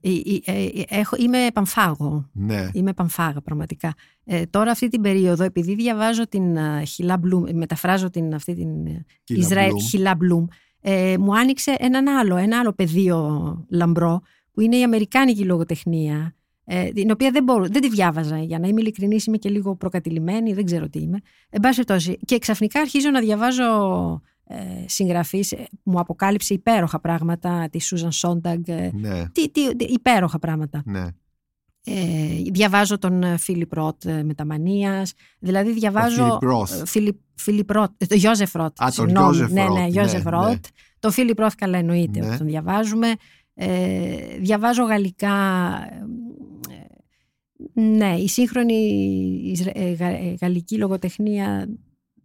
Ε, 0.00 0.10
ε, 0.44 0.52
ε, 0.52 0.82
έχω, 0.88 1.16
είμαι 1.18 1.46
πανφάγο. 1.54 2.28
ναι, 2.32 2.68
Είμαι 2.72 2.92
πανφάγα 2.92 3.40
πραγματικά. 3.40 3.94
Ε, 4.24 4.46
τώρα 4.46 4.70
αυτή 4.70 4.88
την 4.88 5.00
περίοδο, 5.00 5.44
επειδή 5.44 5.74
διαβάζω 5.74 6.28
την 6.28 6.56
uh, 6.56 6.82
Χιλά 6.86 7.16
Μπλουμ, 7.16 7.44
μεταφράζω 7.52 8.10
την, 8.10 8.34
αυτή 8.34 8.54
την 8.54 8.86
ε, 8.86 9.04
Κίλα 9.24 9.38
Ισραήλ 9.38 9.70
Μπλουμ. 9.70 9.86
Χιλά 9.88 10.14
Μπλουμ, 10.14 10.46
ε, 10.80 11.16
μου 11.18 11.38
άνοιξε 11.38 11.76
έναν 11.78 12.08
άλλο, 12.08 12.36
ένα 12.36 12.58
άλλο 12.58 12.72
πεδίο 12.72 13.66
λαμπρό, 13.70 14.20
που 14.52 14.60
είναι 14.60 14.76
η 14.76 14.82
Αμερικάνικη 14.82 15.44
λογοτεχνία, 15.44 16.34
ε, 16.70 16.88
την 16.92 17.10
οποία 17.10 17.30
δεν, 17.30 17.44
μπορώ, 17.44 17.66
δεν 17.66 17.80
τη 17.82 17.88
διάβαζα, 17.88 18.38
για 18.38 18.58
να 18.58 18.68
είμαι 18.68 18.80
ειλικρινής, 18.80 19.26
είμαι 19.26 19.36
και 19.36 19.48
λίγο 19.48 19.76
προκατηλημένη, 19.76 20.52
δεν 20.52 20.64
ξέρω 20.64 20.88
τι 20.88 20.98
είμαι. 20.98 21.18
Εν 21.50 21.60
πάση 21.60 21.84
περιπτώσει. 21.84 22.18
Και 22.24 22.38
ξαφνικά 22.38 22.80
αρχίζω 22.80 23.10
να 23.10 23.20
διαβάζω 23.20 23.64
ε, 24.44 24.56
συγγραφείς, 24.86 25.52
ε, 25.52 25.66
μου 25.82 25.98
αποκάλυψε 26.00 26.54
υπέροχα 26.54 27.00
πράγματα, 27.00 27.68
τη 27.70 27.80
Σούζαν 27.80 28.12
Σόνταγκ, 28.12 28.68
ε, 28.68 28.90
ναι, 28.94 29.28
τι, 29.32 29.50
τι, 29.50 29.76
τι- 29.76 29.84
υπέροχα 29.92 30.38
πράγματα. 30.38 30.82
ναι. 30.86 31.06
Ε, 31.84 32.42
διαβάζω 32.50 32.98
τον 32.98 33.22
ε, 33.22 33.36
Φίλιπ 33.36 33.72
Ροτ 33.74 34.04
ε, 34.04 34.22
μετά 34.22 34.55
μανίας, 34.55 35.12
δηλαδή 35.38 35.72
διαβάζω... 35.72 36.24
Φίλιπ 36.24 36.42
Ροθ. 36.42 36.80
ε, 36.80 36.86
Φίλιπ, 36.86 37.16
Φίλιπ 37.34 37.70
Ροτ, 37.70 37.90
ε, 37.96 38.06
τον 38.06 38.18
Γιώζεφ 38.18 38.52
Ροτ. 38.52 38.76
τον 38.76 38.90
συγγνώμη. 38.90 39.36
Γιώζεφ 39.36 39.50
ναι, 39.52 39.64
Ροτ, 39.64 39.74
ναι, 39.76 39.80
ναι, 39.80 39.86
Γιώζεφ 39.86 40.24
ναι. 40.24 40.30
Ροτ. 40.30 40.64
Το 40.98 41.10
Φίλιπ 41.10 41.38
Ροτ 41.38 41.52
καλά 41.56 41.78
εννοείται 41.78 42.20
Ναι. 42.20 42.26
ότι 42.26 42.36
τον 42.38 42.46
διαβάζουμε. 42.46 43.12
Ε, 43.54 43.68
διαβάζω 44.38 44.82
γαλλικά... 44.84 45.30
ε, 47.74 47.80
ναι, 47.80 48.14
η 48.18 48.28
σύγχρονη 48.28 48.74
Ισρα- 49.44 49.78
ε, 49.78 49.92
γα- 49.92 50.06
ε, 50.08 50.34
γαλλική 50.40 50.76
λογοτεχνία 50.76 51.68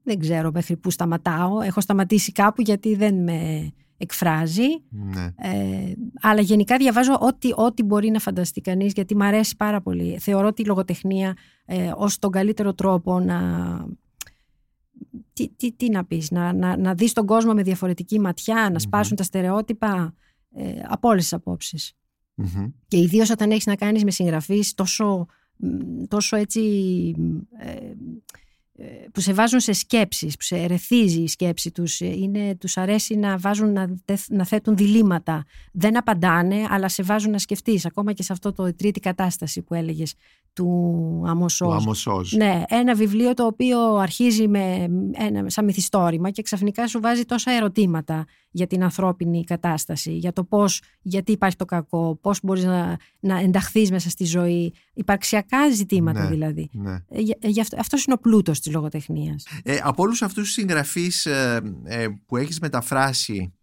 δεν 0.03 0.19
ξέρω 0.19 0.51
μέχρι 0.53 0.77
πού 0.77 0.91
σταματάω. 0.91 1.61
Έχω 1.61 1.81
σταματήσει 1.81 2.31
κάπου 2.31 2.61
γιατί 2.61 2.95
δεν 2.95 3.23
με 3.23 3.71
εκφράζει. 3.97 4.67
ναι. 4.89 5.33
Ε, 5.37 5.93
αλλά 6.21 6.41
γενικά 6.41 6.77
διαβάζω 6.77 7.17
ό,τι, 7.19 7.49
ό,τι 7.55 7.83
μπορεί 7.83 8.09
να 8.09 8.19
φανταστεί 8.19 8.61
κανείς 8.61 8.93
γιατί 8.93 9.15
μου 9.15 9.23
αρέσει 9.23 9.55
πάρα 9.55 9.81
πολύ. 9.81 10.17
Θεωρώ 10.19 10.53
τη 10.53 10.65
λογοτεχνία 10.65 11.37
ε, 11.65 11.91
ως 11.95 12.19
τον 12.19 12.31
καλύτερο 12.31 12.73
τρόπο 12.73 13.19
να... 13.19 13.37
Τι, 15.33 15.49
τι, 15.49 15.71
τι 15.71 15.89
να 15.89 16.05
πεις, 16.05 16.31
να, 16.31 16.53
να, 16.53 16.77
να 16.77 16.93
δεις 16.93 17.13
τον 17.13 17.25
κόσμο 17.25 17.53
με 17.53 17.63
διαφορετική 17.63 18.19
ματιά, 18.19 18.69
να 18.73 18.79
σπάσουν 18.79 19.15
τα 19.17 19.23
στερεότυπα 19.23 20.13
ε, 20.55 20.71
από 20.87 21.09
όλες 21.09 21.21
τις 21.23 21.33
απόψεις. 21.33 21.93
Μμμ. 22.35 22.65
Και 22.87 22.97
ιδίως 22.97 23.29
όταν 23.29 23.51
έχεις 23.51 23.65
να 23.65 23.75
κάνεις 23.75 24.03
με 24.03 24.11
συγγραφείς 24.11 24.73
τόσο, 24.73 25.25
μ, 25.55 25.67
τόσο 26.07 26.35
έτσι 26.35 26.61
ε, 27.59 27.71
ε, 28.77 28.85
που 29.11 29.21
σε 29.21 29.33
βάζουν 29.33 29.59
σε 29.59 29.73
σκέψεις, 29.73 30.35
που 30.37 30.43
σε 30.43 30.55
ερεθίζει 30.57 31.21
η 31.21 31.27
σκέψη 31.27 31.71
τους. 31.71 32.01
Ε, 32.01 32.05
Είναι, 32.05 32.55
τους 32.55 32.77
αρέσει 32.77 33.15
να, 33.15 33.37
βάζουν, 33.37 33.71
να, 33.71 33.95
τεθ- 34.05 34.29
να 34.31 34.45
θέτουν 34.45 34.75
διλήμματα. 34.75 35.45
Δεν 35.71 35.97
απαντάνε, 35.97 36.55
αλλά 36.69 36.87
σε 36.89 37.03
βάζουν 37.03 37.31
να 37.31 37.37
σκεφτείς. 37.37 37.85
Ακόμα 37.85 38.13
και 38.13 38.23
σε 38.23 38.33
αυτό 38.33 38.53
το 38.53 38.67
η 38.67 38.73
τρίτη 38.73 38.99
κατάσταση 38.99 39.61
που 39.61 39.73
έλεγες 39.73 40.13
του 40.53 40.65
Το 41.23 41.29
Αμοσός. 41.29 41.81
Αμοσός. 41.83 42.31
Ναι, 42.31 42.63
ένα 42.67 42.95
βιβλίο 42.95 43.33
το 43.33 43.45
οποίο 43.45 43.95
αρχίζει 43.95 44.47
με 44.47 44.89
ένα, 45.11 45.49
σαν 45.49 45.65
μυθιστόρημα 45.65 46.29
και 46.29 46.41
ξαφνικά 46.41 46.87
σου 46.87 46.99
βάζει 46.99 47.25
τόσα 47.25 47.51
ερωτήματα 47.51 48.25
για 48.55 48.67
την 48.67 48.83
ανθρώπινη 48.83 49.43
κατάσταση, 49.43 50.11
για 50.17 50.33
το 50.33 50.43
πώς, 50.43 50.81
γιατί 51.01 51.31
υπάρχει 51.31 51.55
το 51.55 51.65
κακό, 51.65 52.17
πώς 52.21 52.39
μπορείς 52.43 52.63
να, 52.63 52.97
να 53.19 53.39
ενταχθείς 53.39 53.91
μέσα 53.91 54.09
στη 54.09 54.25
ζωή, 54.25 54.73
υπαρξιακά 54.93 55.71
ζητήματα 55.71 56.23
Ναι. 56.23 56.27
δηλαδή. 56.29 56.69
Ναι. 56.73 56.91
Ε, 57.09 57.19
για- 57.19 57.37
γι' 57.41 57.61
αυτό, 57.61 57.77
αυτός 57.79 58.05
είναι 58.05 58.15
ο 58.15 58.21
πλούτος 58.21 58.59
της 58.59 58.73
λογοτεχνίας. 58.73 59.47
Ε, 59.63 59.77
από 59.83 60.03
όλους 60.03 60.21
αυτούς 60.21 60.43
τους 60.43 60.51
συγγραφείς 60.53 61.25
ε, 61.25 61.61
ε, 61.83 62.07
που 62.25 62.37
έχεις 62.37 62.59
μεταφράσει 62.59 63.53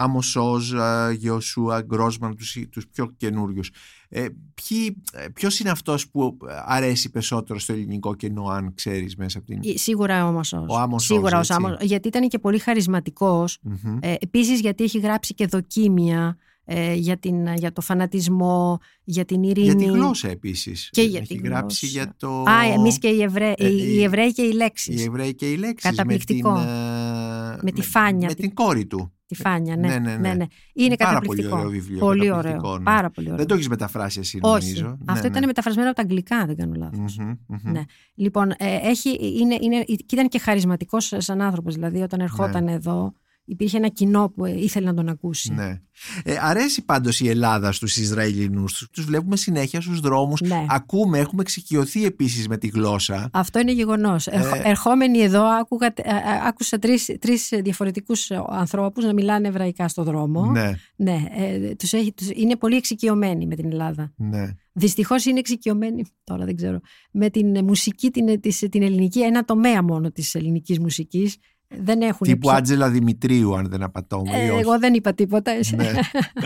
Άμος 0.00 0.36
Όζ, 0.36 0.72
ε, 0.72 1.12
Γεωσούα, 1.18 1.80
Γκρόσμαν, 1.82 2.36
τους, 2.36 2.56
τους 2.70 2.86
πιο 2.86 3.14
καινούριους. 3.16 3.70
Ε, 4.08 4.26
ποιοι- 4.54 4.96
ε, 5.12 5.28
ποιος 5.28 5.58
είναι 5.60 5.70
αυτός 5.70 6.08
που 6.10 6.36
αρέσει 6.66 7.10
περισσότερο 7.10 7.58
στο 7.58 7.72
ελληνικό 7.72 8.14
κενό 8.14 8.44
αν 8.44 8.74
ξέρεις 8.74 9.16
μέσα 9.16 9.38
από 9.38 9.46
την... 9.46 9.60
Ε, 9.64 9.76
Σίγουρα 9.76 10.26
όμως 10.26 10.52
Ο 10.52 10.76
Άμος 10.78 11.04
Σίγουρα 11.04 11.38
Όζ, 11.38 11.50
ως 11.50 11.56
έτσι. 11.56 11.64
Άμος, 11.66 11.78
γιατί 11.82 12.08
ήταν 12.08 12.28
και 12.28 12.38
πολύ 12.38 12.58
χαρισματικός. 12.58 13.58
Μμμ. 13.62 13.98
Ε, 14.00 14.14
επίσης 14.20 14.60
γιατί 14.60 14.84
έχει 14.84 14.98
γράψει 14.98 15.34
και 15.34 15.46
δοκίμια 15.46 16.36
ε, 16.64 16.94
για, 16.94 17.16
την, 17.18 17.54
για 17.54 17.72
το 17.72 17.80
φανατισμό, 17.80 18.78
για 19.04 19.24
την 19.24 19.42
ειρήνη. 19.42 19.64
Για 19.66 19.74
τη 19.74 19.84
γλώσσα 19.84 20.28
επίσης. 20.28 20.88
Και 20.92 21.02
για 21.02 21.20
Έχει 21.20 21.36
τη 21.40 21.48
γράψει 21.48 21.86
γλώσσα. 21.86 22.02
για 22.04 22.14
το... 22.18 22.42
Α, 22.50 22.72
εμείς 22.74 22.98
και 22.98 23.08
οι, 23.08 23.22
Ευρέ... 23.22 23.52
Ε, 23.56 23.68
οι, 23.68 23.76
οι- 23.76 23.94
οι 23.94 24.02
Εβραίοι 24.02 24.32
και 24.32 24.42
οι 24.42 24.52
λέξεις. 24.52 25.00
Οι 25.00 25.04
Εβραίοι 25.04 25.34
και 25.34 25.50
οι 25.50 25.56
λέξεις. 25.56 25.90
Καταπληκτικό. 25.90 26.50
Με, 26.50 26.58
την, 26.60 26.68
ε, 26.68 27.58
Με 27.62 27.70
τη 27.72 27.82
Φάνια. 27.82 28.28
Με 28.28 28.34
την 28.34 28.54
κόρη 28.54 28.86
του. 28.86 29.12
Τη 29.28 29.34
Φάνια, 29.34 29.76
ναι. 29.76 29.88
Ναι, 29.98 30.16
ναι, 30.16 30.34
ναι. 30.34 30.44
Είναι 30.72 30.96
Πάρα 30.96 31.10
καταπληκτικό. 31.10 31.48
πολύ 31.48 31.60
ωραίο 31.60 31.70
βιβλίο, 31.70 31.98
Πολύ 31.98 32.26
καταπληκτικό, 32.26 32.66
ωραίο. 32.68 32.78
ναι. 32.78 32.84
Πάρα 32.84 33.10
πολύ 33.10 33.26
ωραίο. 33.26 33.38
Δεν 33.38 33.46
το 33.46 33.54
έχεις 33.54 33.68
μεταφράσει 33.68 34.20
εσύ 34.20 34.38
Όχι. 34.42 34.66
νομίζω. 34.66 34.98
Αυτό 35.06 35.22
Ναι, 35.22 35.28
ήταν 35.28 35.40
ναι. 35.40 35.46
μεταφρασμένο 35.46 35.88
από 35.88 35.96
τα 35.96 36.02
αγγλικά, 36.02 36.46
δεν 36.46 36.56
κάνω 36.56 36.72
λάθος. 36.76 37.16
Μμμ, 37.18 37.32
μμμ. 37.46 37.72
Ναι. 37.72 37.82
Λοιπόν, 38.14 38.50
ε, 38.50 38.56
έχει, 38.82 39.18
είναι, 39.40 39.56
είναι, 39.60 39.82
και 39.82 40.04
ήταν 40.14 40.28
και 40.28 40.38
χαρισματικός 40.38 41.12
σαν 41.16 41.40
άνθρωπος. 41.40 41.74
Δηλαδή, 41.74 42.00
όταν 42.00 42.20
ερχόταν 42.20 42.68
εδώ, 42.68 43.12
υπήρχε 43.48 43.76
ένα 43.76 43.88
κοινό 43.88 44.32
που 44.36 44.44
ε, 44.44 44.60
ήθελε 44.60 44.86
να 44.86 44.94
τον 44.94 45.08
ακούσει. 45.08 45.52
Ναι. 45.52 45.80
Ε, 46.24 46.36
αρέσει 46.40 46.84
πάντως 46.84 47.20
η 47.20 47.28
Ελλάδα 47.28 47.72
στους 47.72 47.96
Ισραηλινούς. 47.96 48.72
Τους, 48.78 48.88
τους 48.90 49.04
βλέπουμε 49.04 49.36
συνέχεια 49.36 49.80
στους 49.80 50.00
δρόμους. 50.00 50.40
Ναι. 50.40 50.64
Ακούμε, 50.68 51.18
έχουμε 51.18 51.42
εξοικειωθεί 51.42 52.04
επίσης 52.04 52.48
με 52.48 52.56
τη 52.56 52.66
γλώσσα. 52.66 53.28
Αυτό 53.32 53.58
είναι 53.58 53.72
γεγονός. 53.72 54.26
Ερχο- 54.26 54.54
Ε. 54.56 54.62
ερχόμενοι 54.64 55.18
εδώ, 55.18 55.42
άκουγα, 55.44 55.86
ε, 55.86 55.92
ε, 56.10 56.12
άκουσα 56.46 56.78
τρεις, 56.78 57.16
τρεις 57.20 57.48
διαφορετικούς 57.62 58.30
ανθρώπους 58.48 59.04
να 59.04 59.12
μιλάνε 59.12 59.48
εβραϊκά 59.48 59.88
στο 59.88 60.02
δρόμο. 60.02 60.44
Ναι, 60.50 60.72
Ναι, 60.96 61.24
ε, 61.36 61.74
τους 61.74 61.92
έχει, 61.92 62.12
τους, 62.12 62.28
είναι 62.34 62.56
πολύ 62.56 62.76
εξοικειωμένοι 62.76 63.46
με 63.46 63.54
την 63.54 63.70
Ελλάδα. 63.72 64.12
ναι. 64.16 64.54
Δυστυχώς 64.72 65.24
είναι 65.24 65.38
εξοικειωμένοι, 65.38 66.04
τώρα 66.24 66.44
δεν 66.44 66.56
ξέρω, 66.56 66.80
με 67.12 67.30
την 67.30 67.64
μουσική 67.64 68.10
την, 68.10 68.40
της, 68.40 68.58
την 68.70 68.82
ελληνική, 68.82 69.20
ένα 69.22 69.44
τομέα 69.44 69.82
μόνο 69.82 70.10
της 70.10 70.34
ελληνικής 70.34 70.78
μουσικής. 70.78 71.36
Δεν 71.80 72.00
έχουν 72.00 72.26
Τύπου 72.26 72.38
πια- 72.48 72.56
Άτζελα 72.56 72.90
Δημητρίου, 72.90 73.56
αν 73.56 73.68
δεν 73.68 73.82
απατώμε. 73.82 74.30
ή 74.30 74.46
Ε, 74.46 74.50
όχι. 74.50 74.60
εγώ 74.60 74.78
δεν 74.78 74.94
είπα 74.94 75.12
τίποτα. 75.14 75.52
Ναι. 75.76 75.90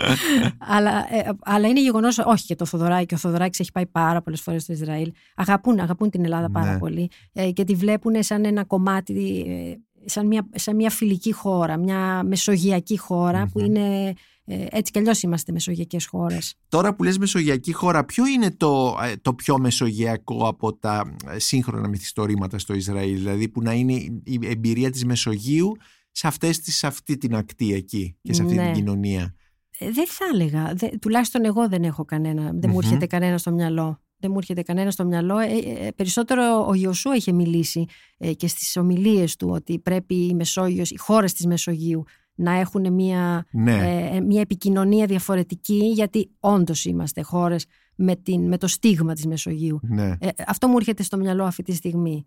αλλά, 0.75 0.91
ε, 1.13 1.29
αλλά 1.43 1.67
είναι 1.67 1.81
γεγονός, 1.81 2.17
όχι 2.17 2.45
και 2.45 2.55
το 2.55 2.65
Θοδωράκι. 2.65 3.13
Ο 3.13 3.17
Θοδωράκης 3.17 3.59
έχει 3.59 3.71
πάει 3.71 3.85
πάρα 3.85 4.21
πολλές 4.21 4.41
φορές 4.41 4.63
στο 4.63 4.73
Ισραήλ. 4.73 5.11
Αγαπούν, 5.35 5.79
αγαπούν 5.79 6.09
την 6.09 6.23
Ελλάδα 6.23 6.49
πάρα 6.49 6.71
Ναι. 6.71 6.77
πολύ 6.77 7.09
ε, 7.33 7.51
και 7.51 7.63
τη 7.63 7.75
βλέπουν 7.75 8.23
σαν 8.23 8.45
ένα 8.45 8.63
κομμάτι, 8.63 9.45
ε, 9.47 9.75
σαν 10.09 10.27
μια, 10.27 10.47
σαν 10.53 10.75
μια 10.75 10.89
φιλική 10.89 11.31
χώρα, 11.31 11.77
μια 11.77 12.23
μεσογειακή 12.23 12.97
χώρα 12.97 13.49
που 13.53 13.59
Μμμ. 13.59 13.65
είναι. 13.65 14.13
Ε, 14.45 14.65
έτσι 14.69 14.91
κι 14.91 14.99
αλλιώς 14.99 15.21
είμαστε 15.21 15.51
μεσογειακές 15.51 16.05
χώρες. 16.05 16.55
Τώρα 16.69 16.95
που 16.95 17.03
λες 17.03 17.17
μεσογειακή 17.17 17.71
χώρα, 17.71 18.05
ποιο 18.05 18.25
είναι 18.27 18.51
το, 18.51 18.97
ε, 19.03 19.13
το 19.21 19.33
πιο 19.33 19.57
μεσογειακό 19.57 20.47
από 20.47 20.73
τα 20.77 21.15
ε, 21.27 21.39
σύγχρονα 21.39 21.87
μυθιστορήματα 21.87 22.57
στο 22.59 22.73
Ισραήλ, 22.73 23.15
δηλαδή 23.17 23.49
που 23.49 23.61
να 23.61 23.73
είναι 23.73 23.93
η 24.23 24.39
εμπειρία 24.43 24.89
της 24.89 25.05
Μεσογείου 25.05 25.75
σε, 26.11 26.27
αυτές 26.27 26.59
τις, 26.59 26.75
σε 26.77 26.87
αυτή 26.87 27.17
την 27.17 27.35
ακτή 27.35 27.73
εκεί 27.73 28.17
και 28.21 28.33
σε 28.33 28.41
αυτή 28.43 28.55
Ναι. 28.55 28.63
την 28.65 28.73
κοινωνία; 28.73 29.35
Ε, 29.79 29.91
δεν 29.91 30.07
θα 30.07 30.25
έλεγα. 30.33 30.73
Δε- 30.75 30.97
τουλάχιστον 31.01 31.45
εγώ 31.45 31.69
δεν 31.69 31.83
έχω 31.83 32.05
κανένα. 32.05 32.41
Δεν 32.41 32.53
μου 32.69 32.69
Μμμ. 32.69 32.77
έρχεται 32.77 33.05
κανένα 33.05 33.37
στο 33.37 33.51
μυαλό. 33.51 34.01
Δεν 34.17 34.31
μου 34.31 34.37
έρχεται 34.37 34.61
κανένα 34.61 34.91
στο 34.91 35.05
μυαλό. 35.05 35.37
Ε, 35.39 35.47
ε, 35.85 35.91
περισσότερο 35.91 36.65
ο 36.69 36.73
Ιωσού 36.73 37.11
είχε 37.11 37.31
μιλήσει 37.31 37.85
ε, 38.17 38.33
και 38.33 38.47
στις 38.47 38.77
ομιλίες 38.77 39.35
του 39.35 39.49
ότι 39.49 39.79
πρέπει 39.79 40.15
η 40.15 40.33
Μεσόγειος, 40.33 40.91
οι 40.91 40.97
χώρες 40.97 41.33
της 41.33 41.45
Μεσογείου 41.45 42.03
να 42.35 42.51
έχουν 42.59 42.93
μια, 42.93 43.45
Ναι. 43.51 44.07
ε, 44.13 44.19
μια 44.21 44.41
επικοινωνία 44.41 45.05
διαφορετική 45.05 45.91
γιατί 45.93 46.29
όντως 46.39 46.85
είμαστε 46.85 47.21
χώρες 47.21 47.65
με, 47.95 48.15
την, 48.15 48.47
με 48.47 48.57
το 48.57 48.67
στίγμα 48.67 49.13
της 49.13 49.25
Μεσογείου. 49.25 49.79
ναι. 49.83 50.15
Ε, 50.19 50.29
αυτό 50.47 50.67
μου 50.67 50.77
έρχεται 50.77 51.03
στο 51.03 51.17
μυαλό 51.17 51.43
αυτή 51.43 51.63
τη 51.63 51.73
στιγμή. 51.73 52.25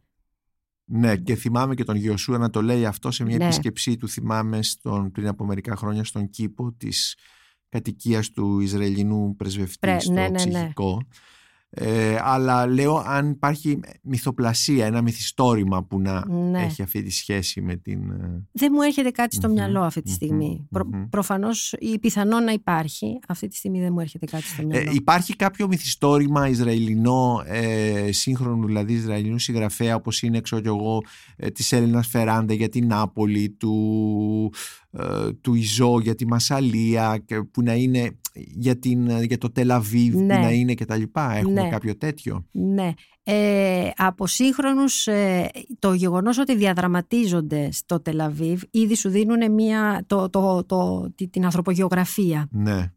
Ναι, 0.88 1.16
και 1.16 1.34
θυμάμαι 1.34 1.74
και 1.74 1.84
τον 1.84 1.96
Γιωσούα 1.96 2.38
να 2.38 2.50
το 2.50 2.62
λέει 2.62 2.86
αυτό 2.86 3.10
σε 3.10 3.24
μια 3.24 3.36
Ναι. 3.36 3.44
επίσκεψή 3.44 3.96
του, 3.96 4.08
θυμάμαι 4.08 4.62
στον, 4.62 5.10
πριν 5.10 5.28
από 5.28 5.44
μερικά 5.44 5.76
χρόνια 5.76 6.04
στον 6.04 6.30
κήπο 6.30 6.72
της 6.72 7.16
κατοικίας 7.68 8.30
του 8.30 8.60
Ισραηλινού 8.60 9.36
πρεσβευτή 9.36 9.76
Πρέ- 9.80 10.00
στο 10.00 10.12
ναι, 10.12 10.20
ναι, 10.20 10.28
ναι. 10.28 10.36
ψυχικό. 10.36 11.00
Ε, 11.78 12.16
αλλά 12.22 12.66
λέω 12.66 12.96
αν 13.06 13.30
υπάρχει 13.30 13.80
μυθοπλασία, 14.02 14.86
ένα 14.86 15.02
μυθιστόρημα 15.02 15.84
που 15.84 16.00
να 16.00 16.26
Ναι. 16.28 16.62
έχει 16.62 16.82
αυτή 16.82 17.02
τη 17.02 17.10
σχέση 17.10 17.60
με 17.60 17.76
την... 17.76 18.10
ε, 18.10 18.44
Δεν 18.52 18.70
μου 18.74 18.80
έρχεται 18.82 19.10
κάτι 19.10 19.36
στο 19.36 19.48
Μμμ, 19.48 19.54
μυαλό 19.54 19.80
αυτή 19.82 20.02
τη 20.02 20.08
μμμ, 20.10 20.14
στιγμή. 20.14 20.66
Προ- 20.70 20.86
μμμ. 20.94 21.08
προφανώς 21.08 21.74
ή 21.78 21.98
πιθανόν 21.98 22.44
να 22.44 22.52
υπάρχει. 22.52 23.18
Αυτή 23.28 23.48
τη 23.48 23.56
στιγμή 23.56 23.80
δεν 23.80 23.92
μου 23.92 24.00
έρχεται 24.00 24.26
κάτι 24.26 24.42
στο 24.44 24.66
μυαλό. 24.66 24.90
Ε, 24.90 24.94
υπάρχει 24.94 25.36
κάποιο 25.36 25.66
μυθιστόρημα 25.66 26.48
Ισραηλινό, 26.48 27.42
ε, 27.46 28.12
σύγχρονο 28.12 28.66
δηλαδή 28.66 28.92
Ισραηλινού 28.92 29.38
συγγραφέα 29.38 29.94
όπως 29.94 30.22
είναι 30.22 30.40
ξέρω 30.40 30.60
κι 30.60 30.68
εγώ 30.68 31.02
ε, 31.36 31.50
της 31.50 31.72
Έλληνας 31.72 32.06
Φεράντα 32.06 32.54
για 32.54 32.68
την 32.68 32.86
Νάπολη, 32.86 33.50
του, 33.50 34.52
ε, 34.90 35.32
του 35.40 35.54
Ιζό 35.54 36.00
για 36.00 36.14
τη 36.14 36.26
Μασαλία 36.26 37.22
και 37.26 37.42
που 37.42 37.62
να 37.62 37.74
είναι 37.74 38.16
για, 38.36 38.78
την, 38.78 39.20
για 39.22 39.38
το 39.38 39.50
Τελαβίβ 39.50 40.14
Ναι. 40.14 40.20
που 40.34 40.40
να 40.42 40.50
είναι 40.52 40.74
και 40.74 40.84
τα 40.84 40.96
λοιπά. 40.96 41.32
Έχουμε 41.36 41.62
Ναι. 41.62 41.68
κάποιο 41.68 41.96
τέτοιο; 41.96 42.46
Ναι. 42.50 42.92
Ε, 43.22 43.90
από 43.96 44.26
σύγχρονους 44.26 45.06
ε, 45.06 45.48
το 45.78 45.92
γεγονός 45.92 46.38
ότι 46.38 46.56
διαδραματίζονται 46.56 47.72
στο 47.72 48.00
Τελαβίβ 48.00 48.62
ήδη 48.70 48.94
σου 48.96 49.08
δίνουν 49.08 49.52
μια, 49.52 50.04
το, 50.06 50.30
το, 50.30 50.64
το, 50.64 51.10
τη- 51.14 51.28
την 51.28 51.44
ανθρωπογεωγραφία. 51.44 52.48
Ναι. 52.50 52.90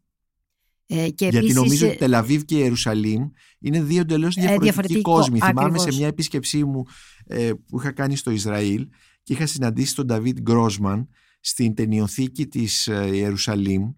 Ε, 0.86 1.08
και 1.08 1.24
Γιατί 1.24 1.36
επίσης, 1.36 1.54
νομίζω 1.54 1.86
ε, 1.86 1.88
ότι 1.88 1.98
Τελαβίβ 1.98 2.42
και 2.42 2.56
Ιερουσαλήμ 2.56 3.28
είναι 3.58 3.82
δύο 3.82 4.00
εντελώς 4.00 4.34
διαφορετικοί 4.34 4.64
διαφορετικοί 4.64 5.00
κο- 5.00 5.12
κόσμοι. 5.12 5.38
Θυμάμαι 5.38 5.60
ακριβώς. 5.60 5.82
σε 5.82 5.98
μια 5.98 6.06
επίσκεψή 6.06 6.64
μου 6.64 6.84
ε, 7.26 7.50
που 7.68 7.80
είχα 7.80 7.92
κάνει 7.92 8.16
στο 8.16 8.30
Ισραήλ 8.30 8.88
και 9.22 9.32
είχα 9.32 9.46
συναντήσει 9.46 9.94
τον 9.94 10.06
Νταβίτ 10.06 10.40
Γκρόσμαν 10.40 11.08
στην 11.40 11.74
ταινιοθήκη 11.74 12.46
της 12.46 12.88
ε, 12.88 13.10
Ιερουσαλήμ. 13.12 13.90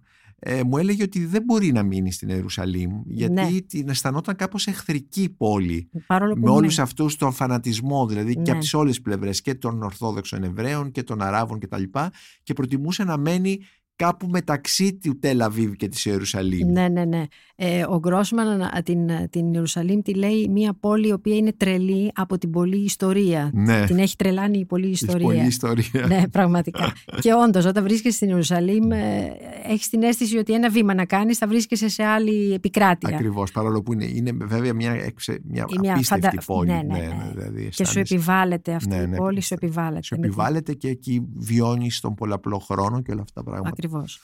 Ε, 0.44 0.62
μου 0.62 0.76
έλεγε 0.78 1.02
ότι 1.02 1.24
δεν 1.26 1.42
μπορεί 1.44 1.72
να 1.72 1.82
μείνει 1.82 2.12
στην 2.12 2.28
Ιερουσαλήμ 2.28 2.90
γιατί 3.06 3.32
Ναι. 3.32 3.60
την 3.66 3.88
αισθανόταν 3.88 4.36
κάπως 4.36 4.66
εχθρική 4.66 5.28
πόλη 5.36 5.88
παρόλο 6.06 6.32
που 6.34 6.40
με 6.40 6.46
είναι- 6.50 6.58
όλους 6.58 6.78
αυτούς 6.78 7.16
τον 7.16 7.32
φανατισμό 7.32 8.06
δηλαδή 8.06 8.34
και 8.34 8.40
Ναι. 8.40 8.50
από 8.50 8.60
τις 8.60 8.74
όλες 8.74 8.90
τις 8.94 9.02
πλευρές 9.02 9.40
και 9.40 9.54
των 9.54 9.82
Ορθόδοξων 9.82 10.42
Εβραίων 10.42 10.90
και 10.90 11.02
των 11.02 11.22
Αράβων 11.22 11.58
και 11.58 11.66
τα 11.66 11.78
λοιπά 11.78 12.10
και 12.42 12.52
προτιμούσε 12.52 13.04
να 13.04 13.16
μένει 13.16 13.58
κάπου 13.96 14.26
μεταξύ 14.28 14.94
του 14.94 15.18
Τελαβίβ 15.18 15.72
και 15.72 15.88
της 15.88 16.04
Ιερουσαλήμ. 16.04 16.70
Ναι, 16.70 16.88
ναι, 16.88 17.04
ναι. 17.04 17.22
Ε, 17.64 17.84
ο 17.88 17.98
Γκρόσμαν 17.98 18.60
α, 18.62 18.82
την, 18.84 19.10
την 19.30 19.52
Ιερουσαλήμ 19.54 20.00
τη 20.02 20.14
λέει 20.14 20.48
μια 20.50 20.74
πόλη 20.80 21.08
η 21.08 21.12
οποία 21.12 21.36
είναι 21.36 21.52
τρελή 21.56 22.10
από 22.14 22.38
την 22.38 22.50
πολλή 22.50 22.76
ιστορία. 22.84 23.50
Ναι. 23.54 23.84
Την 23.86 23.98
έχει 23.98 24.16
τρελάνει 24.16 24.58
η 24.58 24.64
πολλή 24.64 24.84
Έχει 24.84 24.92
ιστορία. 24.92 25.26
πολλή 25.26 25.46
ιστορία. 25.46 26.06
ναι, 26.06 26.28
πραγματικά. 26.28 26.92
και 27.20 27.32
όντως, 27.46 27.64
όταν 27.64 27.82
βρίσκεσαι 27.84 28.16
στην 28.16 28.28
Ιερουσαλήμ, 28.28 28.92
ε, 28.92 29.32
έχεις 29.68 29.88
την 29.88 30.02
αίσθηση 30.02 30.36
ότι 30.38 30.52
ένα 30.52 30.70
βήμα 30.70 30.94
να 30.94 31.04
κάνεις 31.04 31.38
θα 31.38 31.46
βρίσκεσαι 31.46 31.88
σε 31.88 32.02
άλλη 32.04 32.52
επικράτεια. 32.52 33.14
Ακριβώς, 33.16 33.50
παρόλο 33.52 33.82
που 33.82 33.92
είναι, 33.92 34.04
είναι 34.04 34.32
βέβαια 34.44 34.74
μια, 34.74 34.90
εξε- 34.92 35.40
μια 35.44 35.64
Ή 35.68 35.78
μια 35.80 35.92
απίστευτη 35.94 36.26
φαντα- 36.26 36.44
πόλη. 36.46 36.68
ναι, 36.70 36.82
ναι, 36.86 36.98
ναι. 36.98 37.30
δηλαδή 37.34 37.64
Και 37.64 37.72
σου 37.72 37.82
αισθάνεσαι- 37.82 38.12
επιβάλλεται 38.12 38.72
αυτή 38.74 38.88
Ναι, 38.88 39.02
η 39.02 39.06
ναι, 39.06 39.16
πόλη, 39.16 39.40
σου 39.42 39.48
πιστεύω. 39.54 39.66
επιβάλλεται. 39.66 40.02
σου 40.02 40.14
Με 40.14 40.20
την- 40.20 40.30
επιβάλλεται 40.30 40.72
και 40.74 40.88
εκεί 40.88 41.22
βιώνεις 41.36 42.00
τον 42.00 42.14
πολλαπλό 42.14 42.58
χρόνο 42.58 43.00
και 43.02 43.12
όλα 43.12 43.22
αυτά 43.22 43.42
τα 43.42 43.50
πράγματα. 43.50 43.68
Ακριβώς. 43.72 44.20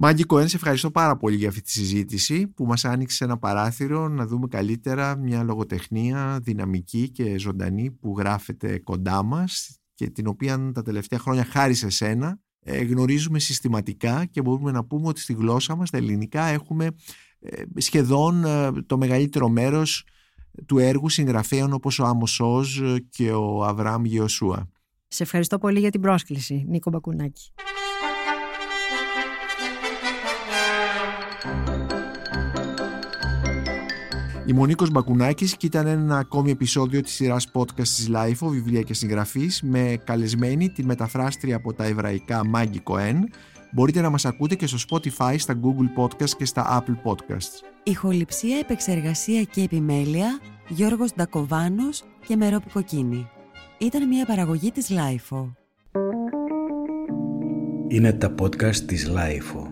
Μάγκη 0.00 0.24
Κοέν, 0.24 0.48
σε 0.48 0.56
ευχαριστώ 0.56 0.90
πάρα 0.90 1.16
πολύ 1.16 1.36
για 1.36 1.48
αυτή 1.48 1.62
τη 1.62 1.70
συζήτηση 1.70 2.46
που 2.46 2.64
μας 2.64 2.84
άνοιξε 2.84 3.24
ένα 3.24 3.38
παράθυρο 3.38 4.08
να 4.08 4.26
δούμε 4.26 4.46
καλύτερα 4.46 5.16
μια 5.16 5.42
λογοτεχνία 5.42 6.38
δυναμική 6.42 7.10
και 7.10 7.38
ζωντανή 7.38 7.90
που 7.90 8.14
γράφεται 8.18 8.78
κοντά 8.78 9.22
μας 9.22 9.78
και 9.94 10.10
την 10.10 10.26
οποία 10.26 10.72
τα 10.72 10.82
τελευταία 10.82 11.18
χρόνια 11.18 11.44
χάρη 11.44 11.74
σε 11.74 11.88
σένα 11.88 12.40
ε, 12.60 12.84
γνωρίζουμε 12.84 13.38
συστηματικά 13.38 14.24
και 14.24 14.42
μπορούμε 14.42 14.70
να 14.70 14.84
πούμε 14.84 15.08
ότι 15.08 15.20
στη 15.20 15.32
γλώσσα 15.32 15.76
μας, 15.76 15.90
τα 15.90 15.96
ελληνικά, 15.96 16.44
έχουμε 16.44 16.90
ε, 17.40 17.62
σχεδόν 17.76 18.44
ε, 18.44 18.72
το 18.86 18.96
μεγαλύτερο 18.98 19.48
μέρος 19.48 20.04
του 20.66 20.78
έργου 20.78 21.08
συγγραφέων 21.08 21.72
όπως 21.72 21.98
ο 21.98 22.04
Άμος 22.04 22.40
Όζ 22.40 22.80
και 23.10 23.32
ο 23.32 23.64
Αβραάμ 23.64 24.04
Γεωσούα. 24.04 24.68
Σε 25.08 25.22
ευχαριστώ 25.22 25.58
πολύ 25.58 25.78
για 25.78 25.90
την 25.90 26.00
πρόσκληση, 26.00 26.64
Νίκο 26.68 26.90
Μπακουνάκη. 26.90 27.52
Είμαι 34.48 34.60
ο 34.60 34.66
Νίκος 34.66 34.90
Μπακουνάκης 34.90 35.56
και 35.56 35.66
ήταν 35.66 35.86
ένα 35.86 36.18
ακόμη 36.18 36.50
επεισόδιο 36.50 37.00
της 37.00 37.12
σειράς 37.12 37.50
podcast 37.52 37.88
της 37.88 38.10
LIFO, 38.12 38.48
βιβλία 38.48 38.82
και 38.82 38.94
συγγραφής, 38.94 39.62
με 39.62 39.98
καλεσμένη 40.04 40.70
τη 40.70 40.84
μεταφράστρια 40.84 41.56
από 41.56 41.72
τα 41.72 41.84
εβραϊκά 41.84 42.46
Μάγκη 42.46 42.78
Κοέν. 42.78 43.28
Μπορείτε 43.72 44.00
να 44.00 44.10
μας 44.10 44.24
ακούτε 44.24 44.54
και 44.54 44.66
στο 44.66 44.78
Spotify, 44.88 45.34
στα 45.38 45.54
Google 45.62 46.02
Podcast 46.02 46.30
και 46.30 46.44
στα 46.44 46.84
Apple 46.86 47.10
Podcasts. 47.10 47.62
Ηχοληψία, 47.82 48.58
επεξεργασία 48.58 49.42
και 49.42 49.62
επιμέλεια, 49.62 50.40
Γιώργος 50.68 51.14
Ντακοβάνος 51.14 52.02
και 52.26 52.36
Μερόπη 52.36 52.70
Κοκκίνη. 52.70 53.28
Ήταν 53.78 54.08
μια 54.08 54.26
παραγωγή 54.26 54.70
της 54.70 54.90
LiFO. 54.90 55.52
Είναι 57.88 58.12
τα 58.12 58.34
podcast 58.40 58.76
της 58.76 59.10
LiFO. 59.10 59.67